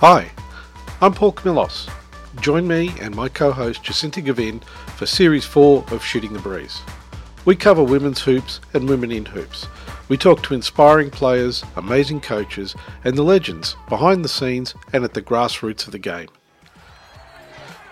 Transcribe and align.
Hi, 0.00 0.30
I'm 1.00 1.14
Paul 1.14 1.32
Camillos. 1.32 1.88
Join 2.42 2.68
me 2.68 2.92
and 3.00 3.16
my 3.16 3.30
co-host 3.30 3.82
Jacinta 3.82 4.20
Gavin 4.20 4.60
for 4.94 5.06
Series 5.06 5.46
4 5.46 5.86
of 5.90 6.04
Shooting 6.04 6.34
the 6.34 6.38
Breeze. 6.38 6.82
We 7.46 7.56
cover 7.56 7.82
women's 7.82 8.20
hoops 8.20 8.60
and 8.74 8.90
women 8.90 9.10
in 9.10 9.24
hoops. 9.24 9.66
We 10.10 10.18
talk 10.18 10.42
to 10.42 10.54
inspiring 10.54 11.08
players, 11.08 11.64
amazing 11.76 12.20
coaches, 12.20 12.74
and 13.04 13.16
the 13.16 13.22
legends 13.22 13.74
behind 13.88 14.22
the 14.22 14.28
scenes 14.28 14.74
and 14.92 15.02
at 15.02 15.14
the 15.14 15.22
grassroots 15.22 15.86
of 15.86 15.92
the 15.92 15.98
game. 15.98 16.28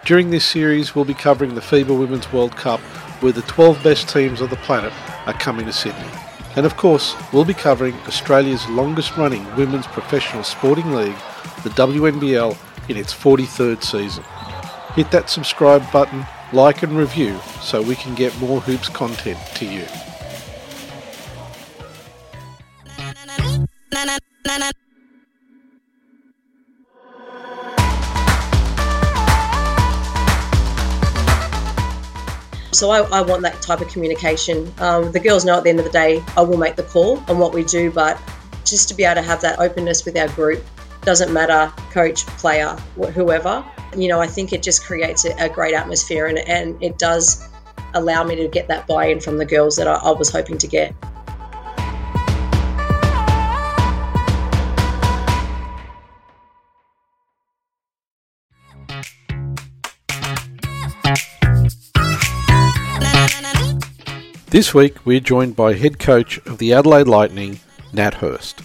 During 0.04 0.29
this 0.29 0.44
series, 0.44 0.94
we'll 0.94 1.07
be 1.07 1.14
covering 1.14 1.54
the 1.54 1.62
FIBA 1.62 1.98
Women's 1.98 2.30
World 2.30 2.54
Cup, 2.54 2.80
where 3.22 3.32
the 3.32 3.40
12 3.40 3.82
best 3.82 4.11
teams 4.11 4.43
on 4.43 4.50
the 4.50 4.57
planet 4.57 4.93
are 5.25 5.32
coming 5.32 5.64
to 5.64 5.72
Sydney. 5.72 6.11
And 6.54 6.66
of 6.66 6.76
course, 6.76 7.16
we'll 7.32 7.46
be 7.46 7.54
covering 7.54 7.94
Australia's 8.07 8.68
longest 8.68 9.16
running 9.16 9.43
women's 9.57 9.86
professional 9.86 10.44
sporting 10.44 10.93
league, 10.93 11.16
the 11.64 11.71
WNBL, 11.71 12.57
in 12.89 12.96
its 12.96 13.14
43rd 13.14 13.82
season. 13.82 14.25
Hit 14.95 15.11
that 15.11 15.31
subscribe 15.31 15.90
button, 15.90 16.27
like 16.53 16.82
and 16.82 16.96
review 16.96 17.39
so 17.61 17.82
we 17.82 17.96
can 17.96 18.14
get 18.14 18.37
more 18.39 18.61
hoops 18.61 18.89
content 18.89 19.39
to 19.57 19.64
you. 19.64 19.85
So 32.73 32.91
I, 32.91 33.03
I, 33.03 33.23
want 33.23 33.42
that 33.42 33.62
type 33.62 33.81
of 33.81 33.89
communication. 33.89 34.70
Um, 34.78 35.12
the 35.12 35.20
girls 35.20 35.45
know 35.45 35.56
at 35.56 35.62
the 35.62 35.70
end 35.70 35.78
of 35.78 35.84
the 35.84 35.92
day, 35.92 36.23
I 36.37 36.42
will 36.42 36.59
make 36.59 36.75
the 36.75 36.83
call 36.83 37.23
on 37.28 37.39
what 37.39 37.55
we 37.55 37.62
do, 37.62 37.92
but 37.92 38.20
just 38.65 38.89
to 38.89 38.95
be 38.95 39.05
able 39.05 39.15
to 39.15 39.23
have 39.23 39.41
that 39.42 39.61
openness 39.61 40.05
with 40.05 40.17
our 40.17 40.27
group, 40.28 40.65
doesn't 41.05 41.33
matter 41.33 41.73
coach, 41.91 42.27
player, 42.27 42.70
whoever. 43.15 43.65
You 43.97 44.09
know, 44.09 44.20
I 44.20 44.27
think 44.27 44.53
it 44.53 44.62
just 44.62 44.84
creates 44.84 45.25
a, 45.25 45.34
a 45.39 45.48
great 45.48 45.75
atmosphere 45.75 46.27
and, 46.27 46.39
and 46.39 46.83
it 46.83 46.98
does 46.98 47.48
allow 47.95 48.25
me 48.25 48.37
to 48.37 48.48
get 48.48 48.69
that 48.69 48.87
buy 48.87 49.06
in 49.06 49.20
from 49.20 49.39
the 49.39 49.45
girls 49.45 49.77
that 49.77 49.87
I, 49.87 49.95
I 49.95 50.11
was 50.12 50.31
hoping 50.31 50.59
to 50.59 50.67
get. 50.67 50.95
This 64.55 64.73
week 64.73 65.05
we're 65.05 65.19
joined 65.19 65.56
by 65.56 65.75
head 65.75 65.98
coach 65.98 66.39
of 66.47 66.59
the 66.59 66.73
Adelaide 66.73 67.09
Lightning, 67.09 67.59
Nat 67.93 68.15
Hurst. 68.15 68.62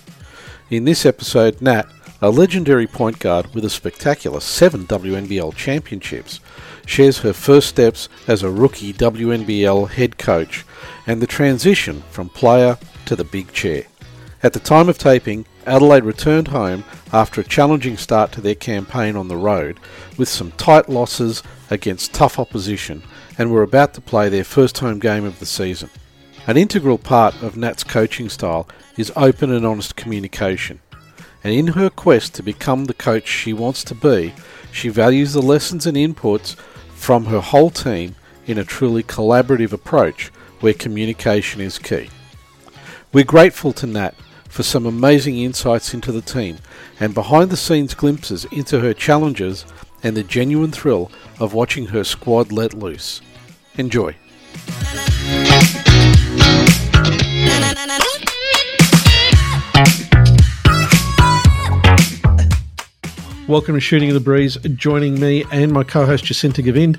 In 0.69 0.85
this 0.85 1.03
episode, 1.03 1.61
Nat, 1.63 1.87
a 2.21 2.29
legendary 2.29 2.87
point 2.87 3.19
guard 3.19 3.53
with 3.53 3.63
a 3.63 3.69
spectacular 3.69 4.39
seven 4.39 4.85
WNBL 4.85 5.55
championships, 5.55 6.39
shares 6.85 7.19
her 7.19 7.33
first 7.33 7.69
steps 7.69 8.09
as 8.27 8.43
a 8.43 8.51
rookie 8.51 8.91
WNBL 8.93 9.89
head 9.89 10.17
coach 10.17 10.65
and 11.07 11.21
the 11.21 11.27
transition 11.27 12.01
from 12.09 12.29
player 12.29 12.77
to 13.05 13.15
the 13.15 13.23
big 13.23 13.51
chair. 13.53 13.83
At 14.41 14.53
the 14.53 14.59
time 14.59 14.89
of 14.89 14.97
taping, 14.97 15.45
Adelaide 15.65 16.03
returned 16.03 16.47
home 16.47 16.83
after 17.13 17.41
a 17.41 17.43
challenging 17.43 17.97
start 17.97 18.31
to 18.33 18.41
their 18.41 18.55
campaign 18.55 19.15
on 19.15 19.27
the 19.27 19.37
road 19.37 19.79
with 20.17 20.29
some 20.29 20.51
tight 20.53 20.89
losses 20.89 21.43
against 21.69 22.13
tough 22.13 22.39
opposition 22.39 23.03
and 23.37 23.51
were 23.51 23.63
about 23.63 23.93
to 23.93 24.01
play 24.01 24.29
their 24.29 24.43
first 24.43 24.79
home 24.79 24.99
game 24.99 25.25
of 25.25 25.39
the 25.39 25.45
season. 25.45 25.89
An 26.47 26.57
integral 26.57 26.97
part 26.97 27.35
of 27.43 27.57
Nat's 27.57 27.83
coaching 27.83 28.29
style 28.29 28.67
is 28.97 29.11
open 29.15 29.51
and 29.51 29.65
honest 29.65 29.95
communication. 29.95 30.79
And 31.43 31.53
in 31.53 31.67
her 31.67 31.89
quest 31.89 32.35
to 32.35 32.43
become 32.43 32.85
the 32.85 32.93
coach 32.93 33.27
she 33.27 33.53
wants 33.53 33.83
to 33.85 33.95
be, 33.95 34.33
she 34.71 34.89
values 34.89 35.33
the 35.33 35.41
lessons 35.41 35.85
and 35.85 35.95
inputs 35.95 36.55
from 36.89 37.25
her 37.25 37.39
whole 37.39 37.69
team 37.69 38.15
in 38.45 38.57
a 38.57 38.65
truly 38.65 39.03
collaborative 39.03 39.71
approach 39.71 40.27
where 40.59 40.73
communication 40.73 41.61
is 41.61 41.79
key. 41.79 42.09
We're 43.13 43.23
grateful 43.23 43.73
to 43.73 43.87
Nat 43.87 44.15
for 44.49 44.63
some 44.63 44.85
amazing 44.85 45.37
insights 45.37 45.93
into 45.93 46.11
the 46.11 46.21
team 46.21 46.57
and 46.99 47.13
behind 47.13 47.49
the 47.49 47.57
scenes 47.57 47.93
glimpses 47.93 48.45
into 48.45 48.79
her 48.81 48.93
challenges 48.93 49.65
and 50.03 50.17
the 50.17 50.23
genuine 50.23 50.71
thrill 50.71 51.11
of 51.39 51.53
watching 51.53 51.87
her 51.87 52.03
squad 52.03 52.51
let 52.51 52.73
loose. 52.73 53.21
Enjoy. 53.77 54.15
Welcome 63.49 63.73
to 63.73 63.81
Shooting 63.81 64.09
of 64.09 64.13
the 64.13 64.19
Breeze. 64.19 64.57
Joining 64.75 65.19
me 65.19 65.43
and 65.51 65.71
my 65.71 65.83
co 65.83 66.05
host 66.05 66.23
Jacinta 66.23 66.61
Gavin, 66.61 66.95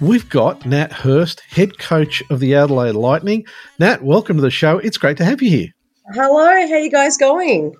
we've 0.00 0.28
got 0.28 0.66
Nat 0.66 0.92
Hurst, 0.92 1.42
head 1.48 1.78
coach 1.78 2.24
of 2.28 2.40
the 2.40 2.56
Adelaide 2.56 2.96
Lightning. 2.96 3.46
Nat, 3.78 4.02
welcome 4.02 4.36
to 4.36 4.42
the 4.42 4.50
show. 4.50 4.78
It's 4.78 4.98
great 4.98 5.16
to 5.18 5.24
have 5.24 5.40
you 5.40 5.48
here. 5.48 5.68
Hello, 6.12 6.44
how 6.44 6.74
are 6.74 6.78
you 6.80 6.90
guys 6.90 7.16
going? 7.16 7.72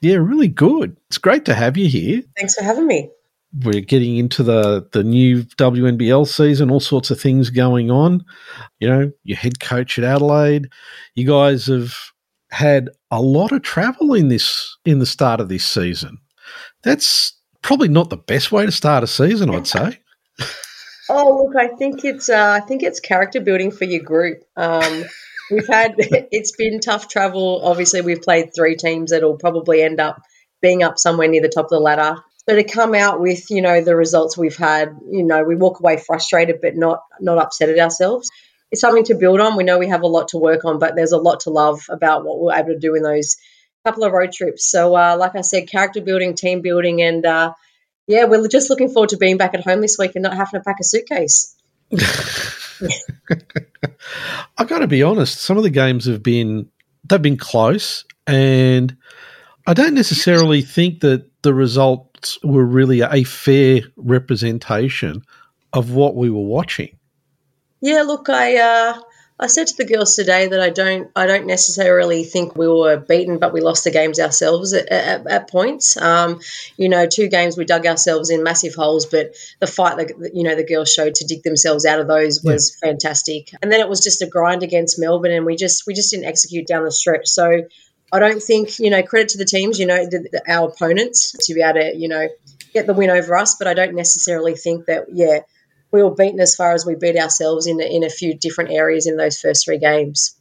Yeah, 0.00 0.16
really 0.16 0.48
good. 0.48 0.96
It's 1.06 1.18
great 1.18 1.44
to 1.44 1.54
have 1.54 1.76
you 1.76 1.88
here. 1.88 2.22
Thanks 2.36 2.56
for 2.56 2.64
having 2.64 2.88
me 2.88 3.08
we're 3.62 3.82
getting 3.82 4.16
into 4.16 4.42
the 4.42 4.88
the 4.90 5.04
new 5.04 5.44
WNBL 5.44 6.26
season, 6.26 6.72
all 6.72 6.80
sorts 6.80 7.12
of 7.12 7.20
things 7.20 7.50
going 7.50 7.88
on. 7.88 8.24
You 8.80 8.88
know, 8.88 9.12
your 9.22 9.38
head 9.38 9.60
coach 9.60 9.96
at 9.96 10.04
Adelaide, 10.04 10.72
you 11.14 11.24
guys 11.24 11.66
have 11.66 11.94
had 12.50 12.90
a 13.12 13.22
lot 13.22 13.52
of 13.52 13.62
travel 13.62 14.12
in 14.12 14.26
this 14.26 14.76
in 14.84 14.98
the 14.98 15.06
start 15.06 15.38
of 15.38 15.48
this 15.48 15.64
season. 15.64 16.18
That's 16.82 17.33
probably 17.64 17.88
not 17.88 18.10
the 18.10 18.16
best 18.16 18.52
way 18.52 18.64
to 18.66 18.70
start 18.70 19.02
a 19.02 19.06
season, 19.08 19.50
I'd 19.50 19.66
say. 19.66 19.98
oh, 21.08 21.42
look, 21.42 21.56
I 21.56 21.74
think 21.74 22.04
it's 22.04 22.28
uh, 22.28 22.60
I 22.62 22.64
think 22.64 22.84
it's 22.84 23.00
character 23.00 23.40
building 23.40 23.72
for 23.72 23.84
your 23.84 24.02
group. 24.04 24.44
Um, 24.56 25.04
we've 25.50 25.66
had 25.66 25.94
it's 25.98 26.52
been 26.52 26.78
tough 26.78 27.08
travel. 27.08 27.62
Obviously, 27.64 28.02
we've 28.02 28.22
played 28.22 28.54
three 28.54 28.76
teams 28.76 29.10
that'll 29.10 29.38
probably 29.38 29.82
end 29.82 29.98
up 29.98 30.22
being 30.62 30.82
up 30.84 30.98
somewhere 30.98 31.26
near 31.26 31.42
the 31.42 31.48
top 31.48 31.66
of 31.66 31.70
the 31.70 31.80
ladder. 31.80 32.22
So 32.48 32.54
to 32.54 32.64
come 32.64 32.94
out 32.94 33.20
with, 33.20 33.50
you 33.50 33.62
know, 33.62 33.80
the 33.80 33.96
results 33.96 34.36
we've 34.36 34.56
had, 34.56 34.94
you 35.10 35.24
know, 35.24 35.44
we 35.44 35.56
walk 35.56 35.80
away 35.80 35.96
frustrated 35.96 36.60
but 36.60 36.76
not 36.76 37.00
not 37.20 37.38
upset 37.38 37.70
at 37.70 37.78
ourselves. 37.78 38.30
It's 38.70 38.80
something 38.80 39.04
to 39.04 39.14
build 39.14 39.40
on. 39.40 39.56
We 39.56 39.64
know 39.64 39.78
we 39.78 39.88
have 39.88 40.02
a 40.02 40.06
lot 40.06 40.28
to 40.28 40.38
work 40.38 40.64
on, 40.64 40.78
but 40.78 40.96
there's 40.96 41.12
a 41.12 41.18
lot 41.18 41.40
to 41.40 41.50
love 41.50 41.80
about 41.88 42.24
what 42.24 42.40
we're 42.40 42.54
able 42.54 42.74
to 42.74 42.78
do 42.78 42.94
in 42.94 43.02
those 43.02 43.36
couple 43.84 44.04
of 44.04 44.12
road 44.12 44.32
trips. 44.32 44.64
So, 44.70 44.96
uh, 44.96 45.16
like 45.18 45.36
I 45.36 45.42
said, 45.42 45.68
character 45.68 46.00
building, 46.00 46.34
team 46.34 46.62
building, 46.62 47.02
and 47.02 47.24
uh, 47.26 47.52
yeah, 48.06 48.24
we're 48.24 48.48
just 48.48 48.70
looking 48.70 48.88
forward 48.88 49.10
to 49.10 49.18
being 49.18 49.36
back 49.36 49.52
at 49.54 49.62
home 49.62 49.82
this 49.82 49.98
week 49.98 50.12
and 50.14 50.22
not 50.22 50.34
having 50.34 50.58
to 50.58 50.64
pack 50.64 50.76
a 50.80 50.84
suitcase. 50.84 51.54
I 54.56 54.64
got 54.64 54.78
to 54.78 54.86
be 54.86 55.02
honest. 55.02 55.38
Some 55.38 55.58
of 55.58 55.62
the 55.62 55.70
games 55.70 56.06
have 56.06 56.22
been 56.22 56.70
they've 57.04 57.20
been 57.20 57.36
close, 57.36 58.06
and 58.26 58.96
I 59.66 59.74
don't 59.74 59.94
necessarily 59.94 60.62
think 60.62 61.00
that 61.00 61.28
the 61.42 61.52
results 61.52 62.38
were 62.42 62.64
really 62.64 63.02
a 63.02 63.24
fair 63.24 63.82
representation 63.96 65.22
of 65.74 65.92
what 65.92 66.16
we 66.16 66.30
were 66.30 66.40
watching. 66.40 66.98
Yeah, 67.82 68.00
look, 68.00 68.30
I 68.30 68.56
uh, 68.56 68.98
I 69.38 69.48
said 69.48 69.66
to 69.66 69.76
the 69.76 69.84
girls 69.84 70.14
today 70.14 70.46
that 70.46 70.60
I 70.60 70.70
don't 70.70 71.10
I 71.16 71.26
don't 71.26 71.46
necessarily 71.46 72.22
think 72.22 72.54
we 72.54 72.68
were 72.68 72.96
beaten, 72.96 73.38
but 73.38 73.52
we 73.52 73.60
lost 73.60 73.82
the 73.82 73.90
games 73.90 74.20
ourselves 74.20 74.72
at, 74.72 74.86
at, 74.88 75.26
at 75.26 75.50
points. 75.50 75.96
Um, 75.96 76.40
you 76.76 76.88
know, 76.88 77.06
two 77.06 77.28
games 77.28 77.56
we 77.56 77.64
dug 77.64 77.84
ourselves 77.84 78.30
in 78.30 78.44
massive 78.44 78.74
holes, 78.74 79.06
but 79.06 79.34
the 79.58 79.66
fight 79.66 79.96
that 79.96 80.30
you 80.34 80.44
know 80.44 80.54
the 80.54 80.64
girls 80.64 80.92
showed 80.92 81.16
to 81.16 81.26
dig 81.26 81.42
themselves 81.42 81.84
out 81.84 81.98
of 81.98 82.06
those 82.06 82.44
was 82.44 82.78
yeah. 82.82 82.90
fantastic. 82.90 83.50
And 83.60 83.72
then 83.72 83.80
it 83.80 83.88
was 83.88 84.00
just 84.00 84.22
a 84.22 84.26
grind 84.26 84.62
against 84.62 85.00
Melbourne, 85.00 85.32
and 85.32 85.44
we 85.44 85.56
just 85.56 85.84
we 85.86 85.94
just 85.94 86.10
didn't 86.10 86.26
execute 86.26 86.68
down 86.68 86.84
the 86.84 86.92
stretch. 86.92 87.26
So 87.26 87.62
I 88.12 88.18
don't 88.20 88.42
think 88.42 88.78
you 88.78 88.90
know 88.90 89.02
credit 89.02 89.30
to 89.30 89.38
the 89.38 89.44
teams, 89.44 89.80
you 89.80 89.86
know, 89.86 90.04
the, 90.04 90.28
the, 90.30 90.52
our 90.52 90.68
opponents 90.68 91.32
to 91.32 91.54
be 91.54 91.60
able 91.60 91.80
to 91.80 91.96
you 91.96 92.08
know 92.08 92.28
get 92.74 92.86
the 92.86 92.92
win 92.92 93.08
over 93.08 93.36
us, 93.36 93.54
but 93.54 93.68
I 93.68 93.72
don't 93.72 93.94
necessarily 93.94 94.54
think 94.54 94.86
that, 94.86 95.06
yeah, 95.12 95.40
we 95.94 96.02
were 96.02 96.10
beaten 96.10 96.40
as 96.40 96.56
far 96.56 96.72
as 96.72 96.84
we 96.84 96.96
beat 96.96 97.16
ourselves 97.16 97.68
in, 97.68 97.80
in 97.80 98.02
a 98.02 98.10
few 98.10 98.34
different 98.34 98.72
areas 98.72 99.06
in 99.06 99.16
those 99.16 99.40
first 99.40 99.64
three 99.64 99.78
games. 99.78 100.36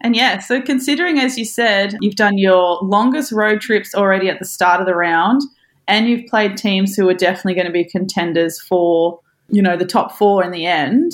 And 0.00 0.16
yeah, 0.16 0.40
so 0.40 0.60
considering, 0.60 1.20
as 1.20 1.38
you 1.38 1.44
said, 1.44 1.96
you've 2.00 2.16
done 2.16 2.38
your 2.38 2.80
longest 2.82 3.30
road 3.30 3.60
trips 3.60 3.94
already 3.94 4.28
at 4.28 4.40
the 4.40 4.44
start 4.44 4.80
of 4.80 4.86
the 4.86 4.96
round, 4.96 5.42
and 5.86 6.08
you've 6.08 6.26
played 6.26 6.56
teams 6.56 6.96
who 6.96 7.08
are 7.08 7.14
definitely 7.14 7.54
going 7.54 7.68
to 7.68 7.72
be 7.72 7.84
contenders 7.84 8.60
for, 8.60 9.20
you 9.48 9.62
know, 9.62 9.76
the 9.76 9.86
top 9.86 10.10
four 10.10 10.42
in 10.42 10.50
the 10.50 10.66
end. 10.66 11.12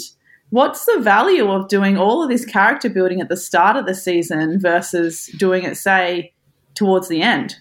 What's 0.48 0.86
the 0.86 0.98
value 1.00 1.50
of 1.50 1.68
doing 1.68 1.98
all 1.98 2.22
of 2.22 2.30
this 2.30 2.46
character 2.46 2.88
building 2.88 3.20
at 3.20 3.28
the 3.28 3.36
start 3.36 3.76
of 3.76 3.84
the 3.84 3.94
season 3.94 4.58
versus 4.58 5.26
doing 5.36 5.64
it, 5.64 5.76
say, 5.76 6.32
towards 6.74 7.08
the 7.08 7.20
end? 7.20 7.56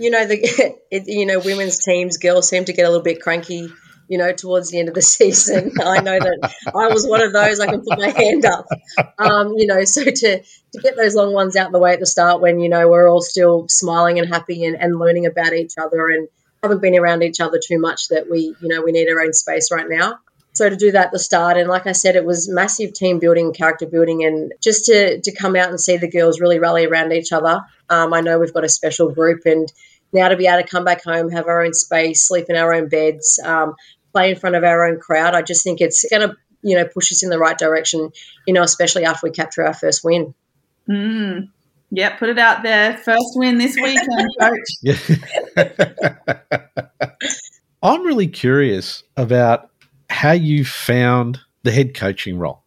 you 0.00 0.08
know, 0.08 0.26
the 0.26 0.38
it, 0.90 1.04
you 1.06 1.26
know 1.26 1.38
women's 1.38 1.78
teams, 1.78 2.16
girls 2.16 2.48
seem 2.48 2.64
to 2.64 2.72
get 2.72 2.86
a 2.86 2.88
little 2.88 3.04
bit 3.04 3.20
cranky. 3.20 3.68
You 4.10 4.18
know, 4.18 4.32
towards 4.32 4.70
the 4.70 4.78
end 4.78 4.88
of 4.88 4.94
the 4.94 5.02
season, 5.16 5.72
I 5.80 6.00
know 6.00 6.18
that 6.18 6.54
I 6.66 6.92
was 6.92 7.06
one 7.06 7.22
of 7.22 7.32
those. 7.32 7.60
I 7.60 7.66
can 7.66 7.80
put 7.80 7.98
my 7.98 8.10
hand 8.10 8.44
up. 8.44 8.66
Um, 9.18 9.54
you 9.56 9.66
know, 9.66 9.84
so 9.84 10.04
to 10.04 10.42
to 10.42 10.80
get 10.82 10.96
those 10.96 11.14
long 11.14 11.32
ones 11.32 11.56
out 11.56 11.66
of 11.66 11.72
the 11.72 11.78
way 11.78 11.92
at 11.92 12.00
the 12.00 12.06
start, 12.06 12.42
when 12.42 12.60
you 12.60 12.68
know 12.68 12.88
we're 12.88 13.08
all 13.08 13.22
still 13.22 13.68
smiling 13.68 14.18
and 14.18 14.28
happy 14.28 14.64
and, 14.64 14.76
and 14.76 14.98
learning 14.98 15.26
about 15.26 15.54
each 15.54 15.74
other 15.78 16.08
and 16.08 16.28
haven't 16.62 16.82
been 16.82 16.98
around 16.98 17.22
each 17.22 17.40
other 17.40 17.58
too 17.64 17.78
much 17.78 18.08
that 18.08 18.30
we, 18.30 18.54
you 18.60 18.68
know, 18.68 18.82
we 18.82 18.92
need 18.92 19.08
our 19.08 19.22
own 19.22 19.32
space 19.32 19.70
right 19.72 19.86
now. 19.88 20.18
So 20.52 20.68
to 20.68 20.76
do 20.76 20.92
that 20.92 21.06
at 21.06 21.12
the 21.12 21.18
start, 21.18 21.56
and 21.56 21.68
like 21.68 21.86
I 21.86 21.92
said, 21.92 22.16
it 22.16 22.24
was 22.24 22.48
massive 22.48 22.92
team 22.92 23.20
building, 23.20 23.52
character 23.52 23.86
building, 23.86 24.24
and 24.24 24.52
just 24.60 24.86
to 24.86 25.20
to 25.20 25.34
come 25.34 25.54
out 25.54 25.70
and 25.70 25.80
see 25.80 25.96
the 25.96 26.10
girls 26.10 26.40
really 26.40 26.58
rally 26.58 26.84
around 26.86 27.12
each 27.12 27.32
other. 27.32 27.60
Um, 27.88 28.12
I 28.12 28.20
know 28.20 28.38
we've 28.38 28.52
got 28.52 28.64
a 28.64 28.68
special 28.68 29.12
group, 29.12 29.42
and 29.46 29.72
now 30.12 30.28
to 30.28 30.36
be 30.36 30.48
able 30.48 30.62
to 30.62 30.68
come 30.68 30.84
back 30.84 31.04
home, 31.04 31.30
have 31.30 31.46
our 31.46 31.64
own 31.64 31.72
space, 31.72 32.26
sleep 32.26 32.46
in 32.48 32.56
our 32.56 32.74
own 32.74 32.88
beds, 32.88 33.38
um, 33.44 33.74
play 34.12 34.30
in 34.30 34.36
front 34.36 34.56
of 34.56 34.64
our 34.64 34.86
own 34.86 34.98
crowd, 34.98 35.34
I 35.34 35.42
just 35.42 35.64
think 35.64 35.80
it's 35.80 36.04
going 36.10 36.28
to 36.28 36.36
you 36.62 36.76
know 36.76 36.86
push 36.86 37.12
us 37.12 37.22
in 37.22 37.30
the 37.30 37.38
right 37.38 37.56
direction. 37.56 38.10
You 38.46 38.54
know, 38.54 38.62
especially 38.62 39.04
after 39.04 39.26
we 39.26 39.30
capture 39.30 39.64
our 39.64 39.74
first 39.74 40.04
win. 40.04 40.34
Mm. 40.88 41.48
Yeah, 41.92 42.16
put 42.16 42.28
it 42.28 42.38
out 42.38 42.62
there. 42.62 42.96
First 42.98 43.32
win 43.34 43.58
this 43.58 43.74
weekend, 43.74 44.30
coach. 44.40 45.90
I'm 47.82 48.04
really 48.04 48.28
curious 48.28 49.02
about 49.16 49.70
how 50.08 50.32
you 50.32 50.64
found 50.64 51.40
the 51.62 51.72
head 51.72 51.94
coaching 51.94 52.38
role. 52.38 52.62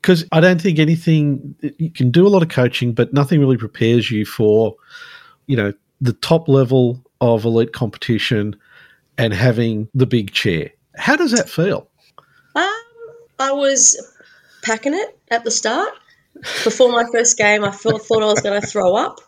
Because 0.00 0.24
I 0.32 0.40
don't 0.40 0.60
think 0.60 0.78
anything, 0.78 1.54
you 1.78 1.90
can 1.90 2.10
do 2.10 2.26
a 2.26 2.28
lot 2.28 2.42
of 2.42 2.48
coaching, 2.48 2.92
but 2.92 3.12
nothing 3.14 3.38
really 3.38 3.56
prepares 3.56 4.10
you 4.10 4.26
for, 4.26 4.74
you 5.46 5.56
know, 5.56 5.72
the 6.00 6.12
top 6.14 6.48
level 6.48 7.04
of 7.20 7.44
elite 7.44 7.72
competition 7.72 8.56
and 9.18 9.32
having 9.32 9.88
the 9.94 10.06
big 10.06 10.32
chair. 10.32 10.70
How 10.96 11.16
does 11.16 11.32
that 11.32 11.48
feel? 11.48 11.88
Um, 12.54 12.82
I 13.38 13.52
was 13.52 14.00
packing 14.62 14.94
it 14.94 15.18
at 15.30 15.44
the 15.44 15.50
start. 15.50 15.92
Before 16.64 16.90
my 16.90 17.04
first 17.12 17.36
game, 17.36 17.64
I 17.64 17.70
thought, 17.70 18.02
thought 18.02 18.22
I 18.22 18.26
was 18.26 18.40
going 18.40 18.60
to 18.60 18.66
throw 18.66 18.94
up. 18.94 19.20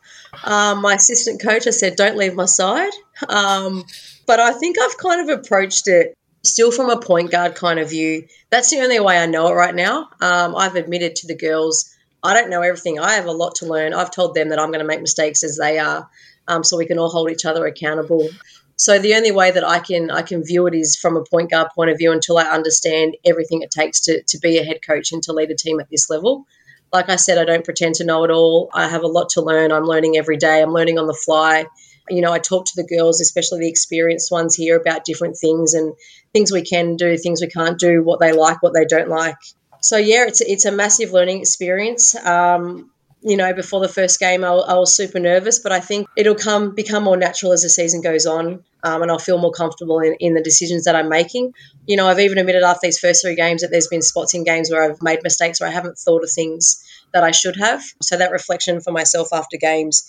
Um, 0.44 0.82
my 0.82 0.94
assistant 0.94 1.40
coach, 1.40 1.66
I 1.66 1.70
said, 1.70 1.96
don't 1.96 2.16
leave 2.16 2.34
my 2.34 2.46
side. 2.46 2.92
Um, 3.28 3.84
but 4.26 4.40
I 4.40 4.52
think 4.52 4.76
I've 4.80 4.96
kind 4.98 5.28
of 5.28 5.38
approached 5.38 5.86
it 5.86 6.16
still 6.42 6.70
from 6.70 6.90
a 6.90 7.00
point 7.00 7.30
guard 7.30 7.54
kind 7.54 7.78
of 7.78 7.90
view. 7.90 8.26
That's 8.50 8.70
the 8.70 8.80
only 8.80 9.00
way 9.00 9.18
I 9.18 9.26
know 9.26 9.48
it 9.48 9.54
right 9.54 9.74
now. 9.74 10.08
Um, 10.20 10.56
I've 10.56 10.76
admitted 10.76 11.16
to 11.16 11.26
the 11.26 11.36
girls, 11.36 11.94
I 12.22 12.32
don't 12.32 12.50
know 12.50 12.62
everything. 12.62 12.98
I 12.98 13.12
have 13.12 13.26
a 13.26 13.32
lot 13.32 13.56
to 13.56 13.66
learn. 13.66 13.92
I've 13.94 14.10
told 14.10 14.34
them 14.34 14.48
that 14.48 14.58
I'm 14.58 14.70
going 14.70 14.80
to 14.80 14.86
make 14.86 15.00
mistakes 15.00 15.44
as 15.44 15.58
they 15.58 15.78
are, 15.78 16.08
um, 16.48 16.64
so 16.64 16.76
we 16.76 16.86
can 16.86 16.98
all 16.98 17.10
hold 17.10 17.30
each 17.30 17.44
other 17.44 17.66
accountable. 17.66 18.28
So 18.76 18.98
the 18.98 19.14
only 19.14 19.30
way 19.30 19.50
that 19.50 19.64
I 19.64 19.78
can 19.78 20.10
I 20.10 20.22
can 20.22 20.44
view 20.44 20.66
it 20.66 20.74
is 20.74 20.96
from 20.96 21.16
a 21.16 21.24
point 21.24 21.50
guard 21.50 21.68
point 21.74 21.90
of 21.90 21.98
view 21.98 22.12
until 22.12 22.38
I 22.38 22.44
understand 22.44 23.16
everything 23.24 23.62
it 23.62 23.70
takes 23.70 24.00
to 24.02 24.22
to 24.22 24.38
be 24.38 24.58
a 24.58 24.64
head 24.64 24.80
coach 24.86 25.12
and 25.12 25.22
to 25.24 25.32
lead 25.32 25.50
a 25.50 25.56
team 25.56 25.80
at 25.80 25.88
this 25.90 26.10
level. 26.10 26.46
Like 26.92 27.08
I 27.08 27.16
said, 27.16 27.38
I 27.38 27.44
don't 27.44 27.64
pretend 27.64 27.96
to 27.96 28.04
know 28.04 28.24
it 28.24 28.30
all. 28.30 28.70
I 28.72 28.88
have 28.88 29.02
a 29.02 29.08
lot 29.08 29.30
to 29.30 29.42
learn. 29.42 29.72
I'm 29.72 29.84
learning 29.84 30.16
every 30.16 30.36
day. 30.36 30.62
I'm 30.62 30.72
learning 30.72 30.98
on 30.98 31.06
the 31.06 31.18
fly. 31.24 31.66
You 32.08 32.20
know, 32.20 32.32
I 32.32 32.38
talk 32.38 32.66
to 32.66 32.76
the 32.76 32.86
girls, 32.86 33.20
especially 33.20 33.60
the 33.60 33.68
experienced 33.68 34.30
ones 34.30 34.54
here, 34.54 34.76
about 34.76 35.04
different 35.04 35.36
things 35.38 35.74
and 35.74 35.94
things 36.32 36.52
we 36.52 36.62
can 36.62 36.96
do, 36.96 37.16
things 37.16 37.40
we 37.40 37.48
can't 37.48 37.78
do, 37.78 38.02
what 38.02 38.20
they 38.20 38.32
like, 38.32 38.62
what 38.62 38.74
they 38.74 38.84
don't 38.84 39.08
like. 39.08 39.36
So 39.80 39.96
yeah, 39.96 40.24
it's 40.26 40.40
it's 40.40 40.64
a 40.64 40.72
massive 40.72 41.12
learning 41.12 41.40
experience. 41.40 42.14
Um, 42.14 42.90
you 43.26 43.38
know, 43.38 43.54
before 43.54 43.80
the 43.80 43.88
first 43.88 44.20
game, 44.20 44.44
I, 44.44 44.48
I, 44.48 44.74
was 44.74 44.94
super 44.94 45.18
nervous, 45.18 45.58
but 45.58 45.72
I 45.72 45.80
think 45.80 46.06
it'll 46.14 46.34
come 46.34 46.74
become 46.74 47.04
more 47.04 47.16
natural 47.16 47.52
as 47.52 47.62
the 47.62 47.70
season 47.70 48.02
goes 48.02 48.26
on, 48.26 48.62
um, 48.82 49.00
and 49.00 49.10
I'll 49.10 49.18
feel 49.18 49.38
more 49.38 49.50
comfortable 49.50 49.98
in, 50.00 50.14
in 50.20 50.34
the 50.34 50.42
decisions 50.42 50.84
that 50.84 50.94
I'm 50.94 51.08
making. 51.08 51.54
You 51.86 51.96
know, 51.96 52.06
I've 52.06 52.20
even 52.20 52.36
admitted 52.36 52.62
after 52.62 52.86
these 52.86 52.98
first 52.98 53.24
three 53.24 53.34
games 53.34 53.62
that 53.62 53.70
there's 53.70 53.88
been 53.88 54.02
spots 54.02 54.34
in 54.34 54.44
games 54.44 54.70
where 54.70 54.82
I've 54.82 55.00
made 55.02 55.20
mistakes 55.22 55.58
where 55.58 55.70
I 55.70 55.72
haven't 55.72 55.96
thought 55.96 56.22
of 56.22 56.30
things 56.30 56.84
that 57.14 57.24
I 57.24 57.30
should 57.30 57.56
have. 57.56 57.82
So 58.02 58.18
that 58.18 58.30
reflection 58.30 58.82
for 58.82 58.92
myself 58.92 59.28
after 59.32 59.56
games, 59.56 60.06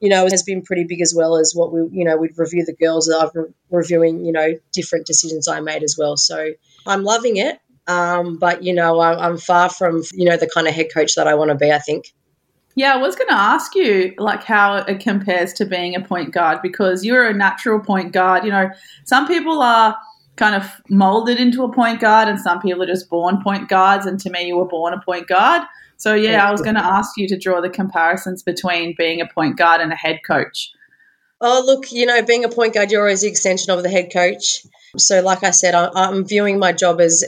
you 0.00 0.08
know, 0.08 0.26
has 0.28 0.42
been 0.42 0.62
pretty 0.62 0.84
big 0.88 1.02
as 1.02 1.14
well 1.16 1.36
as 1.36 1.52
what 1.54 1.72
we, 1.72 1.82
you 1.96 2.04
know, 2.04 2.16
we'd 2.16 2.36
review 2.36 2.64
the 2.64 2.74
girls 2.74 3.06
that 3.06 3.20
I've 3.20 3.34
re- 3.34 3.52
reviewing, 3.70 4.24
you 4.24 4.32
know, 4.32 4.54
different 4.72 5.06
decisions 5.06 5.46
I 5.46 5.60
made 5.60 5.84
as 5.84 5.96
well. 5.96 6.16
So 6.16 6.50
I'm 6.84 7.04
loving 7.04 7.36
it. 7.36 7.60
Um, 7.86 8.38
but 8.38 8.64
you 8.64 8.74
know, 8.74 8.98
I, 8.98 9.24
I'm 9.24 9.38
far 9.38 9.68
from 9.68 10.02
you 10.12 10.28
know 10.28 10.36
the 10.36 10.50
kind 10.52 10.66
of 10.66 10.74
head 10.74 10.88
coach 10.92 11.14
that 11.14 11.28
I 11.28 11.36
want 11.36 11.50
to 11.50 11.54
be. 11.54 11.70
I 11.70 11.78
think. 11.78 12.12
Yeah, 12.76 12.92
I 12.94 12.98
was 12.98 13.16
going 13.16 13.28
to 13.28 13.34
ask 13.34 13.74
you 13.74 14.12
like 14.18 14.44
how 14.44 14.76
it 14.76 15.00
compares 15.00 15.54
to 15.54 15.64
being 15.64 15.96
a 15.96 16.00
point 16.00 16.32
guard 16.32 16.60
because 16.62 17.06
you're 17.06 17.26
a 17.26 17.32
natural 17.32 17.80
point 17.80 18.12
guard. 18.12 18.44
You 18.44 18.50
know, 18.50 18.70
some 19.04 19.26
people 19.26 19.62
are 19.62 19.96
kind 20.36 20.54
of 20.54 20.70
molded 20.90 21.40
into 21.40 21.64
a 21.64 21.72
point 21.72 22.00
guard 22.00 22.28
and 22.28 22.38
some 22.38 22.60
people 22.60 22.82
are 22.82 22.86
just 22.86 23.08
born 23.08 23.42
point 23.42 23.70
guards 23.70 24.04
and 24.04 24.20
to 24.20 24.30
me 24.30 24.46
you 24.46 24.58
were 24.58 24.68
born 24.68 24.92
a 24.92 25.00
point 25.00 25.26
guard. 25.26 25.62
So 25.96 26.12
yeah, 26.12 26.46
I 26.46 26.52
was 26.52 26.60
going 26.60 26.74
to 26.74 26.84
ask 26.84 27.16
you 27.16 27.26
to 27.28 27.38
draw 27.38 27.62
the 27.62 27.70
comparisons 27.70 28.42
between 28.42 28.94
being 28.98 29.22
a 29.22 29.26
point 29.26 29.56
guard 29.56 29.80
and 29.80 29.90
a 29.90 29.96
head 29.96 30.20
coach. 30.26 30.70
Oh, 31.40 31.62
look, 31.64 31.90
you 31.90 32.04
know, 32.04 32.22
being 32.22 32.44
a 32.44 32.50
point 32.50 32.74
guard, 32.74 32.90
you're 32.90 33.00
always 33.00 33.22
the 33.22 33.28
extension 33.28 33.70
of 33.70 33.82
the 33.82 33.88
head 33.88 34.10
coach. 34.12 34.66
So, 34.98 35.22
like 35.22 35.42
I 35.42 35.50
said, 35.50 35.74
I'm 35.74 36.26
viewing 36.26 36.58
my 36.58 36.72
job 36.72 37.00
as 37.00 37.24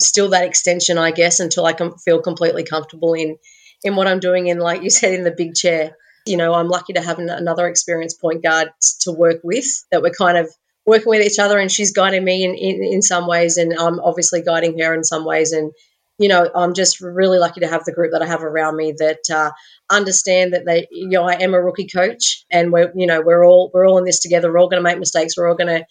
still 0.00 0.28
that 0.30 0.44
extension, 0.44 0.98
I 0.98 1.12
guess, 1.12 1.38
until 1.38 1.66
I 1.66 1.72
can 1.72 1.92
feel 1.98 2.20
completely 2.20 2.64
comfortable 2.64 3.14
in 3.14 3.36
in 3.84 3.96
what 3.96 4.06
I'm 4.06 4.20
doing. 4.20 4.50
And 4.50 4.60
like 4.60 4.82
you 4.82 4.90
said, 4.90 5.14
in 5.14 5.24
the 5.24 5.30
big 5.30 5.54
chair, 5.54 5.96
you 6.26 6.36
know, 6.36 6.54
I'm 6.54 6.68
lucky 6.68 6.92
to 6.94 7.00
have 7.00 7.18
another 7.18 7.66
experienced 7.66 8.20
point 8.20 8.42
guard 8.42 8.68
to 9.00 9.12
work 9.12 9.40
with 9.42 9.66
that 9.90 10.02
we're 10.02 10.10
kind 10.10 10.36
of 10.36 10.50
working 10.86 11.08
with 11.08 11.24
each 11.24 11.38
other 11.38 11.58
and 11.58 11.70
she's 11.70 11.92
guiding 11.92 12.24
me 12.24 12.44
in, 12.44 12.54
in, 12.54 12.82
in 12.82 13.02
some 13.02 13.26
ways 13.26 13.56
and 13.56 13.72
I'm 13.72 14.00
obviously 14.00 14.42
guiding 14.42 14.78
her 14.78 14.94
in 14.94 15.04
some 15.04 15.24
ways. 15.24 15.52
And 15.52 15.72
you 16.18 16.28
know 16.28 16.48
I'm 16.54 16.74
just 16.74 17.00
really 17.00 17.38
lucky 17.38 17.60
to 17.60 17.66
have 17.66 17.84
the 17.84 17.92
group 17.92 18.12
that 18.12 18.20
I 18.22 18.26
have 18.26 18.42
around 18.42 18.76
me 18.76 18.92
that 18.98 19.30
uh, 19.32 19.50
understand 19.88 20.52
that 20.52 20.66
they 20.66 20.86
you 20.90 21.08
know 21.08 21.24
I 21.24 21.32
am 21.40 21.54
a 21.54 21.60
rookie 21.60 21.88
coach 21.88 22.44
and 22.50 22.70
we're 22.72 22.92
you 22.94 23.06
know 23.06 23.22
we're 23.22 23.44
all 23.44 23.70
we're 23.72 23.88
all 23.88 23.98
in 23.98 24.04
this 24.04 24.20
together. 24.20 24.52
We're 24.52 24.60
all 24.60 24.68
going 24.68 24.82
to 24.82 24.88
make 24.88 24.98
mistakes. 24.98 25.36
We're 25.36 25.48
all 25.48 25.56
going 25.56 25.80
to 25.80 25.86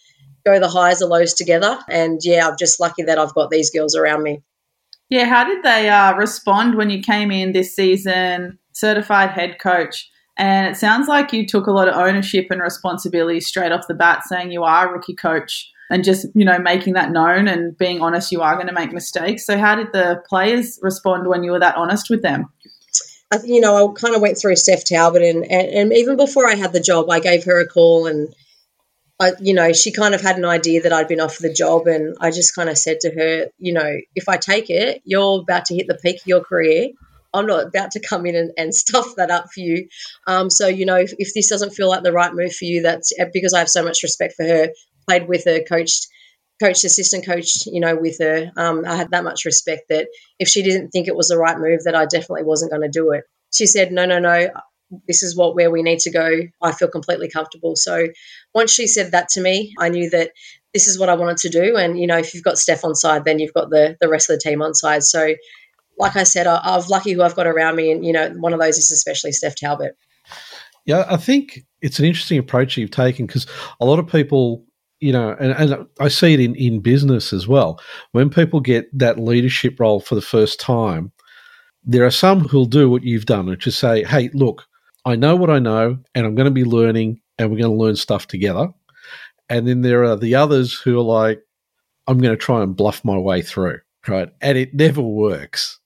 go 0.46 0.58
the 0.60 0.68
highs 0.68 1.00
the 1.00 1.06
lows 1.06 1.34
together. 1.34 1.78
And 1.88 2.20
yeah 2.22 2.46
I'm 2.46 2.56
just 2.56 2.78
lucky 2.78 3.02
that 3.02 3.18
I've 3.18 3.34
got 3.34 3.50
these 3.50 3.70
girls 3.70 3.96
around 3.96 4.22
me 4.22 4.42
yeah, 5.10 5.26
how 5.26 5.44
did 5.44 5.62
they 5.64 5.88
uh, 5.88 6.14
respond 6.14 6.76
when 6.76 6.88
you 6.88 7.02
came 7.02 7.30
in 7.30 7.52
this 7.52 7.74
season, 7.74 8.58
certified 8.72 9.30
head 9.30 9.58
coach? 9.58 10.08
And 10.36 10.68
it 10.68 10.78
sounds 10.78 11.08
like 11.08 11.32
you 11.32 11.46
took 11.46 11.66
a 11.66 11.72
lot 11.72 11.88
of 11.88 11.96
ownership 11.96 12.46
and 12.50 12.62
responsibility 12.62 13.40
straight 13.40 13.72
off 13.72 13.88
the 13.88 13.94
bat, 13.94 14.24
saying 14.24 14.52
you 14.52 14.62
are 14.62 14.88
a 14.88 14.92
rookie 14.92 15.14
coach 15.14 15.70
and 15.90 16.04
just, 16.04 16.26
you 16.34 16.44
know, 16.44 16.58
making 16.58 16.94
that 16.94 17.10
known 17.10 17.48
and 17.48 17.76
being 17.76 18.00
honest, 18.00 18.30
you 18.30 18.40
are 18.40 18.54
going 18.54 18.68
to 18.68 18.72
make 18.72 18.92
mistakes. 18.92 19.44
So, 19.44 19.58
how 19.58 19.74
did 19.74 19.88
the 19.92 20.22
players 20.28 20.78
respond 20.80 21.26
when 21.26 21.42
you 21.42 21.50
were 21.50 21.58
that 21.58 21.76
honest 21.76 22.08
with 22.08 22.22
them? 22.22 22.46
You 23.44 23.60
know, 23.60 23.90
I 23.90 24.00
kind 24.00 24.14
of 24.14 24.22
went 24.22 24.38
through 24.38 24.56
Steph 24.56 24.84
Talbot, 24.84 25.22
and, 25.22 25.44
and, 25.44 25.68
and 25.68 25.92
even 25.92 26.16
before 26.16 26.48
I 26.48 26.54
had 26.54 26.72
the 26.72 26.80
job, 26.80 27.10
I 27.10 27.20
gave 27.20 27.44
her 27.44 27.60
a 27.60 27.66
call 27.66 28.06
and 28.06 28.32
I, 29.20 29.32
you 29.38 29.52
know, 29.52 29.74
she 29.74 29.92
kind 29.92 30.14
of 30.14 30.22
had 30.22 30.38
an 30.38 30.46
idea 30.46 30.80
that 30.82 30.94
I'd 30.94 31.06
been 31.06 31.20
offered 31.20 31.42
the 31.42 31.52
job, 31.52 31.86
and 31.86 32.16
I 32.20 32.30
just 32.30 32.54
kind 32.54 32.70
of 32.70 32.78
said 32.78 33.00
to 33.00 33.10
her, 33.14 33.48
you 33.58 33.74
know, 33.74 33.98
if 34.14 34.28
I 34.30 34.38
take 34.38 34.70
it, 34.70 35.02
you're 35.04 35.40
about 35.40 35.66
to 35.66 35.74
hit 35.74 35.86
the 35.88 35.98
peak 36.02 36.22
of 36.22 36.26
your 36.26 36.40
career. 36.42 36.88
I'm 37.34 37.46
not 37.46 37.66
about 37.66 37.90
to 37.92 38.00
come 38.00 38.24
in 38.24 38.34
and, 38.34 38.50
and 38.56 38.74
stuff 38.86 39.14
that 39.16 39.30
up 39.30 39.52
for 39.52 39.60
you. 39.60 39.88
Um, 40.26 40.48
so, 40.48 40.66
you 40.66 40.86
know, 40.86 40.96
if, 40.96 41.12
if, 41.18 41.34
this 41.34 41.50
doesn't 41.50 41.74
feel 41.74 41.88
like 41.88 42.02
the 42.02 42.12
right 42.12 42.32
move 42.34 42.54
for 42.54 42.64
you, 42.64 42.82
that's 42.82 43.12
uh, 43.20 43.26
because 43.32 43.52
I 43.52 43.58
have 43.58 43.68
so 43.68 43.84
much 43.84 44.02
respect 44.02 44.34
for 44.36 44.44
her, 44.44 44.68
played 45.06 45.28
with 45.28 45.44
her, 45.44 45.60
coached, 45.68 46.06
coached, 46.62 46.84
assistant 46.84 47.26
coach, 47.26 47.66
you 47.66 47.80
know, 47.80 47.96
with 47.96 48.18
her. 48.20 48.50
Um, 48.56 48.84
I 48.86 48.96
had 48.96 49.10
that 49.10 49.24
much 49.24 49.44
respect 49.44 49.82
that 49.90 50.08
if 50.38 50.48
she 50.48 50.62
didn't 50.62 50.90
think 50.90 51.08
it 51.08 51.16
was 51.16 51.28
the 51.28 51.36
right 51.36 51.58
move, 51.58 51.84
that 51.84 51.94
I 51.94 52.06
definitely 52.06 52.44
wasn't 52.44 52.72
going 52.72 52.82
to 52.82 52.88
do 52.88 53.10
it. 53.10 53.24
She 53.52 53.66
said, 53.66 53.92
no, 53.92 54.06
no, 54.06 54.18
no, 54.18 54.48
this 55.06 55.22
is 55.22 55.36
what 55.36 55.54
where 55.54 55.70
we 55.70 55.82
need 55.82 56.00
to 56.00 56.10
go. 56.10 56.40
I 56.62 56.72
feel 56.72 56.88
completely 56.88 57.28
comfortable. 57.28 57.76
So 57.76 58.08
once 58.54 58.72
she 58.72 58.86
said 58.86 59.12
that 59.12 59.28
to 59.30 59.40
me, 59.40 59.72
I 59.78 59.88
knew 59.88 60.10
that 60.10 60.32
this 60.72 60.86
is 60.86 60.98
what 60.98 61.08
I 61.08 61.14
wanted 61.14 61.38
to 61.38 61.48
do. 61.48 61.76
And 61.76 61.98
you 61.98 62.06
know, 62.06 62.18
if 62.18 62.34
you've 62.34 62.44
got 62.44 62.58
Steph 62.58 62.84
on 62.84 62.94
side, 62.94 63.24
then 63.24 63.38
you've 63.38 63.54
got 63.54 63.70
the 63.70 63.96
the 64.00 64.08
rest 64.08 64.30
of 64.30 64.36
the 64.36 64.50
team 64.50 64.62
on 64.62 64.74
side. 64.74 65.02
So, 65.02 65.34
like 65.98 66.16
I 66.16 66.24
said, 66.24 66.46
I, 66.46 66.60
I've 66.62 66.88
lucky 66.88 67.12
who 67.12 67.22
I've 67.22 67.36
got 67.36 67.46
around 67.46 67.76
me, 67.76 67.90
and 67.90 68.04
you 68.04 68.12
know, 68.12 68.30
one 68.38 68.52
of 68.52 68.60
those 68.60 68.78
is 68.78 68.90
especially 68.90 69.32
Steph 69.32 69.56
Talbot. 69.56 69.96
Yeah, 70.86 71.04
I 71.08 71.16
think 71.16 71.60
it's 71.82 71.98
an 71.98 72.04
interesting 72.04 72.38
approach 72.38 72.76
you've 72.76 72.90
taken 72.90 73.26
because 73.26 73.46
a 73.80 73.84
lot 73.84 73.98
of 73.98 74.06
people 74.06 74.64
you 75.00 75.12
know, 75.12 75.34
and, 75.40 75.52
and, 75.52 75.86
I 75.98 76.08
see 76.08 76.34
it 76.34 76.40
in, 76.40 76.54
in 76.56 76.80
business 76.80 77.32
as 77.32 77.48
well. 77.48 77.80
When 78.12 78.28
people 78.28 78.60
get 78.60 78.86
that 78.98 79.18
leadership 79.18 79.80
role 79.80 80.00
for 80.00 80.14
the 80.14 80.20
first 80.20 80.60
time, 80.60 81.10
there 81.82 82.04
are 82.04 82.10
some 82.10 82.40
who'll 82.40 82.66
do 82.66 82.90
what 82.90 83.02
you've 83.02 83.26
done, 83.26 83.46
which 83.46 83.66
is 83.66 83.76
say, 83.76 84.04
hey, 84.04 84.28
look, 84.34 84.66
I 85.04 85.16
know 85.16 85.36
what 85.36 85.50
I 85.50 85.58
know, 85.58 85.98
and 86.14 86.26
I'm 86.26 86.34
going 86.34 86.46
to 86.46 86.50
be 86.50 86.64
learning, 86.64 87.20
and 87.38 87.50
we're 87.50 87.58
going 87.58 87.76
to 87.76 87.82
learn 87.82 87.96
stuff 87.96 88.26
together. 88.26 88.68
And 89.48 89.66
then 89.66 89.82
there 89.82 90.04
are 90.04 90.16
the 90.16 90.34
others 90.34 90.74
who 90.74 90.98
are 90.98 91.02
like, 91.02 91.40
I'm 92.06 92.18
going 92.18 92.34
to 92.34 92.42
try 92.42 92.62
and 92.62 92.76
bluff 92.76 93.04
my 93.04 93.16
way 93.16 93.42
through, 93.42 93.80
right? 94.06 94.28
And 94.40 94.58
it 94.58 94.74
never 94.74 95.02
works. 95.02 95.78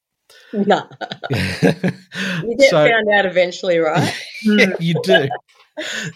No. 0.52 0.88
you 1.30 2.56
get 2.59 2.71
so, 2.71 2.88
found 2.88 3.09
out 3.12 3.26
eventually, 3.26 3.78
right? 3.78 4.14
yeah, 4.42 4.75
you 4.78 4.94
do. 5.02 5.28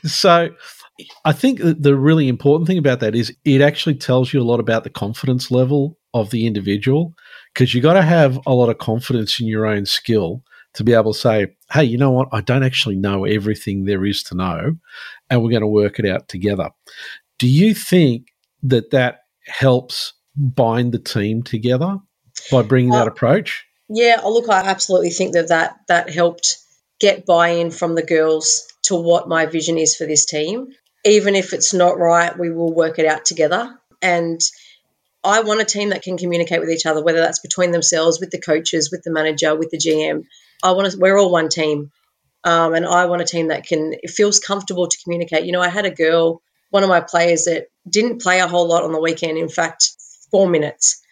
So 0.04 0.50
I 1.24 1.32
think 1.32 1.60
the 1.62 1.96
really 1.96 2.28
important 2.28 2.66
thing 2.66 2.78
about 2.78 3.00
that 3.00 3.14
is 3.14 3.34
it 3.44 3.60
actually 3.60 3.94
tells 3.94 4.32
you 4.32 4.40
a 4.40 4.44
lot 4.44 4.60
about 4.60 4.84
the 4.84 4.90
confidence 4.90 5.50
level 5.50 5.98
of 6.14 6.30
the 6.30 6.46
individual 6.46 7.14
because 7.54 7.74
you've 7.74 7.82
got 7.82 7.94
to 7.94 8.02
have 8.02 8.38
a 8.46 8.54
lot 8.54 8.68
of 8.68 8.78
confidence 8.78 9.40
in 9.40 9.46
your 9.46 9.66
own 9.66 9.86
skill 9.86 10.42
to 10.74 10.84
be 10.84 10.94
able 10.94 11.12
to 11.12 11.18
say, 11.18 11.48
hey, 11.72 11.84
you 11.84 11.98
know 11.98 12.10
what? 12.10 12.28
I 12.32 12.40
don't 12.40 12.62
actually 12.62 12.96
know 12.96 13.24
everything 13.24 13.84
there 13.84 14.04
is 14.04 14.22
to 14.24 14.36
know, 14.36 14.76
and 15.30 15.42
we're 15.42 15.50
going 15.50 15.62
to 15.62 15.66
work 15.66 15.98
it 15.98 16.06
out 16.06 16.28
together. 16.28 16.70
Do 17.38 17.48
you 17.48 17.74
think 17.74 18.28
that 18.62 18.90
that 18.90 19.20
helps 19.46 20.14
bind 20.36 20.92
the 20.92 20.98
team 20.98 21.42
together 21.42 21.98
by 22.50 22.62
bringing 22.62 22.92
uh, 22.92 22.98
that 22.98 23.08
approach? 23.08 23.66
Yeah, 23.88 24.20
oh, 24.22 24.32
look, 24.32 24.48
I 24.48 24.60
absolutely 24.60 25.10
think 25.10 25.32
that 25.32 25.48
that, 25.48 25.76
that 25.88 26.10
helped 26.10 26.58
get 27.00 27.26
buy 27.26 27.48
in 27.50 27.70
from 27.70 27.94
the 27.94 28.02
girls 28.02 28.66
to 28.82 28.94
what 28.94 29.28
my 29.28 29.46
vision 29.46 29.78
is 29.78 29.96
for 29.96 30.06
this 30.06 30.24
team. 30.24 30.68
Even 31.04 31.34
if 31.36 31.52
it's 31.52 31.72
not 31.72 31.98
right, 31.98 32.38
we 32.38 32.50
will 32.50 32.74
work 32.74 32.98
it 32.98 33.06
out 33.06 33.24
together. 33.24 33.78
And 34.02 34.40
I 35.24 35.40
want 35.40 35.60
a 35.60 35.64
team 35.64 35.90
that 35.90 36.02
can 36.02 36.18
communicate 36.18 36.60
with 36.60 36.70
each 36.70 36.86
other, 36.86 37.02
whether 37.02 37.20
that's 37.20 37.40
between 37.40 37.70
themselves, 37.70 38.20
with 38.20 38.30
the 38.30 38.40
coaches, 38.40 38.90
with 38.90 39.02
the 39.02 39.12
manager, 39.12 39.54
with 39.56 39.70
the 39.70 39.78
GM. 39.78 40.24
I 40.62 40.72
want 40.72 40.90
to, 40.90 40.98
we're 40.98 41.18
all 41.18 41.30
one 41.30 41.48
team. 41.48 41.90
Um, 42.44 42.74
and 42.74 42.86
I 42.86 43.06
want 43.06 43.20
a 43.20 43.26
team 43.26 43.48
that 43.48 43.66
can, 43.66 43.94
it 44.02 44.10
feels 44.10 44.38
comfortable 44.38 44.86
to 44.86 45.02
communicate. 45.02 45.44
You 45.44 45.52
know, 45.52 45.60
I 45.60 45.68
had 45.68 45.84
a 45.84 45.90
girl, 45.90 46.40
one 46.70 46.82
of 46.82 46.88
my 46.88 47.00
players 47.00 47.44
that 47.44 47.66
didn't 47.88 48.22
play 48.22 48.40
a 48.40 48.48
whole 48.48 48.68
lot 48.68 48.84
on 48.84 48.92
the 48.92 49.00
weekend, 49.00 49.38
in 49.38 49.48
fact, 49.48 49.90
four 50.30 50.48
minutes. 50.48 51.02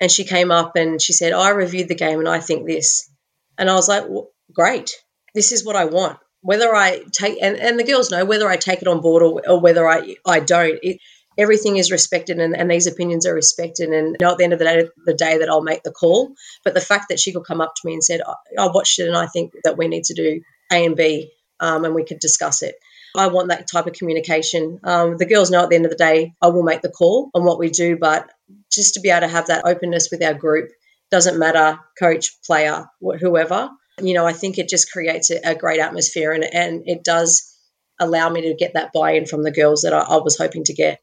And 0.00 0.10
she 0.10 0.24
came 0.24 0.50
up 0.50 0.76
and 0.76 1.00
she 1.00 1.12
said, 1.12 1.32
I 1.32 1.50
reviewed 1.50 1.88
the 1.88 1.94
game 1.94 2.18
and 2.18 2.28
I 2.28 2.40
think 2.40 2.66
this. 2.66 3.10
And 3.58 3.68
I 3.68 3.74
was 3.74 3.88
like, 3.88 4.04
well, 4.08 4.30
great. 4.52 4.96
This 5.34 5.52
is 5.52 5.64
what 5.64 5.76
I 5.76 5.84
want. 5.84 6.18
Whether 6.40 6.74
I 6.74 7.02
take, 7.12 7.38
and, 7.42 7.56
and 7.56 7.78
the 7.78 7.84
girls 7.84 8.10
know 8.10 8.24
whether 8.24 8.48
I 8.48 8.56
take 8.56 8.80
it 8.80 8.88
on 8.88 9.02
board 9.02 9.22
or, 9.22 9.42
or 9.46 9.60
whether 9.60 9.86
I, 9.86 10.16
I 10.26 10.40
don't, 10.40 10.78
it, 10.82 11.00
everything 11.40 11.78
is 11.78 11.90
respected 11.90 12.38
and, 12.38 12.54
and 12.54 12.70
these 12.70 12.86
opinions 12.86 13.26
are 13.26 13.34
respected. 13.34 13.88
And 13.88 14.16
you 14.20 14.26
know, 14.26 14.32
at 14.32 14.38
the 14.38 14.44
end 14.44 14.52
of 14.52 14.58
the 14.58 14.64
day, 14.66 14.88
the 15.06 15.14
day 15.14 15.38
that 15.38 15.48
I'll 15.48 15.62
make 15.62 15.82
the 15.82 15.90
call. 15.90 16.34
But 16.64 16.74
the 16.74 16.80
fact 16.80 17.06
that 17.08 17.18
she 17.18 17.32
could 17.32 17.44
come 17.44 17.60
up 17.60 17.72
to 17.74 17.86
me 17.86 17.94
and 17.94 18.04
said, 18.04 18.20
I, 18.26 18.34
I 18.64 18.66
watched 18.66 18.98
it 18.98 19.08
and 19.08 19.16
I 19.16 19.26
think 19.26 19.52
that 19.64 19.78
we 19.78 19.88
need 19.88 20.04
to 20.04 20.14
do 20.14 20.42
A 20.70 20.84
and 20.84 20.96
B 20.96 21.32
um, 21.58 21.84
and 21.84 21.94
we 21.94 22.04
could 22.04 22.20
discuss 22.20 22.62
it. 22.62 22.74
I 23.16 23.26
want 23.28 23.48
that 23.48 23.68
type 23.68 23.86
of 23.86 23.94
communication. 23.94 24.78
Um, 24.84 25.16
the 25.16 25.26
girls 25.26 25.50
know 25.50 25.62
at 25.62 25.70
the 25.70 25.76
end 25.76 25.86
of 25.86 25.90
the 25.90 25.96
day, 25.96 26.34
I 26.40 26.48
will 26.48 26.62
make 26.62 26.82
the 26.82 26.90
call 26.90 27.30
on 27.34 27.44
what 27.44 27.58
we 27.58 27.70
do, 27.70 27.96
but 27.96 28.30
just 28.70 28.94
to 28.94 29.00
be 29.00 29.10
able 29.10 29.26
to 29.26 29.32
have 29.32 29.46
that 29.46 29.66
openness 29.66 30.10
with 30.12 30.22
our 30.22 30.34
group 30.34 30.70
doesn't 31.10 31.38
matter, 31.38 31.80
coach, 31.98 32.40
player, 32.46 32.86
whoever. 33.00 33.70
You 34.00 34.14
know, 34.14 34.26
I 34.26 34.32
think 34.32 34.58
it 34.58 34.68
just 34.68 34.92
creates 34.92 35.30
a, 35.30 35.40
a 35.44 35.54
great 35.56 35.80
atmosphere 35.80 36.32
and, 36.32 36.44
and 36.44 36.82
it 36.86 37.02
does 37.02 37.56
allow 37.98 38.30
me 38.30 38.42
to 38.42 38.54
get 38.54 38.74
that 38.74 38.92
buy 38.92 39.12
in 39.12 39.26
from 39.26 39.42
the 39.42 39.50
girls 39.50 39.82
that 39.82 39.92
I, 39.92 40.00
I 40.00 40.16
was 40.18 40.38
hoping 40.38 40.64
to 40.64 40.72
get. 40.72 41.00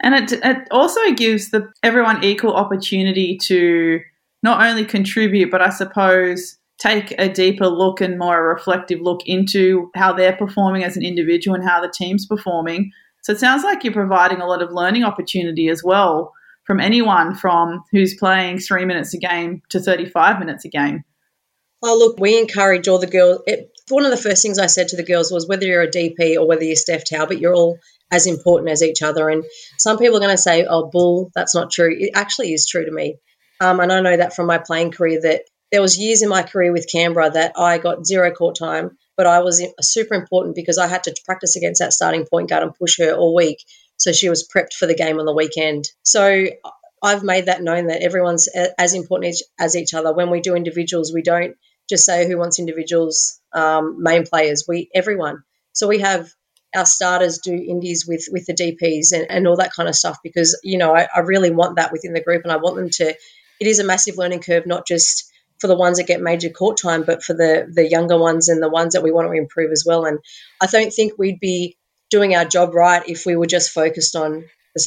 And 0.00 0.14
it, 0.14 0.40
it 0.44 0.68
also 0.70 1.12
gives 1.12 1.50
the 1.50 1.72
everyone 1.82 2.22
equal 2.22 2.54
opportunity 2.54 3.38
to 3.44 4.00
not 4.42 4.64
only 4.64 4.84
contribute, 4.84 5.50
but 5.50 5.62
I 5.62 5.70
suppose 5.70 6.58
take 6.78 7.14
a 7.18 7.28
deeper 7.28 7.68
look 7.68 8.00
and 8.00 8.18
more 8.18 8.38
a 8.38 8.54
reflective 8.54 9.00
look 9.00 9.22
into 9.26 9.90
how 9.94 10.12
they're 10.12 10.36
performing 10.36 10.84
as 10.84 10.96
an 10.96 11.04
individual 11.04 11.54
and 11.54 11.66
how 11.66 11.80
the 11.80 11.92
team's 11.92 12.26
performing. 12.26 12.92
So 13.22 13.32
it 13.32 13.40
sounds 13.40 13.64
like 13.64 13.82
you're 13.82 13.92
providing 13.92 14.40
a 14.40 14.46
lot 14.46 14.62
of 14.62 14.70
learning 14.70 15.04
opportunity 15.04 15.68
as 15.68 15.82
well 15.82 16.32
from 16.64 16.80
anyone 16.80 17.34
from 17.34 17.82
who's 17.92 18.14
playing 18.14 18.58
three 18.58 18.84
minutes 18.84 19.14
a 19.14 19.18
game 19.18 19.62
to 19.70 19.80
35 19.80 20.38
minutes 20.38 20.64
a 20.64 20.68
game. 20.68 21.02
Oh, 21.82 21.96
look, 21.98 22.18
we 22.18 22.38
encourage 22.38 22.88
all 22.88 22.98
the 22.98 23.06
girls. 23.06 23.40
It, 23.46 23.70
one 23.88 24.04
of 24.04 24.10
the 24.10 24.16
first 24.16 24.42
things 24.42 24.58
I 24.58 24.66
said 24.66 24.88
to 24.88 24.96
the 24.96 25.04
girls 25.04 25.30
was 25.30 25.46
whether 25.46 25.66
you're 25.66 25.82
a 25.82 25.90
DP 25.90 26.36
or 26.36 26.46
whether 26.46 26.64
you're 26.64 26.76
Steph 26.76 27.04
Talbot, 27.04 27.38
you're 27.38 27.54
all 27.54 27.78
as 28.10 28.26
important 28.26 28.70
as 28.70 28.82
each 28.82 29.02
other. 29.02 29.28
And 29.28 29.44
some 29.78 29.98
people 29.98 30.16
are 30.16 30.20
going 30.20 30.36
to 30.36 30.38
say, 30.38 30.64
oh, 30.64 30.90
bull, 30.90 31.30
that's 31.34 31.54
not 31.54 31.70
true. 31.70 31.94
It 31.96 32.12
actually 32.14 32.52
is 32.52 32.66
true 32.66 32.84
to 32.84 32.92
me. 32.92 33.16
Um, 33.60 33.80
and 33.80 33.92
I 33.92 34.00
know 34.00 34.16
that 34.16 34.34
from 34.34 34.46
my 34.46 34.58
playing 34.58 34.92
career 34.92 35.20
that 35.22 35.42
there 35.72 35.82
was 35.82 35.98
years 35.98 36.22
in 36.22 36.28
my 36.28 36.42
career 36.42 36.72
with 36.72 36.90
Canberra 36.90 37.30
that 37.30 37.52
I 37.56 37.78
got 37.78 38.06
zero 38.06 38.30
court 38.30 38.56
time, 38.56 38.96
but 39.16 39.26
I 39.26 39.40
was 39.40 39.64
super 39.80 40.14
important 40.14 40.54
because 40.54 40.78
I 40.78 40.86
had 40.86 41.04
to 41.04 41.16
practice 41.24 41.56
against 41.56 41.80
that 41.80 41.92
starting 41.92 42.26
point 42.26 42.48
guard 42.48 42.62
and 42.62 42.74
push 42.74 42.98
her 42.98 43.14
all 43.14 43.34
week. 43.34 43.58
So 43.96 44.12
she 44.12 44.28
was 44.28 44.46
prepped 44.46 44.74
for 44.74 44.86
the 44.86 44.94
game 44.94 45.18
on 45.18 45.26
the 45.26 45.34
weekend. 45.34 45.86
So 46.02 46.46
I've 47.02 47.24
made 47.24 47.46
that 47.46 47.62
known 47.62 47.86
that 47.86 48.02
everyone's 48.02 48.48
as 48.78 48.94
important 48.94 49.36
as 49.58 49.74
each 49.74 49.94
other. 49.94 50.12
When 50.12 50.30
we 50.30 50.40
do 50.40 50.54
individuals, 50.54 51.12
we 51.12 51.22
don't 51.22 51.56
just 51.88 52.04
say 52.04 52.26
who 52.26 52.38
wants 52.38 52.58
individuals, 52.58 53.40
um, 53.52 54.02
main 54.02 54.24
players. 54.24 54.64
We 54.68 54.90
everyone. 54.94 55.42
So 55.72 55.88
we 55.88 56.00
have 56.00 56.30
our 56.76 56.86
starters 56.86 57.38
do 57.38 57.54
indies 57.54 58.06
with 58.06 58.26
with 58.30 58.46
the 58.46 58.54
DPs 58.54 59.12
and, 59.12 59.26
and 59.30 59.46
all 59.46 59.56
that 59.56 59.72
kind 59.72 59.88
of 59.88 59.94
stuff 59.94 60.18
because 60.22 60.58
you 60.62 60.78
know 60.78 60.94
I, 60.94 61.08
I 61.14 61.20
really 61.20 61.50
want 61.50 61.76
that 61.76 61.92
within 61.92 62.12
the 62.12 62.22
group 62.22 62.42
and 62.44 62.52
I 62.52 62.56
want 62.56 62.76
them 62.76 62.90
to. 62.90 63.14
It 63.58 63.66
is 63.66 63.78
a 63.78 63.84
massive 63.84 64.18
learning 64.18 64.42
curve, 64.42 64.66
not 64.66 64.86
just 64.86 65.32
for 65.58 65.66
the 65.66 65.76
ones 65.76 65.96
that 65.96 66.06
get 66.06 66.20
major 66.20 66.50
court 66.50 66.76
time, 66.76 67.02
but 67.04 67.22
for 67.22 67.32
the 67.32 67.66
the 67.72 67.88
younger 67.88 68.18
ones 68.18 68.48
and 68.48 68.62
the 68.62 68.68
ones 68.68 68.92
that 68.92 69.02
we 69.02 69.12
want 69.12 69.28
to 69.28 69.32
improve 69.32 69.72
as 69.72 69.84
well. 69.86 70.04
And 70.04 70.18
I 70.60 70.66
don't 70.66 70.92
think 70.92 71.14
we'd 71.18 71.40
be 71.40 71.76
doing 72.10 72.34
our 72.34 72.44
job 72.44 72.74
right 72.74 73.02
if 73.08 73.26
we 73.26 73.36
were 73.36 73.46
just 73.46 73.70
focused 73.70 74.14
on, 74.14 74.44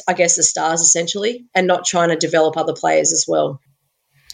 I 0.08 0.14
guess, 0.14 0.36
the 0.36 0.44
stars 0.44 0.82
essentially, 0.82 1.48
and 1.56 1.68
not 1.68 1.86
trying 1.86 2.10
to 2.10 2.16
develop 2.16 2.56
other 2.58 2.74
players 2.74 3.12
as 3.12 3.26
well. 3.28 3.60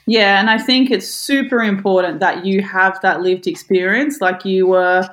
Yeah, 0.07 0.39
and 0.39 0.49
I 0.49 0.59
think 0.59 0.91
it's 0.91 1.07
super 1.07 1.63
important 1.63 2.19
that 2.19 2.45
you 2.45 2.61
have 2.61 3.01
that 3.01 3.21
lived 3.21 3.47
experience. 3.47 4.21
Like 4.21 4.45
you 4.45 4.67
were 4.67 5.09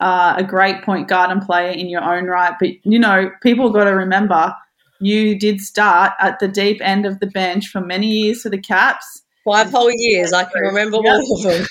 uh, 0.00 0.34
a 0.36 0.44
great 0.44 0.82
point 0.82 1.08
guard 1.08 1.30
and 1.30 1.42
player 1.42 1.70
in 1.70 1.88
your 1.88 2.02
own 2.02 2.26
right, 2.26 2.54
but 2.58 2.70
you 2.84 2.98
know, 2.98 3.30
people 3.42 3.70
got 3.70 3.84
to 3.84 3.90
remember 3.90 4.54
you 5.00 5.38
did 5.38 5.60
start 5.60 6.12
at 6.20 6.38
the 6.38 6.48
deep 6.48 6.80
end 6.82 7.06
of 7.06 7.20
the 7.20 7.26
bench 7.26 7.68
for 7.68 7.80
many 7.80 8.06
years 8.06 8.42
for 8.42 8.48
the 8.48 8.58
Caps 8.58 9.22
five 9.46 9.70
whole 9.70 9.90
years. 9.92 10.32
I 10.32 10.44
can 10.44 10.60
remember 10.62 10.98
yep. 11.02 11.14
all 11.14 11.36
of 11.36 11.42
them. 11.42 11.66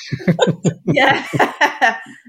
yeah. 0.86 1.28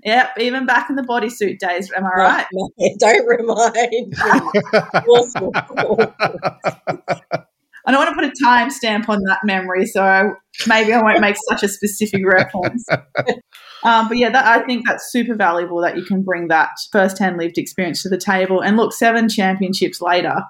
yep. 0.04 0.30
Even 0.38 0.66
back 0.66 0.90
in 0.90 0.96
the 0.96 1.02
bodysuit 1.02 1.58
days. 1.58 1.90
Am 1.96 2.04
I 2.04 2.10
right? 2.16 2.46
No, 2.52 2.68
don't 2.98 3.26
remind. 3.26 4.14
I 7.88 7.92
don't 7.92 7.98
want 7.98 8.08
to 8.10 8.14
put 8.14 8.24
a 8.24 8.32
timestamp 8.44 9.08
on 9.08 9.20
that 9.28 9.38
memory, 9.44 9.86
so 9.86 10.34
maybe 10.66 10.92
I 10.92 11.00
won't 11.00 11.20
make 11.20 11.36
such 11.48 11.62
a 11.62 11.68
specific 11.68 12.26
reference. 12.26 12.84
Um, 13.86 14.08
but 14.08 14.16
yeah, 14.16 14.30
that, 14.30 14.44
I 14.44 14.66
think 14.66 14.84
that's 14.84 15.12
super 15.12 15.36
valuable 15.36 15.80
that 15.82 15.96
you 15.96 16.04
can 16.04 16.22
bring 16.22 16.48
that 16.48 16.70
first-hand 16.90 17.38
lived 17.38 17.56
experience 17.56 18.02
to 18.02 18.08
the 18.08 18.18
table. 18.18 18.60
And 18.60 18.76
look, 18.76 18.92
seven 18.92 19.28
championships 19.28 20.00
later, 20.00 20.42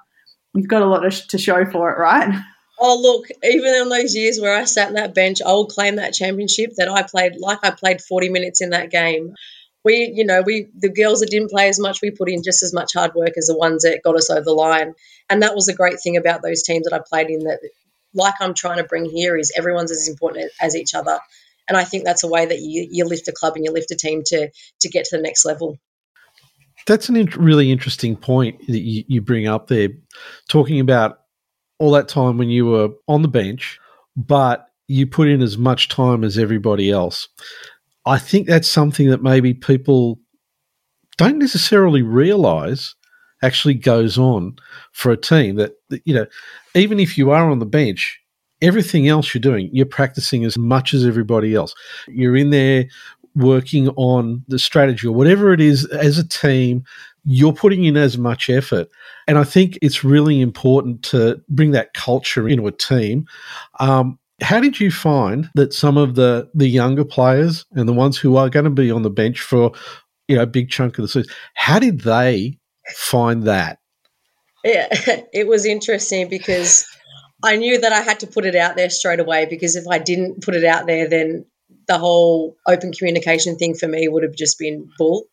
you've 0.55 0.69
got 0.69 0.81
a 0.81 0.87
lot 0.87 1.03
to 1.13 1.39
show 1.39 1.67
for 1.67 1.91
it, 1.93 1.99
right? 1.99 2.35
Oh, 2.79 2.99
look, 2.99 3.29
even 3.43 3.75
in 3.75 3.91
those 3.91 4.15
years 4.15 4.41
where 4.41 4.57
I 4.57 4.65
sat 4.65 4.89
in 4.89 4.95
that 4.95 5.15
bench, 5.15 5.43
I 5.43 5.53
will 5.53 5.67
claim 5.67 5.97
that 5.97 6.15
championship 6.15 6.73
that 6.77 6.89
I 6.91 7.03
played 7.03 7.35
like 7.39 7.59
I 7.63 7.71
played 7.71 8.01
40 8.01 8.31
minutes 8.31 8.63
in 8.63 8.71
that 8.71 8.91
game. 8.91 9.35
We, 9.85 10.13
you 10.15 10.25
know, 10.25 10.43
we 10.43 10.69
the 10.75 10.91
girls 10.91 11.21
that 11.21 11.31
didn't 11.31 11.51
play 11.51 11.69
as 11.69 11.79
much, 11.79 12.01
we 12.03 12.11
put 12.11 12.31
in 12.31 12.43
just 12.43 12.63
as 12.63 12.73
much 12.73 12.93
hard 12.95 13.13
work 13.15 13.33
as 13.37 13.47
the 13.47 13.57
ones 13.57 13.83
that 13.83 14.01
got 14.03 14.17
us 14.17 14.31
over 14.31 14.43
the 14.43 14.53
line. 14.53 14.95
And 15.31 15.43
that 15.43 15.55
was 15.55 15.67
the 15.67 15.75
great 15.75 16.01
thing 16.03 16.17
about 16.17 16.43
those 16.43 16.63
teams 16.63 16.87
that 16.87 16.95
I 16.95 17.03
played 17.07 17.29
in 17.29 17.41
that 17.41 17.61
like 18.15 18.35
I'm 18.41 18.55
trying 18.55 18.79
to 18.79 18.85
bring 18.85 19.05
here 19.05 19.37
is 19.37 19.53
everyone's 19.57 19.93
as 19.93 20.09
important 20.09 20.51
as 20.61 20.75
each 20.75 20.95
other. 20.95 21.19
And 21.69 21.77
I 21.77 21.85
think 21.85 22.05
that's 22.05 22.25
a 22.25 22.29
way 22.29 22.47
that 22.47 22.61
you, 22.61 22.87
you 22.91 23.05
lift 23.05 23.29
a 23.29 23.33
club 23.33 23.57
and 23.57 23.65
you 23.65 23.73
lift 23.73 23.91
a 23.91 23.97
team 23.97 24.23
to 24.27 24.51
to 24.81 24.89
get 24.89 25.07
to 25.07 25.17
the 25.17 25.23
next 25.23 25.45
level. 25.45 25.79
That's 26.87 27.09
an 27.09 27.17
in- 27.17 27.27
really 27.37 27.73
interesting 27.73 28.17
point 28.17 28.67
that 28.69 28.81
you, 28.81 29.05
you 29.09 29.21
bring 29.21 29.47
up 29.49 29.67
there, 29.67 29.89
talking 30.49 30.79
about 30.79 31.19
all 31.79 31.91
that 31.93 32.09
time 32.09 32.39
when 32.39 32.49
you 32.49 32.67
were 32.67 32.91
on 33.09 33.23
the 33.23 33.29
bench, 33.29 33.79
but 34.17 34.69
you 34.89 35.07
put 35.07 35.29
in 35.29 35.43
as 35.43 35.59
much 35.59 35.89
time 35.89 36.23
as 36.23 36.39
everybody 36.39 36.91
else. 36.91 37.29
I 38.07 38.19
think 38.19 38.47
that's 38.47 38.69
something 38.69 39.11
that 39.11 39.23
maybe 39.23 39.53
people 39.53 40.21
don't 41.19 41.39
necessarily 41.39 42.03
realize 42.03 42.95
actually 43.43 43.75
goes 43.75 44.17
on 44.17 44.57
for 44.93 45.11
a 45.11 45.17
team 45.17 45.57
that, 45.57 45.73
you 46.05 46.15
know, 46.15 46.27
even 46.75 47.01
if 47.01 47.19
you 47.19 47.31
are 47.31 47.51
on 47.51 47.59
the 47.59 47.67
bench, 47.67 48.21
everything 48.63 49.09
else 49.09 49.35
you're 49.35 49.41
doing, 49.41 49.69
you're 49.73 49.87
practicing 49.87 50.45
as 50.45 50.57
much 50.57 50.95
as 50.95 51.05
everybody 51.05 51.55
else. 51.55 51.75
You're 52.09 52.37
in 52.37 52.51
there 52.51 52.87
working 53.35 53.89
on 53.91 54.43
the 54.49 54.59
strategy 54.59 55.07
or 55.07 55.15
whatever 55.15 55.53
it 55.53 55.61
is 55.61 55.85
as 55.87 56.19
a 56.19 56.27
team 56.27 56.85
you're 57.27 57.53
putting 57.53 57.85
in 57.85 57.97
as 57.97 58.17
much 58.17 58.49
effort. 58.49 58.89
And 59.27 59.37
I 59.37 59.45
think 59.45 59.79
it's 59.83 60.05
really 60.05 60.41
important 60.41 61.03
to 61.07 61.43
bring 61.49 61.73
that 61.73 61.93
culture 61.93 62.49
into 62.49 62.69
a 62.69 62.73
team. 62.73 63.27
Um, 63.81 64.19
how 64.41 64.61
did 64.61 64.79
you 64.79 64.91
find 64.91 65.51
that 65.55 65.73
some 65.73 65.97
of 65.97 66.15
the 66.15 66.49
the 66.55 66.69
younger 66.69 67.05
players 67.05 67.65
and 67.73 67.89
the 67.89 67.93
ones 67.93 68.17
who 68.17 68.37
are 68.37 68.49
going 68.49 68.65
to 68.65 68.71
be 68.71 68.91
on 68.91 69.03
the 69.03 69.11
bench 69.11 69.41
for 69.41 69.73
you 70.29 70.37
know 70.37 70.43
a 70.43 70.47
big 70.47 70.71
chunk 70.71 70.99
of 70.99 71.03
the 71.03 71.09
season, 71.09 71.33
how 71.55 71.79
did 71.79 72.03
they 72.03 72.59
find 72.95 73.43
that? 73.45 73.79
Yeah, 74.63 74.87
it 75.33 75.49
was 75.49 75.65
interesting 75.65 76.29
because 76.29 76.87
I 77.43 77.57
knew 77.57 77.81
that 77.81 77.93
I 77.93 78.01
had 78.01 78.21
to 78.21 78.27
put 78.27 78.47
it 78.47 78.57
out 78.57 78.77
there 78.77 78.91
straight 78.91 79.21
away 79.21 79.47
because 79.47 79.77
if 79.77 79.87
I 79.87 79.99
didn't 79.99 80.43
put 80.43 80.55
it 80.55 80.65
out 80.65 80.87
there, 80.87 81.09
then 81.09 81.45
the 81.87 81.99
whole 81.99 82.57
open 82.67 82.93
communication 82.93 83.57
thing 83.57 83.75
for 83.75 83.87
me 83.87 84.09
would 84.09 84.23
have 84.23 84.35
just 84.35 84.59
been 84.59 84.89
bull. 84.99 85.27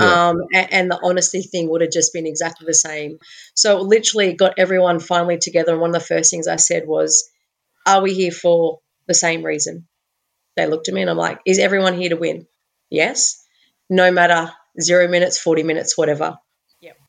Yeah. 0.00 0.28
Um, 0.28 0.42
and, 0.54 0.72
and, 0.72 0.90
the 0.90 1.00
honesty 1.02 1.42
thing 1.42 1.68
would 1.70 1.80
have 1.80 1.90
just 1.90 2.12
been 2.12 2.26
exactly 2.26 2.66
the 2.66 2.74
same. 2.74 3.18
So 3.54 3.80
literally 3.80 4.32
got 4.34 4.54
everyone 4.56 5.00
finally 5.00 5.38
together. 5.38 5.72
And 5.72 5.80
one 5.80 5.90
of 5.90 5.94
the 5.94 6.06
first 6.06 6.30
things 6.30 6.46
I 6.46 6.54
said 6.54 6.86
was, 6.86 7.28
Are 7.84 8.00
we 8.00 8.14
here 8.14 8.30
for 8.30 8.78
the 9.08 9.14
same 9.14 9.44
reason? 9.44 9.88
They 10.54 10.66
looked 10.66 10.86
at 10.86 10.94
me 10.94 11.00
and 11.00 11.10
I'm 11.10 11.16
like, 11.16 11.40
Is 11.44 11.58
everyone 11.58 11.94
here 11.94 12.10
to 12.10 12.16
win? 12.16 12.46
Yes. 12.90 13.44
No 13.90 14.12
matter 14.12 14.52
zero 14.80 15.08
minutes, 15.08 15.38
40 15.38 15.64
minutes, 15.64 15.98
whatever. 15.98 16.38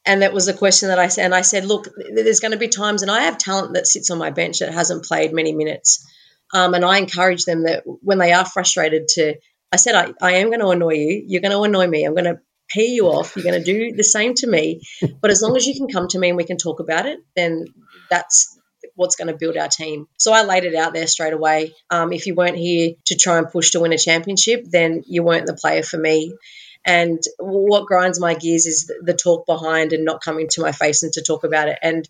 And 0.10 0.24
that 0.24 0.34
was 0.34 0.48
a 0.48 0.56
question 0.56 0.90
that 0.90 0.98
I 0.98 1.08
said. 1.08 1.26
And 1.26 1.36
I 1.36 1.42
said, 1.42 1.66
look, 1.66 1.88
there's 2.16 2.40
going 2.40 2.54
to 2.54 2.58
be 2.58 2.68
times, 2.68 3.04
and 3.04 3.12
I 3.12 3.26
have 3.26 3.38
talent 3.38 3.76
that 3.76 3.86
sits 3.86 4.10
on 4.10 4.18
my 4.18 4.32
bench 4.32 4.58
that 4.58 4.74
hasn't 4.74 5.06
played 5.06 5.34
many 5.34 5.54
minutes. 5.54 6.04
Um, 6.52 6.74
and 6.74 6.84
I 6.84 6.98
encourage 6.98 7.46
them 7.46 7.66
that 7.66 7.84
when 7.86 8.18
they 8.18 8.34
are 8.34 8.44
frustrated 8.44 9.08
to, 9.10 9.36
I 9.72 9.76
said, 9.76 9.94
I, 9.94 10.14
I 10.20 10.32
am 10.38 10.48
going 10.48 10.62
to 10.62 10.70
annoy 10.70 10.94
you. 10.94 11.24
You're 11.28 11.44
going 11.44 11.52
to 11.52 11.62
annoy 11.62 11.86
me. 11.86 12.06
I'm 12.06 12.16
going 12.16 12.24
to 12.24 12.40
pee 12.72 12.96
you 12.96 13.06
off. 13.06 13.36
You're 13.36 13.44
going 13.44 13.64
to 13.64 13.64
do 13.64 13.96
the 13.96 14.04
same 14.04 14.34
to 14.34 14.48
me. 14.48 14.82
But 15.22 15.30
as 15.30 15.44
long 15.44 15.56
as 15.56 15.68
you 15.68 15.76
can 15.76 15.88
come 15.88 16.08
to 16.08 16.18
me 16.18 16.30
and 16.30 16.38
we 16.38 16.44
can 16.44 16.58
talk 16.58 16.80
about 16.80 17.06
it, 17.06 17.20
then 17.36 17.66
that's 18.10 18.58
what's 18.96 19.16
going 19.16 19.28
to 19.28 19.38
build 19.38 19.58
our 19.58 19.68
team. 19.68 20.08
So 20.18 20.34
I 20.34 20.42
laid 20.42 20.64
it 20.64 20.74
out 20.74 20.96
there 20.96 21.06
straight 21.06 21.34
away. 21.34 21.76
Um, 21.92 22.12
if 22.14 22.26
you 22.26 22.34
weren't 22.34 22.58
here 22.58 22.94
to 23.06 23.16
try 23.16 23.38
and 23.38 23.48
push 23.48 23.72
to 23.72 23.80
win 23.80 23.94
a 23.94 23.98
championship, 24.00 24.66
then 24.68 25.04
you 25.06 25.22
weren't 25.22 25.46
the 25.46 25.54
player 25.54 25.84
for 25.84 25.98
me. 25.98 26.34
And 26.86 27.20
what 27.40 27.86
grinds 27.86 28.20
my 28.20 28.34
gears 28.34 28.66
is 28.66 28.92
the 29.02 29.14
talk 29.14 29.46
behind 29.46 29.94
and 29.94 30.06
not 30.06 30.24
coming 30.24 30.48
to 30.52 30.62
my 30.62 30.72
face 30.72 31.04
and 31.04 31.14
to 31.14 31.22
talk 31.22 31.44
about 31.44 31.68
it. 31.68 31.78
And 31.82 32.08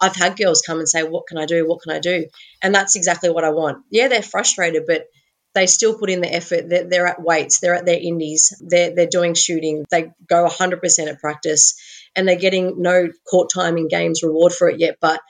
I've 0.00 0.16
had 0.16 0.36
girls 0.36 0.62
come 0.62 0.78
and 0.78 0.88
say, 0.88 1.02
What 1.02 1.26
can 1.26 1.38
I 1.38 1.46
do? 1.46 1.66
What 1.66 1.82
can 1.82 1.92
I 1.92 1.98
do? 1.98 2.26
And 2.62 2.74
that's 2.74 2.96
exactly 2.96 3.30
what 3.30 3.44
I 3.44 3.50
want. 3.50 3.84
Yeah, 3.90 4.08
they're 4.08 4.22
frustrated, 4.22 4.84
but 4.86 5.06
they 5.54 5.66
still 5.66 5.98
put 5.98 6.10
in 6.10 6.20
the 6.20 6.32
effort. 6.32 6.68
They're, 6.68 6.84
they're 6.84 7.06
at 7.06 7.22
weights, 7.22 7.60
they're 7.60 7.74
at 7.74 7.86
their 7.86 7.98
indies, 8.00 8.54
they're, 8.60 8.94
they're 8.94 9.06
doing 9.06 9.34
shooting, 9.34 9.84
they 9.90 10.12
go 10.28 10.46
100% 10.46 11.08
at 11.08 11.20
practice, 11.20 11.74
and 12.14 12.26
they're 12.26 12.36
getting 12.36 12.80
no 12.80 13.08
court 13.28 13.50
time 13.52 13.76
in 13.76 13.88
games 13.88 14.22
reward 14.22 14.52
for 14.52 14.68
it 14.68 14.78
yet. 14.78 14.96
But 15.00 15.20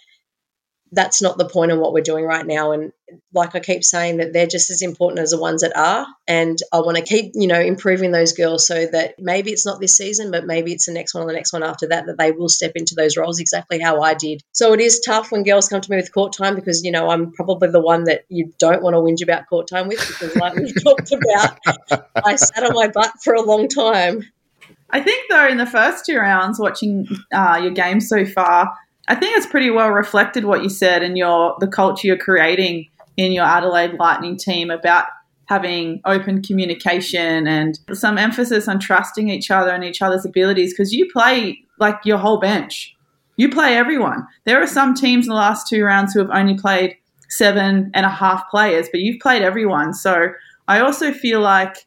that's 0.93 1.23
not 1.23 1.39
the 1.39 1.49
point 1.49 1.71
of 1.71 1.79
what 1.79 1.93
we're 1.93 2.03
doing 2.03 2.25
right 2.25 2.47
now. 2.47 2.73
And 2.73 2.93
like 3.33 3.55
I 3.55 3.61
keep 3.61 3.85
saying, 3.85 4.17
that 4.17 4.33
they're 4.33 4.47
just 4.47 4.71
as 4.71 4.83
important 4.83 5.21
as 5.21 5.31
the 5.31 5.39
ones 5.39 5.63
that 5.63 5.77
are. 5.77 6.07
And 6.27 6.59
I 6.73 6.81
want 6.81 6.97
to 6.97 7.03
keep, 7.03 7.33
you 7.35 7.47
know, 7.47 7.61
improving 7.61 8.11
those 8.11 8.33
girls 8.33 8.67
so 8.67 8.87
that 8.87 9.15
maybe 9.19 9.51
it's 9.51 9.65
not 9.65 9.81
this 9.81 9.97
season, 9.97 10.31
but 10.31 10.47
maybe 10.47 10.73
it's 10.73 10.87
the 10.87 10.93
next 10.93 11.15
one 11.15 11.23
or 11.23 11.27
the 11.27 11.33
next 11.33 11.53
one 11.53 11.63
after 11.63 11.87
that, 11.89 12.07
that 12.07 12.19
they 12.19 12.33
will 12.33 12.49
step 12.49 12.73
into 12.75 12.95
those 12.95 13.17
roles 13.17 13.39
exactly 13.39 13.79
how 13.79 14.01
I 14.01 14.15
did. 14.15 14.43
So 14.53 14.73
it 14.73 14.81
is 14.81 15.01
tough 15.01 15.31
when 15.31 15.45
girls 15.45 15.69
come 15.69 15.81
to 15.81 15.91
me 15.91 15.97
with 15.97 16.13
court 16.13 16.33
time 16.33 16.57
because, 16.57 16.85
you 16.85 16.91
know, 16.91 17.09
I'm 17.09 17.33
probably 17.33 17.71
the 17.71 17.81
one 17.81 18.05
that 18.05 18.25
you 18.29 18.53
don't 18.59 18.83
want 18.83 18.95
to 18.95 19.01
whinge 19.01 19.23
about 19.23 19.49
court 19.49 19.69
time 19.69 19.89
with 19.89 19.99
because, 20.07 20.35
like 20.37 20.55
we 20.55 20.73
talked 20.83 21.13
about, 21.13 21.59
I 22.25 22.37
sat 22.37 22.65
on 22.65 22.75
my 22.75 22.89
butt 22.89 23.13
for 23.23 23.35
a 23.35 23.43
long 23.43 23.69
time. 23.69 24.25
I 24.93 25.01
think, 25.01 25.31
though, 25.31 25.47
in 25.47 25.57
the 25.57 25.67
first 25.67 26.05
two 26.05 26.19
rounds, 26.19 26.59
watching 26.59 27.07
uh, 27.33 27.61
your 27.63 27.71
game 27.71 28.01
so 28.01 28.27
far, 28.27 28.73
I 29.11 29.17
think 29.17 29.37
it's 29.37 29.47
pretty 29.47 29.71
well 29.71 29.91
reflected 29.91 30.45
what 30.45 30.63
you 30.63 30.69
said 30.69 31.03
and 31.03 31.19
your 31.19 31.57
the 31.59 31.67
culture 31.67 32.07
you're 32.07 32.17
creating 32.17 32.87
in 33.17 33.33
your 33.33 33.45
Adelaide 33.45 33.95
Lightning 33.99 34.37
team 34.37 34.71
about 34.71 35.07
having 35.47 36.01
open 36.05 36.43
communication 36.43 37.49
and 37.49 37.77
some 37.93 38.19
emphasis 38.19 38.69
on 38.69 38.79
trusting 38.79 39.29
each 39.29 39.51
other 39.51 39.73
and 39.73 39.83
each 39.83 40.01
other's 40.01 40.25
abilities 40.25 40.73
because 40.73 40.93
you 40.93 41.11
play 41.13 41.59
like 41.81 41.99
your 42.05 42.19
whole 42.19 42.39
bench. 42.39 42.95
You 43.37 43.49
play 43.49 43.77
everyone. 43.77 44.29
There 44.45 44.63
are 44.63 44.67
some 44.69 44.95
teams 44.95 45.27
in 45.27 45.31
the 45.31 45.35
last 45.35 45.67
two 45.67 45.83
rounds 45.83 46.13
who 46.13 46.21
have 46.21 46.31
only 46.31 46.57
played 46.57 46.97
seven 47.29 47.91
and 47.95 48.07
a 48.07 48.11
half 48.11 48.49
players, 48.49 48.89
but 48.93 49.01
you've 49.01 49.19
played 49.19 49.43
everyone. 49.43 49.93
So 49.93 50.29
I 50.69 50.79
also 50.79 51.13
feel 51.13 51.41
like 51.41 51.85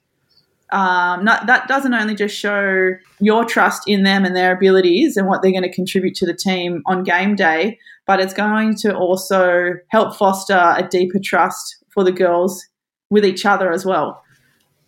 um, 0.73 1.23
not, 1.23 1.45
that 1.45 1.67
doesn't 1.67 1.93
only 1.93 2.15
just 2.15 2.35
show 2.35 2.93
your 3.19 3.45
trust 3.45 3.83
in 3.85 4.01
them 4.01 4.25
and 4.25 4.35
their 4.35 4.55
abilities 4.55 5.15
and 5.15 5.27
what 5.27 5.43
they're 5.43 5.51
going 5.51 5.61
to 5.61 5.71
contribute 5.71 6.15
to 6.15 6.25
the 6.25 6.33
team 6.33 6.81
on 6.87 7.03
game 7.03 7.35
day, 7.35 7.77
but 8.07 8.19
it's 8.19 8.33
going 8.33 8.75
to 8.77 8.95
also 8.95 9.73
help 9.89 10.15
foster 10.15 10.55
a 10.55 10.87
deeper 10.89 11.19
trust 11.23 11.77
for 11.89 12.03
the 12.03 12.11
girls 12.11 12.65
with 13.11 13.23
each 13.23 13.45
other 13.45 13.71
as 13.71 13.85
well. 13.85 14.23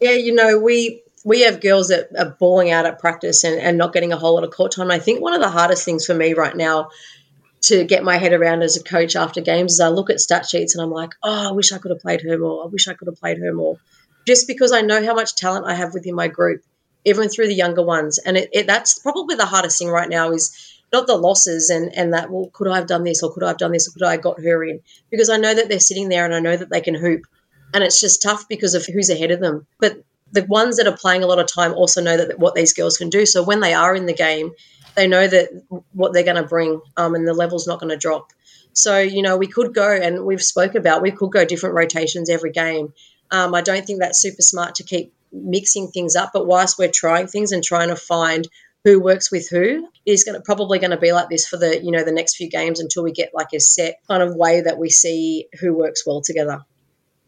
Yeah, 0.01 0.13
you 0.13 0.34
know, 0.34 0.58
we 0.58 1.04
we 1.24 1.42
have 1.42 1.62
girls 1.62 1.89
that 1.89 2.10
are 2.18 2.36
balling 2.39 2.72
out 2.72 2.88
at 2.88 2.98
practice 2.98 3.44
and, 3.44 3.62
and 3.62 3.77
not 3.77 3.94
getting 3.94 4.12
a 4.12 4.18
whole 4.18 4.34
lot 4.34 4.44
of 4.44 4.50
court 4.50 4.72
time. 4.72 4.89
I 4.89 4.98
think 4.98 5.22
one 5.22 5.34
of 5.34 5.42
the 5.42 5.50
hardest 5.50 5.86
things 5.86 6.04
for 6.04 6.15
me 6.15 6.34
right 6.34 6.56
now 6.56 6.89
to 7.62 7.83
get 7.83 8.03
my 8.03 8.18
head 8.18 8.33
around 8.33 8.64
as 8.64 8.75
a 8.75 8.83
coach 8.83 9.16
after 9.16 9.40
games 9.40 9.74
is 9.74 9.79
I 9.79 9.90
look 9.90 10.10
at 10.10 10.20
stat 10.20 10.48
sheets 10.48 10.75
and 10.75 10.83
I'm 10.83 10.92
like, 10.92 11.12
oh, 11.24 11.50
I 11.50 11.51
wish 11.51 11.72
I 11.72 11.77
could 11.77 11.92
have 11.92 12.00
played 12.00 12.22
her 12.22 12.38
more. 12.40 12.64
I 12.64 12.68
wish 12.68 12.88
I 12.88 12.94
could 12.96 13.07
have 13.07 13.20
played 13.20 13.38
her 13.38 13.53
more 13.53 13.79
just 14.25 14.48
because 14.48 14.72
I 14.72 14.81
know 14.81 15.03
how 15.03 15.14
much 15.14 15.35
talent 15.35 15.66
I 15.66 15.75
have 15.75 15.94
within 15.94 16.16
my 16.16 16.27
group, 16.27 16.64
even 17.05 17.29
through 17.29 17.48
the 17.48 17.55
younger 17.55 17.83
ones. 17.83 18.18
And 18.18 18.38
it, 18.38 18.50
it, 18.51 18.68
that's 18.68 19.00
probably 19.00 19.35
the 19.35 19.46
hardest 19.46 19.77
thing 19.77 19.90
right 19.90 20.09
now 20.09 20.31
is 20.31 20.74
not 20.92 21.07
the 21.07 21.16
losses 21.16 21.70
and, 21.70 21.96
and 21.96 22.14
that, 22.14 22.29
well, 22.29 22.50
could 22.53 22.68
I 22.68 22.77
have 22.77 22.88
done 22.88 23.03
this 23.03 23.22
or 23.24 23.33
could 23.33 23.44
I 23.44 23.50
have 23.50 23.57
done 23.57 23.72
this 23.72 23.88
or 23.88 23.92
could 23.92 24.03
I 24.03 24.14
have 24.14 24.22
got 24.22 24.42
her 24.42 24.64
in? 24.64 24.81
Because 25.11 25.29
I 25.29 25.38
know 25.38 25.53
that 25.53 25.70
they're 25.70 25.79
sitting 25.79 26.09
there 26.09 26.25
and 26.25 26.33
I 26.33 26.40
know 26.40 26.55
that 26.57 26.70
they 26.70 26.81
can 26.81 26.96
hoop. 26.96 27.22
And 27.74 27.83
it's 27.83 28.00
just 28.00 28.22
tough 28.22 28.48
because 28.48 28.74
of 28.74 28.85
who's 28.85 29.09
ahead 29.09 29.31
of 29.31 29.40
them. 29.40 29.68
But 29.79 30.03
the 30.31 30.46
ones 30.46 30.77
that 30.77 30.88
are 30.88 30.98
playing 30.98 31.24
a 31.24 31.27
lot 31.27 31.40
of 31.40 31.51
time 31.51 31.74
also 31.74 32.01
know 32.01 32.18
that 32.18 32.40
what 32.40 32.55
these 32.55 32.74
girls 32.74 32.98
can 32.98 33.09
do. 33.09 33.25
So 33.25 33.44
when 33.44 33.59
they 33.59 33.74
are 33.74 33.96
in 33.96 34.05
the 34.05 34.14
game, 34.14 34.51
they 34.96 35.07
know 35.07 35.27
that 35.27 35.50
what 35.92 36.14
they're 36.14 36.24
going 36.24 36.42
to 36.42 36.44
bring 36.44 36.81
um, 36.98 37.16
and 37.16 37.27
the 37.27 37.33
level's 37.33 37.68
not 37.68 37.79
going 37.79 37.92
to 37.92 37.98
drop. 37.98 38.31
So, 38.74 39.00
you 39.00 39.22
know, 39.22 39.38
we 39.38 39.48
could 39.48 39.74
go 39.74 39.90
and 39.90 40.25
we've 40.25 40.44
spoke 40.44 40.75
about 40.75 41.01
we 41.01 41.11
could 41.11 41.31
go 41.31 41.46
different 41.46 41.75
rotations 41.75 42.29
every 42.29 42.51
game. 42.51 42.94
Um, 43.31 43.55
I 43.55 43.61
don't 43.61 43.85
think 43.85 44.00
that's 44.00 44.22
super 44.22 44.42
smart 44.42 44.75
to 44.75 44.83
keep 44.83 45.14
mixing 45.31 45.90
things 45.90 46.16
up. 46.16 46.31
But 46.33 46.48
whilst 46.48 46.77
we're 46.77 46.92
trying 46.92 47.27
things 47.27 47.51
and 47.51 47.64
trying 47.64 47.90
to 47.90 47.96
find 47.96 48.48
who 48.83 49.00
works 49.00 49.31
with 49.31 49.50
who 49.50 49.90
is 50.05 50.24
going 50.24 50.35
to 50.35 50.42
probably 50.42 50.77
going 50.77 50.92
to 50.92 50.98
be 50.98 51.11
like 51.11 51.29
this 51.29 51.48
for 51.48 51.57
the 51.57 51.83
you 51.83 51.92
know 51.92 52.03
the 52.03 52.11
next 52.11 52.35
few 52.35 52.50
games 52.50 52.79
until 52.79 53.03
we 53.03 53.11
get 53.11 53.31
like 53.33 53.48
a 53.53 53.59
set 53.59 53.96
kind 54.07 54.22
of 54.22 54.35
way 54.35 54.61
that 54.61 54.77
we 54.77 54.90
see 54.90 55.48
who 55.59 55.74
works 55.74 56.05
well 56.05 56.22
together. 56.22 56.64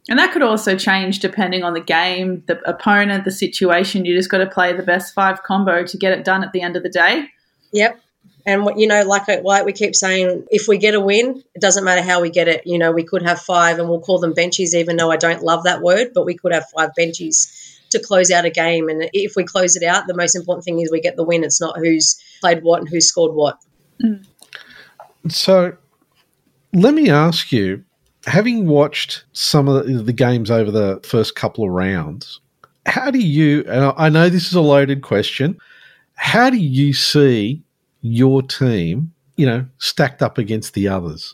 And 0.10 0.19
that 0.19 0.31
could 0.31 0.43
also 0.43 0.77
change 0.77 1.19
depending 1.19 1.63
on 1.63 1.73
the 1.73 1.81
game, 1.81 2.43
the 2.47 2.62
opponent, 2.69 3.25
the 3.25 3.31
situation. 3.31 4.05
You 4.05 4.15
just 4.15 4.29
got 4.29 4.38
to 4.38 4.47
play 4.47 4.71
the 4.71 4.83
best 4.83 5.13
five 5.13 5.43
combo 5.43 5.83
to 5.83 5.97
get 5.97 6.17
it 6.17 6.23
done 6.23 6.43
at 6.45 6.53
the 6.53 6.62
end 6.62 6.77
of 6.77 6.83
the 6.83 6.89
day. 6.89 7.27
Yep. 7.73 7.99
And 8.47 8.65
you 8.77 8.88
know, 8.88 9.03
like 9.03 9.27
we 9.65 9.73
keep 9.73 9.93
saying, 9.93 10.47
if 10.49 10.69
we 10.69 10.77
get 10.77 10.95
a 10.95 11.01
win, 11.01 11.43
it 11.53 11.62
doesn't 11.62 11.83
matter 11.83 12.01
how 12.01 12.21
we 12.21 12.29
get 12.29 12.47
it. 12.47 12.65
You 12.65 12.77
know, 12.77 12.93
we 12.93 13.03
could 13.03 13.21
have 13.21 13.41
five, 13.41 13.77
and 13.77 13.89
we'll 13.89 13.99
call 13.99 14.19
them 14.19 14.33
benches, 14.33 14.73
even 14.73 14.95
though 14.95 15.12
I 15.12 15.17
don't 15.17 15.43
love 15.43 15.65
that 15.65 15.81
word, 15.81 16.12
but 16.15 16.25
we 16.25 16.38
could 16.38 16.53
have 16.53 16.63
five 16.73 16.91
benches 16.95 17.51
to 17.89 17.99
close 17.99 18.31
out 18.31 18.45
a 18.45 18.49
game. 18.49 18.88
And 18.88 19.10
if 19.12 19.36
we 19.36 19.43
close 19.43 19.75
it 19.75 19.83
out, 19.83 20.07
the 20.07 20.15
most 20.15 20.33
important 20.33 20.63
thing 20.63 20.79
is 20.79 20.89
we 20.89 21.01
get 21.01 21.17
the 21.17 21.25
win. 21.25 21.43
It's 21.43 21.60
not 21.60 21.77
who's 21.77 22.17
played 22.39 22.63
what 22.63 22.79
and 22.79 22.88
who 22.88 23.01
scored 23.01 23.36
what. 23.36 23.57
Mm. 24.01 24.25
So, 25.27 25.75
let 26.71 26.93
me 26.93 27.10
ask 27.10 27.51
you, 27.51 27.83
having 28.27 28.65
watched 28.65 29.25
some 29.33 29.67
of 29.67 30.05
the 30.05 30.13
games 30.13 30.49
over 30.49 30.71
the 30.71 31.01
first 31.03 31.36
couple 31.36 31.65
of 31.65 31.71
rounds, 31.71 32.39
how 32.86 33.12
do 33.12 33.19
you? 33.19 33.65
And 33.67 33.93
I 33.97 34.07
know 34.07 34.29
this 34.29 34.47
is 34.47 34.53
a 34.53 34.62
loaded 34.62 35.01
question. 35.01 35.57
How 36.15 36.49
do 36.49 36.57
you 36.57 36.93
see 36.93 37.62
your 38.08 38.41
team, 38.41 39.13
you 39.36 39.46
know, 39.46 39.65
stacked 39.78 40.22
up 40.22 40.38
against 40.38 40.74
the 40.74 40.88
others? 40.88 41.34